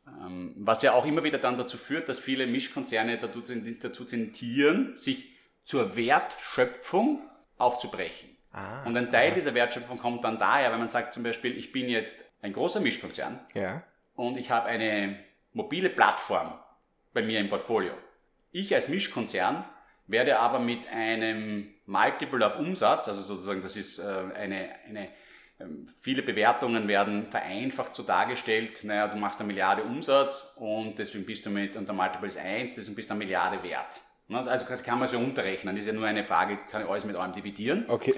ähm, 0.07 0.55
was 0.57 0.83
ja 0.83 0.93
auch 0.93 1.07
immer 1.07 1.23
wieder 1.23 1.39
dann 1.39 1.57
dazu 1.57 1.77
führt, 1.77 2.09
dass 2.09 2.19
viele 2.19 2.47
Mischkonzerne 2.47 3.19
dazu, 3.19 3.43
dazu 3.81 4.05
tendieren, 4.05 4.97
sich 4.97 5.37
zur 5.65 5.97
Wertschöpfung 5.97 7.23
aufzubrechen. 7.59 8.31
Ah, 8.53 8.83
und 8.85 8.97
ein 8.97 9.13
Teil 9.13 9.29
ja. 9.29 9.35
dieser 9.37 9.55
Wertschöpfung 9.55 9.99
kommt 9.99 10.25
dann 10.25 10.39
daher, 10.39 10.73
wenn 10.73 10.81
man 10.81 10.89
sagt 10.89 11.15
zum 11.15 11.23
Beispiel, 11.23 11.57
ich 11.57 11.71
bin 11.71 11.89
jetzt 11.89 12.33
ein 12.43 12.53
großer 12.53 12.81
Mischkonzern 12.81 13.39
ja. 13.55 13.85
und 14.15 14.37
ich 14.37 14.51
habe 14.51 14.67
eine 14.67 15.21
mobile 15.53 15.89
Plattform 15.89 16.55
bei 17.13 17.23
mir 17.23 17.39
im 17.39 17.49
Portfolio. 17.49 17.93
Ich 18.51 18.75
als 18.75 18.89
Mischkonzern 18.89 19.65
werde 20.11 20.39
aber 20.39 20.59
mit 20.59 20.89
einem 20.89 21.69
Multiple 21.87 22.47
auf 22.47 22.59
Umsatz, 22.59 23.09
also 23.09 23.23
sozusagen 23.23 23.63
das 23.63 23.77
ist 23.77 23.99
äh, 23.99 24.03
eine, 24.03 24.71
eine 24.89 25.09
ähm, 25.61 25.89
viele 26.03 26.23
Bewertungen 26.23 26.89
werden 26.89 27.27
vereinfacht 27.31 27.95
so 27.95 28.03
dargestellt, 28.03 28.85
naja, 28.85 29.09
du 29.09 29.17
machst 29.19 29.41
eine 29.41 29.47
Milliarde 29.49 29.83
Umsatz 29.83 30.57
und 30.59 30.99
deswegen 30.99 31.27
bist 31.27 31.47
du 31.47 31.51
mit, 31.51 31.77
und 31.77 31.87
der 31.87 31.95
Multiple 31.95 32.27
ist 32.27 32.39
1, 32.39 32.75
deswegen 32.75 32.97
bist 32.97 33.11
du 33.11 33.15
eine 33.15 33.25
Milliarde 33.25 33.63
wert. 33.63 34.01
Ne, 34.29 34.37
also 34.37 34.51
das 34.51 34.85
kann 34.85 34.99
man 34.99 35.09
so 35.09 35.19
unterrechnen, 35.19 35.75
das 35.75 35.83
ist 35.83 35.89
ja 35.89 35.93
nur 35.93 36.07
eine 36.07 36.25
Frage, 36.25 36.59
kann 36.71 36.83
ich 36.83 36.89
alles 36.89 37.05
mit 37.05 37.17
allem 37.17 37.33
dividieren. 37.33 37.85
Okay. 37.89 38.15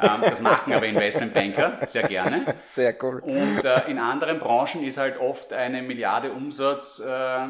Ähm, 0.00 0.20
das 0.20 0.40
machen 0.42 0.72
aber 0.72 0.86
Investmentbanker 0.86 1.78
sehr 1.86 2.08
gerne. 2.08 2.56
Sehr 2.64 2.94
cool. 3.02 3.20
Und 3.20 3.64
äh, 3.64 3.88
in 3.88 3.98
anderen 3.98 4.40
Branchen 4.40 4.82
ist 4.82 4.98
halt 4.98 5.20
oft 5.20 5.52
eine 5.52 5.82
Milliarde 5.82 6.32
Umsatz 6.32 7.00
äh, 7.00 7.48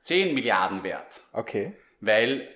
10 0.00 0.32
Milliarden 0.32 0.84
wert. 0.84 1.22
Okay 1.32 1.74
weil 2.00 2.48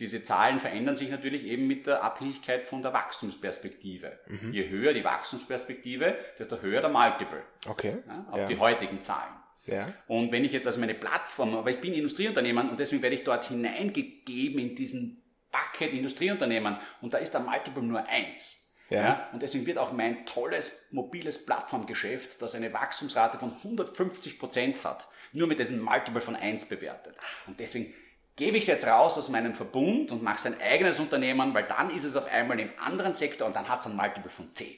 diese 0.00 0.22
Zahlen 0.24 0.58
verändern 0.58 0.96
sich 0.96 1.10
natürlich 1.10 1.44
eben 1.44 1.66
mit 1.66 1.86
der 1.86 2.02
Abhängigkeit 2.02 2.66
von 2.66 2.82
der 2.82 2.92
Wachstumsperspektive. 2.92 4.18
Mhm. 4.28 4.52
Je 4.52 4.68
höher 4.68 4.92
die 4.92 5.04
Wachstumsperspektive, 5.04 6.16
desto 6.38 6.60
höher 6.60 6.80
der 6.80 6.90
Multiple. 6.90 7.42
Okay. 7.68 7.98
Ja, 8.06 8.26
auf 8.30 8.38
ja. 8.40 8.46
die 8.46 8.58
heutigen 8.58 9.02
Zahlen. 9.02 9.34
Ja. 9.66 9.92
Und 10.06 10.32
wenn 10.32 10.44
ich 10.44 10.52
jetzt 10.52 10.66
also 10.66 10.78
meine 10.80 10.94
Plattform, 10.94 11.54
aber 11.56 11.70
ich 11.70 11.80
bin 11.80 11.92
Industrieunternehmer 11.92 12.70
und 12.70 12.78
deswegen 12.78 13.02
werde 13.02 13.16
ich 13.16 13.24
dort 13.24 13.46
hineingegeben 13.46 14.60
in 14.60 14.74
diesen 14.74 15.22
Bucket 15.50 15.92
Industrieunternehmen 15.92 16.76
und 17.00 17.14
da 17.14 17.18
ist 17.18 17.32
der 17.32 17.40
Multiple 17.40 17.82
nur 17.82 18.06
eins. 18.06 18.74
Ja. 18.90 19.00
ja. 19.02 19.28
Und 19.32 19.42
deswegen 19.42 19.66
wird 19.66 19.78
auch 19.78 19.92
mein 19.92 20.26
tolles 20.26 20.88
mobiles 20.92 21.44
Plattformgeschäft, 21.44 22.40
das 22.40 22.54
eine 22.54 22.72
Wachstumsrate 22.72 23.38
von 23.38 23.52
150 23.52 24.38
Prozent 24.38 24.84
hat, 24.84 25.08
nur 25.32 25.48
mit 25.48 25.58
diesem 25.58 25.80
Multiple 25.80 26.20
von 26.20 26.36
1 26.36 26.66
bewertet. 26.66 27.16
Und 27.46 27.58
deswegen 27.58 27.92
gebe 28.36 28.58
ich 28.58 28.64
es 28.64 28.68
jetzt 28.68 28.86
raus 28.86 29.18
aus 29.18 29.28
meinem 29.30 29.54
Verbund 29.54 30.12
und 30.12 30.22
mache 30.22 30.40
sein 30.40 30.54
eigenes 30.60 31.00
Unternehmen, 31.00 31.54
weil 31.54 31.64
dann 31.64 31.90
ist 31.90 32.04
es 32.04 32.16
auf 32.16 32.30
einmal 32.30 32.60
im 32.60 32.70
anderen 32.78 33.14
Sektor 33.14 33.46
und 33.46 33.56
dann 33.56 33.68
hat 33.68 33.80
es 33.80 33.86
ein 33.86 33.96
Multiple 33.96 34.30
von 34.30 34.54
10. 34.54 34.68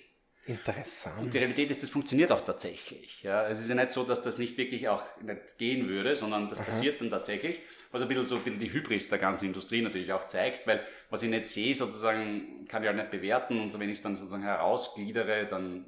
Interessant. 0.46 1.20
Und 1.20 1.34
die 1.34 1.38
Realität 1.38 1.70
ist, 1.70 1.82
das 1.82 1.90
funktioniert 1.90 2.32
auch 2.32 2.40
tatsächlich. 2.40 3.22
Ja, 3.22 3.46
es 3.48 3.60
ist 3.60 3.68
ja 3.68 3.74
nicht 3.74 3.90
so, 3.90 4.04
dass 4.04 4.22
das 4.22 4.38
nicht 4.38 4.56
wirklich 4.56 4.88
auch 4.88 5.02
nicht 5.20 5.58
gehen 5.58 5.88
würde, 5.88 6.16
sondern 6.16 6.48
das 6.48 6.60
Aha. 6.60 6.66
passiert 6.66 7.00
dann 7.02 7.10
tatsächlich, 7.10 7.58
was 7.92 8.00
ein 8.00 8.08
bisschen 8.08 8.24
so 8.24 8.36
ein 8.36 8.42
bisschen 8.42 8.58
die 8.58 8.72
Hybris 8.72 9.10
der 9.10 9.18
ganzen 9.18 9.44
Industrie 9.44 9.82
natürlich 9.82 10.10
auch 10.10 10.26
zeigt, 10.26 10.66
weil 10.66 10.86
was 11.10 11.22
ich 11.22 11.28
nicht 11.28 11.48
sehe, 11.48 11.74
sozusagen, 11.74 12.66
kann 12.66 12.82
ich 12.82 12.88
auch 12.88 12.94
nicht 12.94 13.10
bewerten 13.10 13.60
und 13.60 13.70
so, 13.70 13.78
wenn 13.78 13.90
ich 13.90 13.98
es 13.98 14.02
dann 14.02 14.16
sozusagen 14.16 14.42
herausgliedere, 14.42 15.46
dann 15.46 15.84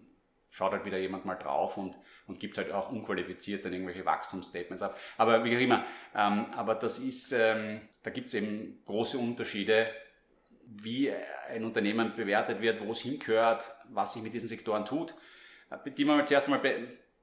schaut 0.50 0.72
halt 0.72 0.84
wieder 0.84 0.98
jemand 0.98 1.24
mal 1.24 1.36
drauf 1.36 1.78
und, 1.78 1.96
und 2.30 2.38
gibt 2.38 2.56
halt 2.58 2.70
auch 2.70 2.90
unqualifiziert 2.90 3.64
dann 3.64 3.72
irgendwelche 3.72 4.04
Wachstumsstatements 4.04 4.82
ab. 4.82 4.96
Aber 5.18 5.44
wie 5.44 5.56
auch 5.56 5.60
immer, 5.60 5.84
ähm, 6.14 6.46
aber 6.54 6.76
das 6.76 6.98
ist, 7.00 7.32
ähm, 7.32 7.80
da 8.02 8.10
gibt 8.10 8.28
es 8.28 8.34
eben 8.34 8.80
große 8.86 9.18
Unterschiede, 9.18 9.90
wie 10.64 11.12
ein 11.48 11.64
Unternehmen 11.64 12.14
bewertet 12.14 12.60
wird, 12.60 12.80
wo 12.80 12.92
es 12.92 13.00
hingehört, 13.00 13.68
was 13.90 14.12
sich 14.12 14.22
mit 14.22 14.32
diesen 14.32 14.48
Sektoren 14.48 14.84
tut, 14.84 15.14
die 15.96 16.04
man 16.04 16.24
zuerst 16.24 16.46
einmal 16.46 16.60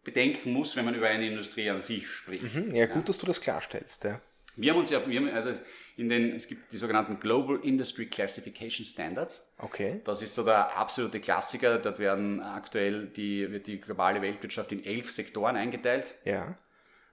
bedenken 0.03 0.51
muss, 0.51 0.75
wenn 0.75 0.83
man 0.83 0.95
über 0.95 1.07
eine 1.07 1.25
Industrie 1.25 1.69
an 1.69 1.79
sich 1.79 2.09
spricht. 2.09 2.53
Mhm, 2.53 2.75
ja, 2.75 2.85
gut, 2.87 2.95
ja. 2.97 3.01
dass 3.03 3.17
du 3.17 3.25
das 3.25 3.39
klarstellst. 3.39 4.03
Ja. 4.03 4.19
Wir 4.57 4.71
haben 4.71 4.79
uns 4.79 4.89
ja, 4.89 4.99
wir 5.07 5.19
haben, 5.19 5.29
also 5.29 5.51
in 5.97 6.09
den, 6.09 6.35
es 6.35 6.47
gibt 6.47 6.71
die 6.71 6.77
sogenannten 6.77 7.19
Global 7.19 7.59
Industry 7.63 8.05
Classification 8.05 8.85
Standards. 8.85 9.51
Okay. 9.57 10.01
Das 10.03 10.21
ist 10.21 10.35
so 10.35 10.43
der 10.43 10.77
absolute 10.77 11.19
Klassiker. 11.19 11.79
Dort 11.79 11.97
werden 11.97 12.39
aktuell 12.39 13.07
die, 13.07 13.51
wird 13.51 13.65
die 13.65 13.81
globale 13.81 14.21
Weltwirtschaft 14.21 14.71
in 14.71 14.85
elf 14.85 15.11
Sektoren 15.11 15.55
eingeteilt. 15.55 16.13
Ja. 16.23 16.55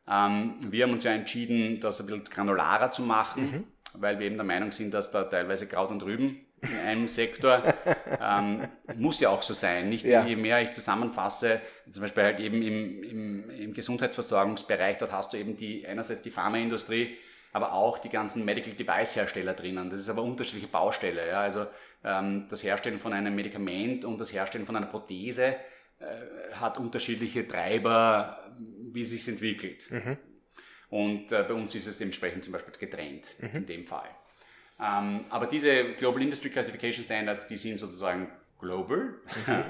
Ähm, 0.06 0.56
wir 0.60 0.84
haben 0.84 0.92
uns 0.92 1.04
ja 1.04 1.12
entschieden, 1.12 1.80
das 1.80 2.00
ein 2.00 2.06
bisschen 2.06 2.24
granularer 2.24 2.90
zu 2.90 3.02
machen, 3.02 3.50
mhm. 3.50 3.64
weil 3.94 4.18
wir 4.18 4.26
eben 4.26 4.36
der 4.36 4.44
Meinung 4.44 4.70
sind, 4.70 4.92
dass 4.92 5.10
da 5.10 5.24
teilweise 5.24 5.66
Kraut 5.66 5.90
und 5.90 6.02
Rüben 6.02 6.44
in 6.60 6.78
einem 6.78 7.08
Sektor 7.08 7.62
ähm, 8.20 8.68
muss 8.96 9.20
ja 9.20 9.30
auch 9.30 9.42
so 9.42 9.54
sein. 9.54 9.88
Nicht 9.88 10.04
ja. 10.04 10.26
je 10.26 10.36
mehr 10.36 10.60
ich 10.60 10.72
zusammenfasse, 10.72 11.60
zum 11.88 12.02
Beispiel 12.02 12.22
halt 12.22 12.40
eben 12.40 12.62
im, 12.62 13.02
im, 13.02 13.50
im 13.50 13.72
Gesundheitsversorgungsbereich, 13.72 14.98
dort 14.98 15.12
hast 15.12 15.32
du 15.32 15.38
eben 15.38 15.56
die 15.56 15.86
einerseits 15.86 16.20
die 16.20 16.30
Pharmaindustrie, 16.30 17.16
aber 17.54 17.72
auch 17.72 17.98
die 17.98 18.08
ganzen 18.08 18.44
Medical 18.44 18.72
Device 18.72 19.14
Hersteller 19.14 19.54
drinnen. 19.54 19.88
Das 19.88 20.00
ist 20.00 20.08
aber 20.08 20.22
unterschiedliche 20.22 20.66
Baustelle. 20.66 21.28
Ja? 21.28 21.40
Also 21.40 21.66
ähm, 22.02 22.46
das 22.50 22.64
Herstellen 22.64 22.98
von 22.98 23.12
einem 23.12 23.34
Medikament 23.34 24.04
und 24.04 24.20
das 24.20 24.32
Herstellen 24.32 24.66
von 24.66 24.74
einer 24.74 24.86
Prothese 24.86 25.54
äh, 26.00 26.52
hat 26.52 26.78
unterschiedliche 26.78 27.46
Treiber, 27.46 28.52
wie 28.92 29.02
es 29.02 29.10
sich 29.10 29.26
entwickelt. 29.28 29.88
Mhm. 29.88 30.16
Und 30.90 31.30
äh, 31.30 31.44
bei 31.46 31.54
uns 31.54 31.72
ist 31.76 31.86
es 31.86 31.96
dementsprechend 31.96 32.42
zum 32.42 32.54
Beispiel 32.54 32.74
getrennt 32.76 33.30
mhm. 33.38 33.58
in 33.58 33.66
dem 33.66 33.84
Fall. 33.84 34.10
Ähm, 34.80 35.24
aber 35.30 35.46
diese 35.46 35.92
Global 35.94 36.22
Industry 36.22 36.50
Classification 36.50 37.04
Standards, 37.04 37.46
die 37.46 37.56
sind 37.56 37.78
sozusagen 37.78 38.32
global 38.58 39.14
mhm. 39.46 39.64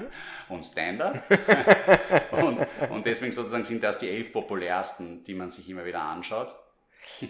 und 0.49 0.63
Standard. 0.63 1.21
und, 2.31 2.67
und 2.89 3.05
deswegen 3.05 3.31
sozusagen 3.31 3.63
sind 3.63 3.83
das 3.83 3.99
die 3.99 4.09
elf 4.09 4.31
populärsten, 4.31 5.23
die 5.23 5.35
man 5.35 5.49
sich 5.49 5.69
immer 5.69 5.85
wieder 5.85 6.01
anschaut. 6.01 6.55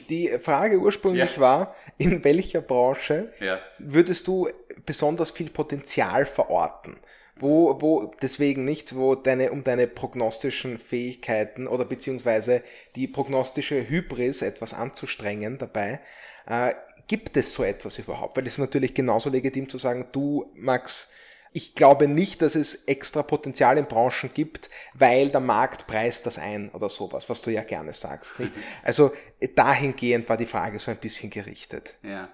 Die 0.09 0.29
Frage 0.39 0.79
ursprünglich 0.79 1.35
ja. 1.35 1.41
war, 1.41 1.75
in 1.97 2.23
welcher 2.23 2.61
Branche 2.61 3.31
ja. 3.39 3.59
würdest 3.79 4.27
du 4.27 4.49
besonders 4.85 5.31
viel 5.31 5.49
Potenzial 5.49 6.25
verorten? 6.25 6.97
Wo, 7.37 7.81
wo, 7.81 8.11
deswegen 8.21 8.63
nicht, 8.63 8.95
wo 8.95 9.15
deine, 9.15 9.51
um 9.51 9.63
deine 9.63 9.87
prognostischen 9.87 10.79
Fähigkeiten 10.79 11.67
oder 11.67 11.83
beziehungsweise 11.83 12.63
die 12.95 13.07
prognostische 13.07 13.89
Hybris 13.89 14.41
etwas 14.41 14.73
anzustrengen 14.73 15.57
dabei, 15.57 15.99
äh, 16.47 16.73
gibt 17.07 17.35
es 17.35 17.53
so 17.53 17.63
etwas 17.63 17.99
überhaupt? 17.99 18.37
Weil 18.37 18.47
es 18.47 18.53
ist 18.53 18.59
natürlich 18.59 18.93
genauso 18.93 19.29
legitim 19.29 19.67
zu 19.67 19.77
sagen, 19.77 20.07
du, 20.13 20.49
Max, 20.55 21.11
ich 21.55 21.73
glaube 21.73 22.09
nicht, 22.09 22.41
dass 22.41 22.55
es 22.55 22.83
extra 22.83 23.23
Potenzial 23.23 23.77
in 23.77 23.85
Branchen 23.85 24.29
gibt, 24.33 24.69
weil 24.93 25.29
der 25.29 25.39
Markt 25.39 25.87
preist 25.87 26.25
das 26.25 26.37
ein 26.37 26.69
oder 26.71 26.89
sowas, 26.89 27.29
was 27.29 27.41
du 27.41 27.49
ja 27.49 27.63
gerne 27.63 27.93
sagst. 27.93 28.37
Nicht? 28.41 28.51
Also 28.83 29.13
dahingehend 29.55 30.27
war 30.27 30.35
die 30.35 30.47
Frage 30.47 30.79
so 30.79 30.91
ein 30.91 30.97
bisschen 30.97 31.29
gerichtet. 31.29 31.93
Ja. 32.03 32.27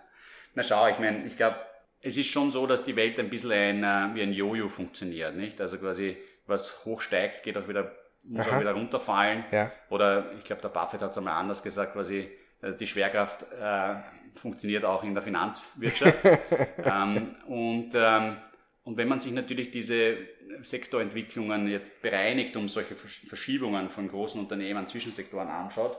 Na 0.55 0.63
schau, 0.63 0.87
ich 0.87 0.97
meine, 0.97 1.23
ich 1.27 1.37
glaube, 1.37 1.57
es 2.01 2.17
ist 2.17 2.29
schon 2.29 2.49
so, 2.49 2.65
dass 2.65 2.83
die 2.83 2.95
Welt 2.95 3.19
ein 3.19 3.29
bisschen 3.29 3.51
ein, 3.51 3.83
äh, 3.83 4.15
wie 4.15 4.23
ein 4.23 4.33
Jojo 4.33 4.69
funktioniert, 4.69 5.35
nicht? 5.35 5.61
Also 5.61 5.77
quasi, 5.77 6.17
was 6.47 6.83
hochsteigt, 6.83 7.43
geht 7.43 7.57
auch 7.57 7.67
wieder, 7.67 7.95
muss 8.23 8.47
Aha. 8.47 8.55
auch 8.55 8.59
wieder 8.59 8.73
runterfallen. 8.73 9.45
Ja. 9.51 9.71
Oder 9.91 10.31
ich 10.39 10.45
glaube, 10.45 10.63
der 10.63 10.69
Buffett 10.69 11.01
hat 11.01 11.11
es 11.11 11.17
einmal 11.19 11.35
anders 11.35 11.61
gesagt, 11.61 11.93
quasi, 11.93 12.27
also 12.59 12.75
die 12.75 12.87
Schwerkraft 12.87 13.45
äh, 13.53 13.97
funktioniert 14.33 14.83
auch 14.83 15.03
in 15.03 15.13
der 15.13 15.21
Finanzwirtschaft. 15.21 16.25
ähm, 16.83 17.35
und 17.45 17.91
ähm, 17.93 18.37
und 18.83 18.97
wenn 18.97 19.07
man 19.07 19.19
sich 19.19 19.31
natürlich 19.31 19.71
diese 19.71 20.17
Sektorentwicklungen 20.63 21.67
jetzt 21.67 22.01
bereinigt 22.01 22.55
um 22.55 22.67
solche 22.67 22.95
Verschiebungen 22.95 23.89
von 23.89 24.07
großen 24.07 24.39
Unternehmen, 24.39 24.87
Zwischensektoren 24.87 25.49
anschaut, 25.49 25.97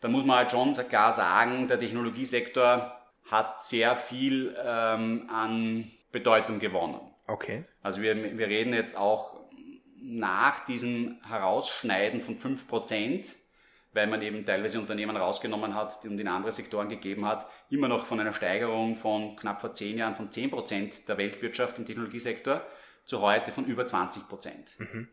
dann 0.00 0.12
muss 0.12 0.24
man 0.24 0.38
halt 0.38 0.50
schon 0.50 0.72
klar 0.72 1.12
sagen, 1.12 1.68
der 1.68 1.78
Technologiesektor 1.78 2.96
hat 3.30 3.60
sehr 3.60 3.96
viel 3.96 4.54
ähm, 4.64 5.28
an 5.30 5.90
Bedeutung 6.10 6.58
gewonnen. 6.58 7.00
Okay. 7.26 7.64
Also 7.82 8.02
wir, 8.02 8.38
wir 8.38 8.48
reden 8.48 8.72
jetzt 8.72 8.96
auch 8.96 9.42
nach 10.00 10.64
diesem 10.64 11.20
Herausschneiden 11.26 12.20
von 12.20 12.36
5%, 12.36 13.34
weil 13.92 14.06
man 14.06 14.22
eben 14.22 14.44
teilweise 14.44 14.80
Unternehmen 14.80 15.16
rausgenommen 15.16 15.74
hat 15.74 16.04
und 16.04 16.18
in 16.18 16.28
andere 16.28 16.52
Sektoren 16.52 16.88
gegeben 16.88 17.26
hat, 17.26 17.46
immer 17.70 17.88
noch 17.88 18.06
von 18.06 18.20
einer 18.20 18.32
Steigerung 18.32 18.96
von 18.96 19.36
knapp 19.36 19.60
vor 19.60 19.72
zehn 19.72 19.98
Jahren 19.98 20.14
von 20.14 20.30
10 20.30 20.50
Prozent 20.50 21.08
der 21.08 21.18
Weltwirtschaft 21.18 21.78
im 21.78 21.84
Technologiesektor 21.84 22.62
zu 23.04 23.20
heute 23.20 23.52
von 23.52 23.66
über 23.66 23.84
20 23.84 24.28
Prozent. 24.28 24.74
Mhm. 24.78 25.08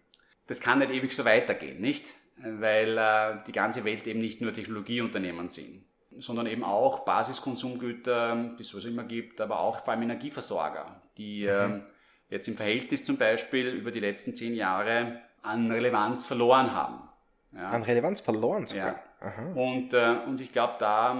Das 0.47 0.61
kann 0.61 0.79
nicht 0.79 0.91
ewig 0.91 1.15
so 1.15 1.25
weitergehen, 1.25 1.79
nicht? 1.79 2.07
Weil 2.37 2.97
äh, 2.97 3.43
die 3.45 3.51
ganze 3.51 3.83
Welt 3.83 4.07
eben 4.07 4.19
nicht 4.19 4.41
nur 4.41 4.53
Technologieunternehmen 4.53 5.49
sind, 5.49 5.83
sondern 6.17 6.47
eben 6.47 6.63
auch 6.63 6.99
Basiskonsumgüter, 6.99 8.55
die 8.57 8.61
es 8.61 8.69
sowieso 8.69 8.87
immer 8.87 9.03
gibt, 9.03 9.41
aber 9.41 9.59
auch 9.59 9.83
vor 9.83 9.93
allem 9.93 10.03
Energieversorger, 10.03 11.01
die 11.17 11.41
mhm. 11.43 11.47
äh, 11.47 11.81
jetzt 12.29 12.47
im 12.47 12.55
Verhältnis 12.55 13.03
zum 13.03 13.17
Beispiel 13.17 13.67
über 13.67 13.91
die 13.91 13.99
letzten 13.99 14.35
zehn 14.35 14.55
Jahre 14.55 15.21
an 15.41 15.69
Relevanz 15.69 16.25
verloren 16.25 16.73
haben. 16.73 17.08
Ja. 17.51 17.69
An 17.69 17.83
Relevanz 17.83 18.19
verloren 18.19 18.67
sogar. 18.67 18.99
Ja. 19.21 19.43
Und, 19.55 19.93
äh, 19.93 20.17
und 20.27 20.39
ich 20.39 20.51
glaube, 20.51 20.75
da 20.79 21.15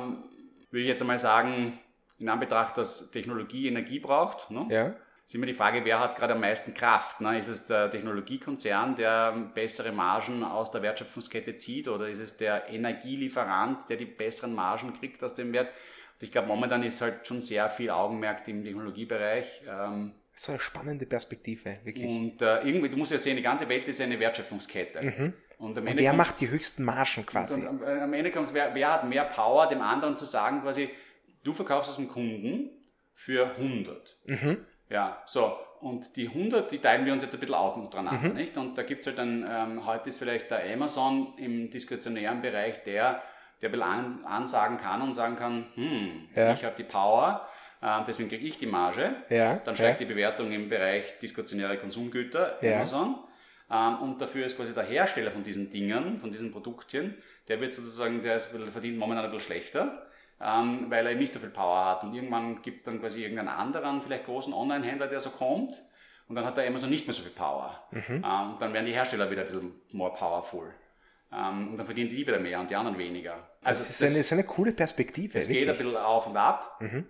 würde 0.72 0.82
ich 0.82 0.88
jetzt 0.88 1.02
einmal 1.02 1.20
sagen, 1.20 1.80
in 2.20 2.30
Anbetracht, 2.30 2.78
dass 2.78 3.12
Technologie 3.12 3.68
Energie 3.68 4.00
braucht, 4.00 4.52
ne? 4.52 4.68
ja. 4.70 4.94
ist 5.26 5.36
immer 5.36 5.46
die 5.46 5.54
Frage, 5.54 5.84
wer 5.86 6.00
hat 6.00 6.18
gerade 6.18 6.34
am 6.34 6.42
meisten 6.42 6.74
Kraft? 6.74 7.22
Ne? 7.22 7.40
Ist 7.40 7.48
es 7.48 7.68
der 7.68 7.90
Technologiekonzern, 7.90 8.96
der 8.96 9.32
bessere 9.54 9.92
Margen 9.92 10.44
aus 10.44 10.72
der 10.72 10.82
Wertschöpfungskette 10.82 11.56
zieht 11.56 11.88
oder 11.88 12.10
ist 12.10 12.20
es 12.20 12.38
der 12.38 12.70
Energielieferant, 12.70 13.90
der 13.90 13.98
die 13.98 14.06
besseren 14.06 14.54
Margen 14.54 14.94
kriegt 14.94 15.24
aus 15.24 15.34
dem 15.34 15.54
Wert? 15.54 15.70
Und 15.70 16.24
ich 16.24 16.32
glaube, 16.32 16.48
momentan 16.48 16.84
ist 16.84 17.02
halt 17.02 17.26
schon 17.26 17.42
sehr 17.42 17.70
viel 17.70 17.90
Augenmerk 17.90 18.48
im 18.50 18.64
Technologiebereich. 18.64 19.64
Ähm, 19.68 20.12
so 20.34 20.52
eine 20.52 20.62
spannende 20.62 21.06
Perspektive, 21.06 21.80
wirklich. 21.84 22.08
Und 22.08 22.42
äh, 22.42 22.62
irgendwie, 22.62 22.90
du 22.90 22.98
musst 22.98 23.12
ja 23.12 23.18
sehen, 23.18 23.36
die 23.36 23.42
ganze 23.42 23.68
Welt 23.68 23.88
ist 23.88 24.00
eine 24.00 24.20
Wertschöpfungskette. 24.20 25.02
Mhm. 25.02 25.34
Und, 25.60 25.78
und 25.78 25.98
wer 25.98 26.14
macht 26.14 26.40
die 26.40 26.50
höchsten 26.50 26.86
Margen 26.86 27.26
quasi? 27.26 27.68
Und, 27.68 27.82
und, 27.82 27.88
am 27.88 28.14
Ende 28.14 28.32
kommt 28.32 28.48
es, 28.48 28.54
wer, 28.54 28.74
wer, 28.74 28.94
hat 28.94 29.08
mehr 29.08 29.26
Power, 29.26 29.68
dem 29.68 29.82
anderen 29.82 30.16
zu 30.16 30.24
sagen, 30.24 30.62
quasi, 30.62 30.90
du 31.44 31.54
verkaufst 31.54 31.92
es 31.92 31.98
dem 31.98 32.08
Kunden 32.08 32.70
für 33.14 33.46
100. 33.58 34.18
Mhm. 34.26 34.66
Ja, 34.90 35.22
so. 35.26 35.58
Und 35.82 36.16
die 36.16 36.30
100, 36.30 36.72
die 36.72 36.80
teilen 36.80 37.06
wir 37.06 37.12
uns 37.12 37.24
jetzt 37.24 37.34
ein 37.34 37.40
bisschen 37.42 37.56
auf 37.56 37.76
untereinander, 37.76 38.30
mhm. 38.30 38.36
nicht? 38.36 38.58
Und 38.58 38.78
da 38.78 38.84
gibt 38.84 39.02
es 39.02 39.08
halt 39.08 39.18
dann, 39.18 39.46
ähm, 39.50 39.86
heute 39.86 40.10
ist 40.10 40.18
vielleicht 40.18 40.50
der 40.50 40.64
Amazon 40.74 41.34
im 41.38 41.70
diskretionären 41.70 42.42
Bereich 42.42 42.84
der, 42.84 43.22
der 43.62 43.70
ein 43.70 43.72
bisschen 43.72 43.84
an, 43.84 44.26
ansagen 44.26 44.78
kann 44.78 45.02
und 45.02 45.14
sagen 45.14 45.36
kann, 45.36 45.66
hm, 45.76 46.30
ja. 46.36 46.54
ich 46.54 46.64
habe 46.64 46.76
die 46.78 46.84
Power, 46.84 47.48
äh, 47.82 48.00
deswegen 48.08 48.30
kriege 48.30 48.46
ich 48.46 48.58
die 48.58 48.66
Marge. 48.66 49.14
Ja. 49.30 49.56
Dann 49.56 49.76
steigt 49.76 50.00
ja. 50.00 50.08
die 50.08 50.14
Bewertung 50.14 50.52
im 50.54 50.70
Bereich 50.70 51.20
diskretionäre 51.20 51.78
Konsumgüter, 51.78 52.60
Amazon. 52.64 53.16
Ähm, 53.72 54.02
und 54.02 54.22
dafür 54.22 54.46
ist 54.46 54.58
quasi 54.58 54.74
der 54.74 54.86
Hersteller 54.86 55.32
von 55.32 55.44
diesen 55.44 55.72
Dingen, 55.72 56.20
von 56.20 56.32
diesen 56.32 56.52
Produktchen, 56.52 57.16
der 57.48 57.62
wird 57.62 57.72
sozusagen, 57.72 58.22
der 58.22 58.36
ist, 58.36 58.48
verdient 58.72 58.98
momentan 58.98 59.26
ein 59.26 59.32
bisschen 59.32 59.48
schlechter, 59.48 60.08
ähm, 60.42 60.86
weil 60.90 61.06
er 61.06 61.12
eben 61.12 61.20
nicht 61.20 61.34
so 61.34 61.40
viel 61.40 61.50
Power 61.50 61.86
hat. 61.86 62.04
Und 62.04 62.14
irgendwann 62.14 62.62
gibt 62.62 62.78
es 62.78 62.84
dann 62.84 63.00
quasi 63.00 63.22
irgendeinen 63.22 63.50
anderen, 63.50 64.02
vielleicht 64.02 64.26
großen 64.26 64.54
Online-Händler, 64.54 65.08
der 65.08 65.20
so 65.20 65.30
kommt. 65.30 65.80
Und 66.28 66.36
dann 66.36 66.46
hat 66.46 66.58
der 66.58 66.68
Amazon 66.68 66.90
nicht 66.90 67.08
mehr 67.08 67.14
so 67.14 67.24
viel 67.24 67.32
Power. 67.32 67.84
Mhm. 67.92 68.24
Ähm, 68.24 68.56
dann 68.60 68.74
werden 68.74 68.86
die 68.86 68.94
Hersteller 68.94 69.32
wieder 69.32 69.42
ein 69.42 69.48
bisschen 69.48 69.82
more 69.92 70.14
powerful. 70.14 70.74
Und 71.32 71.78
dann 71.78 71.86
verdienen 71.86 72.10
die 72.10 72.26
wieder 72.26 72.40
mehr 72.40 72.60
und 72.60 72.72
die 72.72 72.76
anderen 72.76 72.98
weniger. 72.98 73.34
Also 73.62 73.82
das 73.82 73.90
ist, 73.92 74.02
das, 74.02 74.10
eine, 74.10 74.20
ist 74.20 74.34
eine 74.34 74.44
coole 74.44 74.72
Perspektive. 74.72 75.38
Es 75.38 75.48
geht 75.48 75.70
ein 75.70 75.78
bisschen 75.78 75.96
auf 75.96 76.26
und 76.26 76.36
ab. 76.36 76.82
Mhm. 76.82 77.06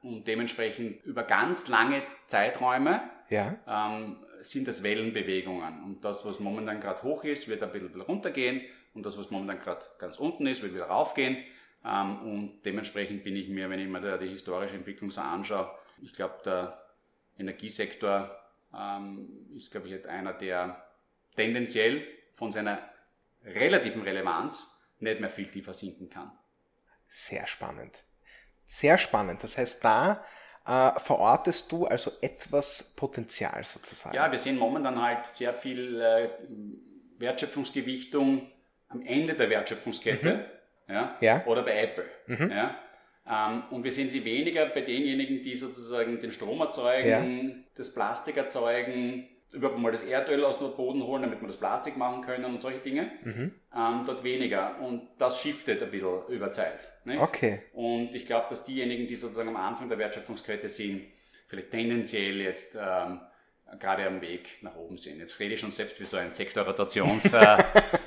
Und 0.00 0.26
dementsprechend 0.26 1.04
über 1.04 1.22
ganz 1.24 1.68
lange 1.68 2.02
Zeiträume 2.28 3.02
ja. 3.28 3.56
ähm, 3.68 4.16
sind 4.44 4.68
das 4.68 4.82
Wellenbewegungen. 4.82 5.82
Und 5.84 6.04
das, 6.04 6.24
was 6.24 6.40
momentan 6.40 6.80
gerade 6.80 7.02
hoch 7.02 7.24
ist, 7.24 7.48
wird 7.48 7.62
ein 7.62 7.72
bisschen, 7.72 8.00
runtergehen. 8.00 8.62
Und 8.94 9.04
das, 9.04 9.18
was 9.18 9.30
momentan 9.30 9.58
gerade 9.58 9.84
ganz 9.98 10.18
unten 10.18 10.46
ist, 10.46 10.62
wird 10.62 10.74
wieder 10.74 10.86
raufgehen. 10.86 11.36
Ähm, 11.84 12.18
und 12.22 12.62
dementsprechend 12.64 13.24
bin 13.24 13.36
ich 13.36 13.48
mir, 13.48 13.68
wenn 13.70 13.80
ich 13.80 13.88
mir 13.88 14.18
die 14.18 14.28
historische 14.28 14.74
Entwicklung 14.74 15.10
so 15.10 15.20
anschaue, 15.20 15.70
ich 16.02 16.12
glaube, 16.12 16.40
der 16.44 16.84
Energiesektor 17.38 18.36
ähm, 18.76 19.48
ist, 19.54 19.70
glaube 19.70 19.88
ich, 19.88 20.08
einer, 20.08 20.32
der 20.32 20.84
tendenziell 21.36 22.06
von 22.36 22.52
seiner 22.52 22.78
relativen 23.44 24.02
Relevanz 24.02 24.88
nicht 25.00 25.20
mehr 25.20 25.30
viel 25.30 25.48
tiefer 25.48 25.74
sinken 25.74 26.08
kann. 26.10 26.32
Sehr 27.06 27.46
spannend. 27.46 28.02
Sehr 28.66 28.98
spannend. 28.98 29.42
Das 29.42 29.58
heißt, 29.58 29.84
da 29.84 30.24
äh, 30.66 30.98
verortest 30.98 31.70
du 31.72 31.86
also 31.86 32.12
etwas 32.20 32.94
Potenzial 32.96 33.64
sozusagen. 33.64 34.16
Ja, 34.16 34.30
wir 34.30 34.38
sehen 34.38 34.58
momentan 34.58 35.00
halt 35.00 35.26
sehr 35.26 35.52
viel 35.52 36.00
äh, 36.00 36.28
Wertschöpfungsgewichtung 37.18 38.50
am 38.88 39.02
Ende 39.02 39.34
der 39.34 39.50
Wertschöpfungskette 39.50 40.48
mhm. 40.86 40.94
ja, 40.94 41.16
ja, 41.20 41.44
oder 41.46 41.62
bei 41.62 41.82
Apple. 41.82 42.06
Mhm. 42.26 42.50
Ja. 42.50 42.76
Ähm, 43.26 43.64
und 43.70 43.84
wir 43.84 43.92
sehen 43.92 44.10
sie 44.10 44.24
weniger 44.24 44.66
bei 44.66 44.82
denjenigen, 44.82 45.42
die 45.42 45.56
sozusagen 45.56 46.20
den 46.20 46.32
Strom 46.32 46.60
erzeugen, 46.60 47.48
ja. 47.48 47.54
das 47.76 47.94
Plastik 47.94 48.36
erzeugen, 48.36 49.28
überhaupt 49.54 49.78
mal 49.78 49.92
das 49.92 50.02
Erdöl 50.02 50.44
aus 50.44 50.58
dem 50.58 50.74
Boden 50.74 51.02
holen, 51.02 51.22
damit 51.22 51.40
wir 51.40 51.46
das 51.46 51.56
Plastik 51.56 51.96
machen 51.96 52.22
können 52.22 52.44
und 52.44 52.60
solche 52.60 52.80
Dinge. 52.80 53.10
Mhm. 53.22 53.52
Ähm, 53.74 54.02
dort 54.04 54.24
weniger. 54.24 54.80
Und 54.80 55.08
das 55.18 55.40
shiftet 55.40 55.82
ein 55.82 55.90
bisschen 55.90 56.26
über 56.28 56.50
Zeit. 56.52 56.88
Nicht? 57.04 57.20
Okay. 57.20 57.62
Und 57.72 58.14
ich 58.14 58.26
glaube, 58.26 58.46
dass 58.50 58.64
diejenigen, 58.64 59.06
die 59.06 59.16
sozusagen 59.16 59.48
am 59.48 59.56
Anfang 59.56 59.88
der 59.88 59.98
Wertschöpfungskette 59.98 60.68
sind, 60.68 61.02
vielleicht 61.46 61.70
tendenziell 61.70 62.40
jetzt 62.40 62.76
ähm, 62.76 63.20
gerade 63.78 64.06
am 64.06 64.20
Weg 64.20 64.58
nach 64.62 64.76
oben 64.76 64.98
sind. 64.98 65.18
Jetzt 65.18 65.38
rede 65.40 65.54
ich 65.54 65.60
schon 65.60 65.72
selbst 65.72 66.00
wie 66.00 66.04
so 66.04 66.16
ein 66.16 66.30
Sektorrotationsfreund. 66.30 67.60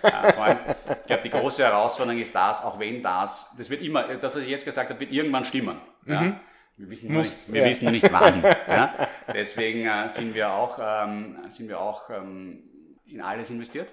Äh, 0.04 0.76
ich 1.02 1.06
glaube, 1.06 1.24
die 1.24 1.30
große 1.30 1.64
Herausforderung 1.64 2.22
ist 2.22 2.36
das, 2.36 2.64
auch 2.64 2.80
wenn 2.80 3.02
das, 3.02 3.56
das 3.58 3.70
wird 3.70 3.82
immer, 3.82 4.04
das, 4.16 4.36
was 4.36 4.44
ich 4.44 4.50
jetzt 4.50 4.66
gesagt 4.66 4.90
habe, 4.90 5.00
wird 5.00 5.12
irgendwann 5.12 5.46
stimmen. 5.46 5.80
Mhm. 6.04 6.14
Ja? 6.14 6.42
Wir 6.78 6.90
wissen 6.90 7.12
nur 7.12 7.24
nicht, 7.24 7.34
wir 7.48 7.62
ja. 7.62 7.70
wissen 7.70 7.92
nicht 7.92 8.12
wann. 8.12 8.44
ja? 8.68 8.94
Deswegen 9.34 9.88
äh, 9.88 10.10
sind 10.10 10.34
wir 10.34 10.52
auch, 10.52 10.80
ähm, 10.82 11.40
sind 11.50 11.70
wir 11.70 11.80
auch 11.80 12.10
ähm, 12.10 12.64
in 13.06 13.22
alles 13.22 13.50
investiert. 13.50 13.90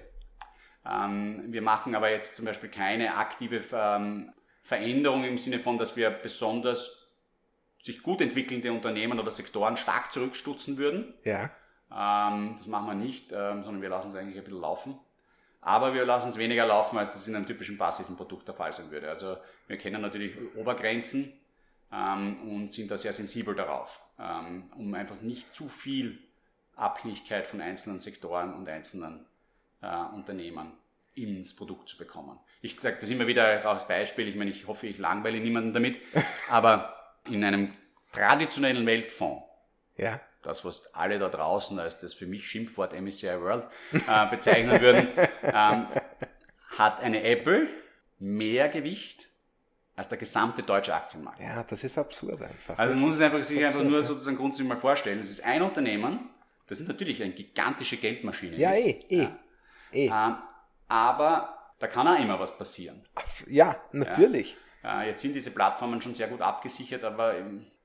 Ähm, 0.85 1.45
wir 1.47 1.61
machen 1.61 1.95
aber 1.95 2.11
jetzt 2.11 2.35
zum 2.35 2.45
Beispiel 2.45 2.69
keine 2.69 3.15
aktive 3.15 3.61
ähm, 3.73 4.31
Veränderung 4.63 5.23
im 5.23 5.37
Sinne 5.37 5.59
von, 5.59 5.77
dass 5.77 5.95
wir 5.95 6.09
besonders 6.09 7.11
sich 7.83 8.01
gut 8.01 8.21
entwickelnde 8.21 8.71
Unternehmen 8.71 9.19
oder 9.19 9.31
Sektoren 9.31 9.77
stark 9.77 10.11
zurückstutzen 10.11 10.77
würden. 10.77 11.13
Ja. 11.23 11.49
Ähm, 11.91 12.55
das 12.57 12.67
machen 12.67 12.87
wir 12.87 12.95
nicht, 12.95 13.31
ähm, 13.31 13.63
sondern 13.63 13.81
wir 13.81 13.89
lassen 13.89 14.09
es 14.09 14.15
eigentlich 14.15 14.37
ein 14.37 14.43
bisschen 14.43 14.61
laufen. 14.61 14.99
Aber 15.61 15.93
wir 15.93 16.05
lassen 16.05 16.29
es 16.29 16.37
weniger 16.37 16.67
laufen, 16.67 16.97
als 16.97 17.13
das 17.13 17.27
in 17.27 17.35
einem 17.35 17.47
typischen 17.47 17.77
passiven 17.77 18.15
Produkt 18.15 18.47
der 18.47 18.55
Fall 18.55 18.71
sein 18.71 18.91
würde. 18.91 19.09
Also 19.09 19.37
wir 19.67 19.77
kennen 19.77 20.01
natürlich 20.01 20.35
Obergrenzen, 20.55 21.33
und 21.91 22.71
sind 22.71 22.91
da 22.91 22.97
sehr 22.97 23.13
sensibel 23.13 23.55
darauf, 23.55 24.01
ähm, 24.19 24.69
um 24.75 24.93
einfach 24.93 25.21
nicht 25.21 25.53
zu 25.53 25.69
viel 25.69 26.19
Abhängigkeit 26.75 27.47
von 27.47 27.61
einzelnen 27.61 27.99
Sektoren 27.99 28.53
und 28.53 28.67
einzelnen 28.67 29.25
äh, 29.81 29.95
Unternehmen 30.13 30.73
ins 31.13 31.55
Produkt 31.55 31.89
zu 31.89 31.97
bekommen. 31.97 32.37
Ich 32.61 32.79
sage 32.79 32.97
das 32.99 33.09
immer 33.09 33.27
wieder 33.27 33.61
auch 33.61 33.73
als 33.73 33.87
Beispiel, 33.87 34.27
ich 34.27 34.35
meine, 34.35 34.51
ich 34.51 34.67
hoffe, 34.67 34.87
ich 34.87 34.97
langweile 34.97 35.39
niemanden 35.39 35.73
damit, 35.73 35.99
aber 36.49 37.15
in 37.29 37.43
einem 37.43 37.73
traditionellen 38.11 38.85
Weltfonds, 38.85 39.43
ja. 39.97 40.19
das, 40.43 40.65
was 40.65 40.93
alle 40.93 41.19
da 41.19 41.29
draußen 41.29 41.79
als 41.79 41.99
das 41.99 42.13
für 42.13 42.27
mich 42.27 42.47
Schimpfwort 42.47 42.93
MSCI 42.99 43.39
World 43.39 43.67
äh, 43.93 44.29
bezeichnen 44.29 44.81
würden, 44.81 45.07
ähm, 45.43 45.87
hat 46.77 46.99
eine 46.99 47.23
Apple 47.23 47.67
mehr 48.19 48.67
Gewicht 48.69 49.29
als 49.95 50.07
der 50.07 50.17
gesamte 50.17 50.61
deutsche 50.61 50.93
Aktienmarkt. 50.93 51.39
Ja, 51.39 51.63
das 51.63 51.83
ist 51.83 51.97
absurd 51.97 52.41
einfach. 52.41 52.77
Also 52.77 52.93
man 52.93 53.03
muss 53.03 53.15
es 53.15 53.21
einfach, 53.21 53.43
sich 53.43 53.63
einfach 53.63 53.83
nur 53.83 54.03
sozusagen 54.03 54.37
grundsätzlich 54.37 54.67
mal 54.67 54.77
vorstellen. 54.77 55.19
Es 55.19 55.29
ist 55.29 55.45
ein 55.45 55.61
Unternehmen, 55.61 56.29
das 56.67 56.79
ist 56.79 56.87
natürlich 56.87 57.21
eine 57.23 57.33
gigantische 57.33 57.97
Geldmaschine. 57.97 58.57
Ja, 58.57 58.73
eh, 58.73 59.03
eh. 59.09 59.27
Eh. 59.91 60.07
Ähm, 60.07 60.35
aber 60.87 61.57
da 61.79 61.87
kann 61.87 62.07
auch 62.07 62.19
immer 62.19 62.39
was 62.39 62.57
passieren. 62.57 63.01
Ja, 63.47 63.75
natürlich. 63.91 64.57
Ja. 64.83 65.03
Jetzt 65.03 65.21
sind 65.21 65.33
diese 65.33 65.51
Plattformen 65.51 66.01
schon 66.01 66.13
sehr 66.13 66.27
gut 66.27 66.41
abgesichert, 66.41 67.03
aber 67.03 67.35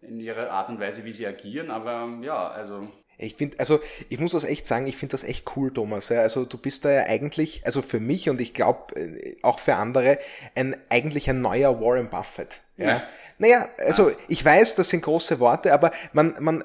in 0.03 0.21
ihrer 0.21 0.51
Art 0.51 0.69
und 0.69 0.81
Weise, 0.81 1.05
wie 1.05 1.13
sie 1.13 1.27
agieren. 1.27 1.71
Aber 1.71 2.09
ja, 2.23 2.49
also 2.49 2.91
ich 3.21 3.37
finde, 3.37 3.59
also 3.59 3.81
ich 4.09 4.19
muss 4.19 4.33
das 4.33 4.45
echt 4.45 4.67
sagen, 4.67 4.87
ich 4.87 4.97
finde 4.97 5.13
das 5.13 5.25
echt 5.25 5.45
cool, 5.57 5.73
Thomas. 5.73 6.09
Ja. 6.09 6.21
Also 6.21 6.45
du 6.45 6.59
bist 6.59 6.85
da 6.85 6.91
ja 6.91 7.03
eigentlich, 7.05 7.63
also 7.65 7.83
für 7.83 8.01
mich 8.01 8.31
und 8.31 8.41
ich 8.41 8.55
glaube 8.55 8.95
äh, 8.99 9.37
auch 9.43 9.59
für 9.59 9.77
andere, 9.77 10.19
ein 10.55 10.77
eigentlich 10.89 11.29
ein 11.29 11.41
neuer 11.41 11.81
Warren 11.81 12.09
Buffett. 12.09 12.59
Ja. 12.77 12.87
ja. 12.87 13.03
Naja, 13.39 13.69
also 13.79 14.13
ich 14.29 14.45
weiß, 14.45 14.75
das 14.75 14.91
sind 14.91 15.03
große 15.03 15.41
Worte, 15.41 15.73
aber 15.73 15.93
man, 16.13 16.35
man, 16.41 16.65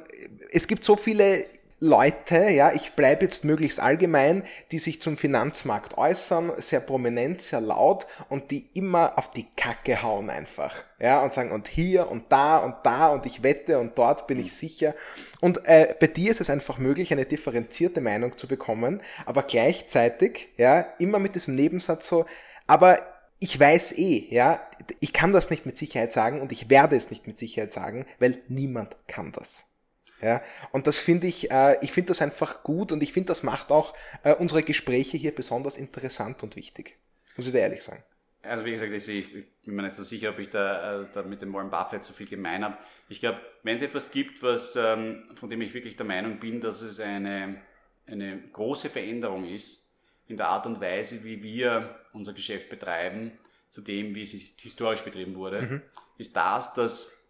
es 0.51 0.68
gibt 0.68 0.84
so 0.84 0.95
viele 0.95 1.45
Leute, 1.86 2.50
ja, 2.50 2.72
ich 2.72 2.94
bleibe 2.94 3.26
jetzt 3.26 3.46
möglichst 3.46 3.80
allgemein, 3.80 4.42
die 4.72 4.80
sich 4.80 5.04
zum 5.04 5.18
Finanzmarkt 5.18 6.00
äußern, 6.00 6.52
sehr 6.58 6.80
prominent, 6.80 7.42
sehr 7.42 7.62
laut 7.62 8.08
und 8.28 8.50
die 8.50 8.68
immer 8.74 9.20
auf 9.20 9.32
die 9.32 9.46
Kacke 9.56 10.02
hauen 10.02 10.32
einfach, 10.32 10.76
ja, 10.98 11.22
und 11.22 11.32
sagen 11.32 11.52
und 11.52 11.68
hier 11.68 12.10
und 12.10 12.32
da 12.32 12.58
und 12.58 12.76
da 12.82 13.10
und 13.10 13.28
ich 13.28 13.44
wette 13.44 13.78
und 13.78 14.00
dort 14.00 14.26
bin 14.26 14.40
ich 14.40 14.54
sicher. 14.54 14.96
Und 15.42 15.64
äh, 15.68 15.94
bei 16.00 16.08
dir 16.08 16.32
ist 16.32 16.42
es 16.42 16.50
einfach 16.50 16.80
möglich, 16.80 17.12
eine 17.12 17.26
differenzierte 17.26 18.02
Meinung 18.02 18.36
zu 18.36 18.48
bekommen, 18.48 19.00
aber 19.28 19.44
gleichzeitig, 19.44 20.50
ja, 20.58 20.88
immer 20.98 21.20
mit 21.20 21.36
diesem 21.36 21.54
Nebensatz 21.54 22.08
so, 22.08 22.26
aber 22.66 22.98
ich 23.40 23.60
weiß 23.60 24.00
eh, 24.00 24.28
ja, 24.32 24.60
ich 25.02 25.14
kann 25.14 25.34
das 25.34 25.52
nicht 25.52 25.68
mit 25.68 25.78
Sicherheit 25.78 26.12
sagen 26.12 26.42
und 26.42 26.52
ich 26.52 26.72
werde 26.72 26.96
es 26.96 27.12
nicht 27.12 27.28
mit 27.28 27.38
Sicherheit 27.38 27.74
sagen, 27.74 28.08
weil 28.18 28.40
niemand 28.48 28.96
kann 29.08 29.32
das. 29.32 29.75
Ja, 30.22 30.41
und 30.72 30.88
das 30.88 30.97
finde 30.97 31.28
ich, 31.28 31.51
äh, 31.51 31.78
ich 31.82 31.91
finde 31.91 32.09
das 32.09 32.22
einfach 32.22 32.63
gut 32.63 32.91
und 32.91 33.03
ich 33.03 33.11
finde, 33.11 33.28
das 33.28 33.43
macht 33.43 33.72
auch 33.72 33.93
äh, 34.24 34.34
unsere 34.34 34.63
Gespräche 34.63 35.18
hier 35.18 35.36
besonders 35.36 35.78
interessant 35.78 36.41
und 36.43 36.55
wichtig. 36.55 36.97
Muss 37.36 37.47
ich 37.47 37.51
dir 37.51 37.59
ehrlich 37.59 37.84
sagen. 37.84 38.03
Also 38.41 38.63
wie 38.63 38.72
gesagt, 38.72 38.93
ich, 38.93 39.34
bin 39.66 39.76
mir 39.76 39.82
nicht 39.82 39.95
so 39.95 40.03
sicher, 40.03 40.30
ob 40.30 40.39
ich 40.39 40.49
da, 40.49 41.01
äh, 41.01 41.05
da 41.11 41.24
mit 41.24 41.41
dem 41.41 41.53
Warren 41.53 41.72
Buffett 41.72 42.03
so 42.03 42.13
viel 42.13 42.28
gemein 42.28 42.63
habe. 42.63 42.78
Ich 43.09 43.20
glaube, 43.20 43.39
wenn 43.63 43.78
es 43.78 43.84
etwas 43.84 44.11
gibt, 44.11 44.41
was, 44.43 44.76
ähm, 44.76 45.24
von 45.36 45.49
dem 45.49 45.61
ich 45.61 45.74
wirklich 45.74 45.95
der 45.95 46.05
Meinung 46.05 46.39
bin, 46.39 46.61
dass 46.61 46.82
es 46.82 46.99
eine, 46.99 47.61
eine 48.05 48.39
große 48.53 48.89
Veränderung 48.89 49.47
ist 49.47 49.93
in 50.28 50.38
der 50.38 50.47
Art 50.47 50.66
und 50.66 50.80
Weise, 50.80 51.24
wie 51.24 51.41
wir 51.43 51.99
unser 52.13 52.34
Geschäft 52.34 52.70
betreiben, 52.70 53.32
zu 53.70 53.82
dem, 53.82 54.16
wie 54.16 54.22
es 54.22 54.32
historisch 54.32 55.01
betrieben 55.01 55.36
wurde, 55.36 55.61
mhm. 55.61 55.82
ist 56.18 56.36
das, 56.36 56.74
dass 56.74 57.25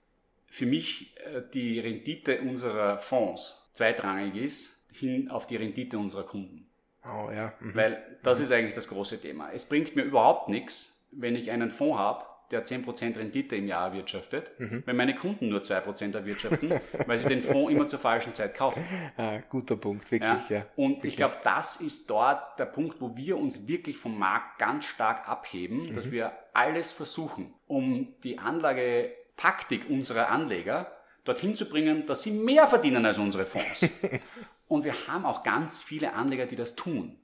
für 0.56 0.66
mich 0.66 1.14
äh, 1.18 1.42
die 1.54 1.82
Rendite 1.82 2.40
unserer 2.40 2.98
Fonds 2.98 3.70
zweitrangig 3.74 4.42
ist, 4.42 4.88
hin 4.94 5.30
auf 5.30 5.48
die 5.48 5.58
Rendite 5.58 5.98
unserer 5.98 6.24
Kunden. 6.24 6.70
Oh 7.04 7.30
ja. 7.30 7.52
Mhm. 7.60 7.76
Weil 7.76 8.18
das 8.24 8.40
mhm. 8.40 8.46
ist 8.46 8.52
eigentlich 8.54 8.74
das 8.74 8.88
große 8.88 9.20
Thema. 9.20 9.52
Es 9.52 9.68
bringt 9.68 9.98
mir 9.98 10.04
überhaupt 10.04 10.48
nichts, 10.48 11.10
wenn 11.12 11.36
ich 11.36 11.52
einen 11.52 11.72
Fonds 11.72 11.98
habe, 11.98 12.24
der 12.52 12.66
10% 12.66 13.18
Rendite 13.18 13.58
im 13.58 13.68
Jahr 13.68 13.90
erwirtschaftet, 13.90 14.58
mhm. 14.58 14.84
wenn 14.86 14.96
meine 14.96 15.14
Kunden 15.14 15.50
nur 15.50 15.60
2% 15.60 16.16
erwirtschaften, 16.16 16.80
weil 17.06 17.18
sie 17.18 17.28
den 17.28 17.44
Fonds 17.44 17.74
immer 17.74 17.86
zur 17.86 18.00
falschen 18.00 18.34
Zeit 18.34 18.56
kaufen. 18.56 18.82
Ah, 19.18 19.40
guter 19.50 19.76
Punkt, 19.76 20.10
wirklich, 20.10 20.50
ja. 20.50 20.58
ja 20.60 20.66
und 20.78 20.92
wirklich. 20.92 21.14
ich 21.14 21.18
glaube, 21.18 21.36
das 21.44 21.82
ist 21.82 22.10
dort 22.10 22.58
der 22.60 22.66
Punkt, 22.66 23.02
wo 23.02 23.18
wir 23.18 23.38
uns 23.38 23.68
wirklich 23.68 23.98
vom 23.98 24.18
Markt 24.18 24.58
ganz 24.60 24.86
stark 24.86 25.28
abheben, 25.28 25.94
dass 25.94 26.06
mhm. 26.06 26.12
wir 26.12 26.32
alles 26.54 26.94
versuchen, 26.94 27.54
um 27.68 28.14
die 28.24 28.40
Anlage 28.40 29.12
Taktik 29.38 29.90
unserer 29.90 30.30
Anleger, 30.30 30.92
dorthin 31.24 31.56
zu 31.56 31.68
bringen, 31.68 32.06
dass 32.06 32.24
sie 32.24 32.32
mehr 32.32 32.68
verdienen 32.68 33.06
als 33.06 33.18
unsere 33.18 33.46
Fonds. 33.46 33.90
Und 34.68 34.84
wir 34.84 35.08
haben 35.08 35.26
auch 35.26 35.44
ganz 35.44 35.82
viele 35.82 36.14
Anleger, 36.14 36.46
die 36.46 36.56
das 36.56 36.76
tun, 36.76 37.20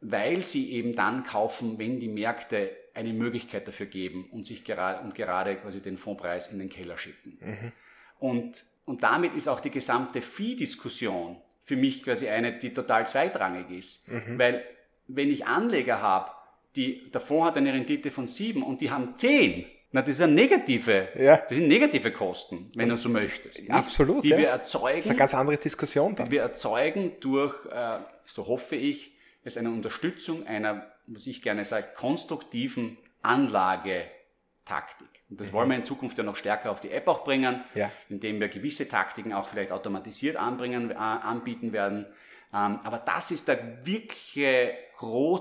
weil 0.00 0.42
sie 0.42 0.72
eben 0.72 0.94
dann 0.94 1.24
kaufen, 1.24 1.78
wenn 1.78 1.98
die 1.98 2.08
Märkte 2.08 2.70
eine 2.94 3.12
Möglichkeit 3.12 3.68
dafür 3.68 3.86
geben 3.86 4.28
und 4.32 4.44
sich 4.44 4.64
gerade 4.64 5.00
und 5.02 5.14
gerade 5.14 5.56
quasi 5.56 5.80
den 5.80 5.96
Fondspreis 5.96 6.52
in 6.52 6.58
den 6.58 6.68
Keller 6.68 6.98
schicken. 6.98 7.38
Mhm. 7.40 7.72
Und, 8.18 8.64
und 8.86 9.02
damit 9.04 9.34
ist 9.34 9.48
auch 9.48 9.60
die 9.60 9.70
gesamte 9.70 10.20
Fee-Diskussion 10.20 11.40
für 11.62 11.76
mich 11.76 12.02
quasi 12.02 12.28
eine, 12.28 12.58
die 12.58 12.72
total 12.72 13.06
zweitrangig 13.06 13.70
ist. 13.70 14.10
Mhm. 14.10 14.38
Weil 14.38 14.64
wenn 15.06 15.30
ich 15.30 15.46
Anleger 15.46 16.02
habe, 16.02 16.32
die, 16.74 17.10
der 17.10 17.20
Fonds 17.20 17.46
hat 17.46 17.56
eine 17.56 17.72
Rendite 17.72 18.10
von 18.10 18.26
sieben 18.26 18.62
und 18.62 18.80
die 18.80 18.90
haben 18.90 19.16
zehn, 19.16 19.66
Na, 19.90 20.02
das 20.02 20.18
sind 20.18 20.34
negative, 20.34 21.08
Ja. 21.18 21.38
das 21.38 21.48
sind 21.48 21.66
negative 21.68 22.12
Kosten, 22.12 22.70
wenn 22.74 22.88
du 22.90 22.96
so 22.96 23.08
möchtest. 23.08 23.60
nicht? 23.60 23.70
Absolut, 23.70 24.22
Die 24.22 24.28
ja. 24.28 24.36
wir 24.38 24.46
Das 24.58 24.68
ist 24.68 24.76
eine 24.76 24.92
erzeugen, 24.92 25.16
ganz 25.18 25.34
andere 25.34 25.56
Diskussion 25.56 26.10
die 26.10 26.16
dann. 26.16 26.30
wir 26.30 26.42
erzeugen 26.42 27.12
durch, 27.20 27.54
äh, 27.72 27.98
so 28.24 28.46
hoffe 28.46 28.76
ich, 28.76 29.12
es 29.44 29.56
eine 29.56 29.70
Unterstützung 29.70 30.46
einer, 30.46 30.86
was 31.06 31.26
ich 31.26 31.40
gerne 31.40 31.64
sage, 31.64 31.86
konstruktiven 31.96 32.98
Anlagetaktik. 33.22 35.08
Und 35.30 35.40
das 35.40 35.52
wollen 35.52 35.68
wir 35.70 35.76
in 35.76 35.84
Zukunft 35.84 36.18
ja 36.18 36.24
noch 36.24 36.36
stärker 36.36 36.70
auf 36.70 36.80
die 36.80 36.90
App 36.90 37.06
auch 37.08 37.24
bringen, 37.24 37.64
Mhm. 37.74 37.78
Ja. 37.80 37.90
indem 38.08 38.40
wir 38.40 38.48
gewisse 38.48 38.88
Taktiken 38.88 39.32
auch 39.32 39.48
vielleicht 39.48 39.72
automatisiert 39.72 40.36
anbringen, 40.36 40.90
äh, 40.90 40.94
anbieten 40.94 41.72
werden. 41.72 42.06
Ähm, 42.52 42.80
aber 42.82 42.98
das 42.98 43.30
ist 43.30 43.48
der 43.48 43.86
wirkliche 43.86 44.74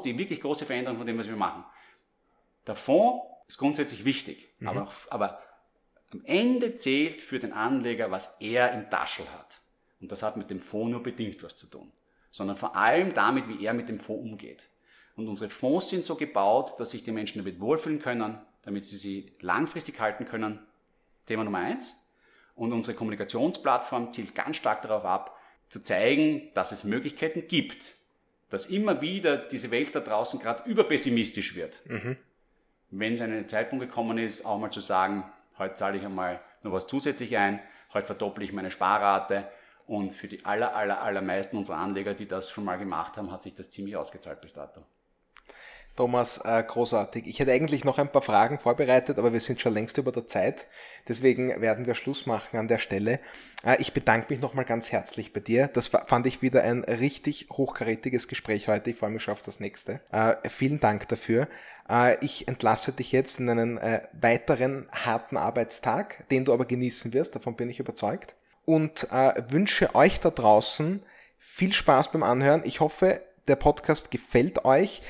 die 0.06 0.16
wirklich 0.18 0.40
große 0.40 0.66
Veränderung 0.66 1.00
von 1.00 1.08
dem, 1.08 1.18
was 1.18 1.28
wir 1.28 1.36
machen. 1.36 1.66
Der 2.68 2.76
Fonds 2.76 3.26
ist 3.48 3.58
grundsätzlich 3.58 4.06
wichtig, 4.06 4.50
Mhm. 4.60 4.68
aber, 4.70 4.92
aber 5.10 5.42
am 6.12 6.24
Ende 6.26 6.76
zählt 6.76 7.22
für 7.22 7.40
den 7.40 7.54
Anleger, 7.54 8.12
was 8.12 8.40
er 8.40 8.72
im 8.74 8.90
Taschel 8.90 9.26
hat. 9.38 9.60
Und 10.00 10.12
das 10.12 10.24
hat 10.24 10.38
mit 10.38 10.50
dem 10.50 10.60
Fonds 10.60 10.92
nur 10.92 11.04
bedingt 11.04 11.44
was 11.44 11.56
zu 11.56 11.68
tun, 11.68 11.92
sondern 12.32 12.58
vor 12.58 12.76
allem 12.76 13.14
damit, 13.14 13.48
wie 13.50 13.64
er 13.66 13.74
mit 13.74 13.90
dem 13.90 14.00
Fonds 14.00 14.24
umgeht. 14.24 14.70
Und 15.16 15.28
unsere 15.28 15.50
Fonds 15.50 15.90
sind 15.90 16.04
so 16.04 16.16
gebaut, 16.16 16.80
dass 16.80 16.92
sich 16.92 17.04
die 17.04 17.12
Menschen 17.12 17.40
damit 17.40 17.60
wohlfühlen 17.60 18.00
können, 18.00 18.40
damit 18.62 18.86
sie 18.86 18.98
sie 18.98 19.34
langfristig 19.42 20.00
halten 20.00 20.26
können. 20.26 20.60
Thema 21.26 21.44
Nummer 21.44 21.60
eins. 21.60 22.12
Und 22.56 22.72
unsere 22.74 22.96
Kommunikationsplattform 22.96 24.14
zielt 24.14 24.36
ganz 24.36 24.58
stark 24.58 24.82
darauf 24.84 25.06
ab, 25.06 25.38
zu 25.70 25.82
zeigen, 25.82 26.50
dass 26.54 26.72
es 26.72 26.84
Möglichkeiten 26.84 27.48
gibt, 27.48 27.96
dass 28.50 28.68
immer 28.68 29.02
wieder 29.02 29.38
diese 29.38 29.72
Welt 29.72 29.94
da 29.96 30.00
draußen 30.00 30.40
gerade 30.40 30.70
überpessimistisch 30.70 31.56
wird. 31.56 31.80
Wenn 32.90 33.14
es 33.14 33.22
ein 33.22 33.48
Zeitpunkt 33.50 33.86
gekommen 33.86 34.18
ist, 34.18 34.46
auch 34.46 34.60
mal 34.60 34.72
zu 34.72 34.80
sagen, 34.80 35.26
heute 35.58 35.76
zahle 35.76 35.98
ich 35.98 36.06
einmal 36.06 36.40
noch 36.64 36.72
was 36.72 36.88
zusätzlich 36.88 37.38
ein, 37.38 37.60
heute 37.94 38.06
verdopple 38.08 38.44
ich 38.44 38.54
meine 38.54 38.72
Sparrate 38.72 39.48
und 39.88 40.14
für 40.14 40.28
die 40.28 40.46
aller, 40.46 40.76
aller, 40.76 41.02
allermeisten 41.02 41.58
unserer 41.58 41.78
Anleger, 41.78 42.14
die 42.14 42.28
das 42.28 42.50
schon 42.50 42.66
mal 42.66 42.78
gemacht 42.78 43.18
haben, 43.18 43.32
hat 43.32 43.44
sich 43.44 43.56
das 43.56 43.70
ziemlich 43.70 43.96
ausgezahlt 43.96 44.42
bis 44.42 44.54
dato. 44.54 44.82
Thomas, 45.98 46.38
äh, 46.46 46.64
großartig. 46.64 47.26
Ich 47.26 47.40
hätte 47.40 47.52
eigentlich 47.52 47.84
noch 47.84 47.98
ein 47.98 48.12
paar 48.12 48.22
Fragen 48.22 48.60
vorbereitet, 48.60 49.18
aber 49.18 49.34
wir 49.34 49.40
sind 49.40 49.60
schon 49.60 49.74
längst 49.74 49.98
über 49.98 50.12
der 50.12 50.28
Zeit. 50.28 50.66
Deswegen 51.08 51.60
werden 51.60 51.88
wir 51.88 51.96
Schluss 51.96 52.28
machen 52.28 52.60
an 52.60 52.68
der 52.68 52.78
Stelle. 52.78 53.20
Äh, 53.66 53.78
ich 53.82 53.94
bedanke 53.94 54.32
mich 54.32 54.40
nochmal 54.40 54.66
ganz 54.66 54.92
herzlich 54.92 55.34
bei 55.34 55.40
dir. 55.40 55.68
Das 55.70 55.88
fa- 55.88 56.06
fand 56.06 56.28
ich 56.28 56.44
wieder 56.44 56.62
ein 56.62 56.84
richtig 56.84 57.48
hochkarätiges 57.52 58.28
Gespräch 58.28 58.68
heute. 58.68 58.92
Ich 58.92 58.98
freue 58.98 59.10
mich 59.10 59.24
schon 59.24 59.34
auf 59.34 59.42
das 59.42 59.60
nächste. 59.60 60.00
Äh, 60.12 60.48
vielen 60.48 60.80
Dank 60.80 61.08
dafür. 61.08 61.48
Äh, 61.90 62.24
ich 62.24 62.48
entlasse 62.48 62.92
dich 62.92 63.12
jetzt 63.12 63.40
in 63.40 63.50
einen 63.50 63.78
äh, 63.78 64.02
weiteren 64.20 64.88
harten 64.92 65.38
Arbeitstag, 65.38 66.28
den 66.30 66.46
du 66.46 66.54
aber 66.54 66.66
genießen 66.66 67.14
wirst. 67.14 67.36
Davon 67.36 67.56
bin 67.56 67.70
ich 67.70 67.80
überzeugt. 67.80 68.36
Und 68.66 69.08
äh, 69.12 69.42
wünsche 69.50 69.96
euch 69.96 70.20
da 70.20 70.30
draußen 70.30 71.02
viel 71.38 71.72
Spaß 71.72 72.12
beim 72.12 72.24
Anhören. 72.24 72.62
Ich 72.66 72.80
hoffe, 72.80 73.22
der 73.48 73.56
Podcast 73.56 74.12
gefällt 74.12 74.66
euch. 74.66 75.02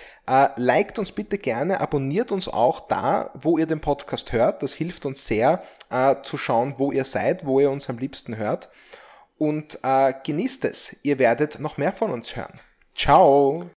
Liked 0.57 0.99
uns 0.99 1.11
bitte 1.13 1.39
gerne, 1.39 1.80
abonniert 1.80 2.32
uns 2.32 2.47
auch 2.47 2.82
da, 2.82 3.32
wo 3.34 3.57
ihr 3.57 3.65
den 3.65 3.80
Podcast 3.80 4.32
hört. 4.32 4.61
Das 4.61 4.73
hilft 4.73 5.07
uns 5.07 5.25
sehr 5.25 5.63
zu 6.21 6.38
schauen, 6.38 6.75
wo 6.78 6.91
ihr 6.91 7.05
seid, 7.05 7.47
wo 7.47 7.59
ihr 7.59 7.71
uns 7.71 7.89
am 7.89 7.97
liebsten 7.97 8.38
hört. 8.38 8.69
Und 9.39 9.80
genießt 9.82 10.65
es. 10.65 10.97
Ihr 11.01 11.17
werdet 11.17 11.59
noch 11.59 11.78
mehr 11.78 11.93
von 11.93 12.11
uns 12.11 12.36
hören. 12.36 12.59
Ciao. 12.93 13.71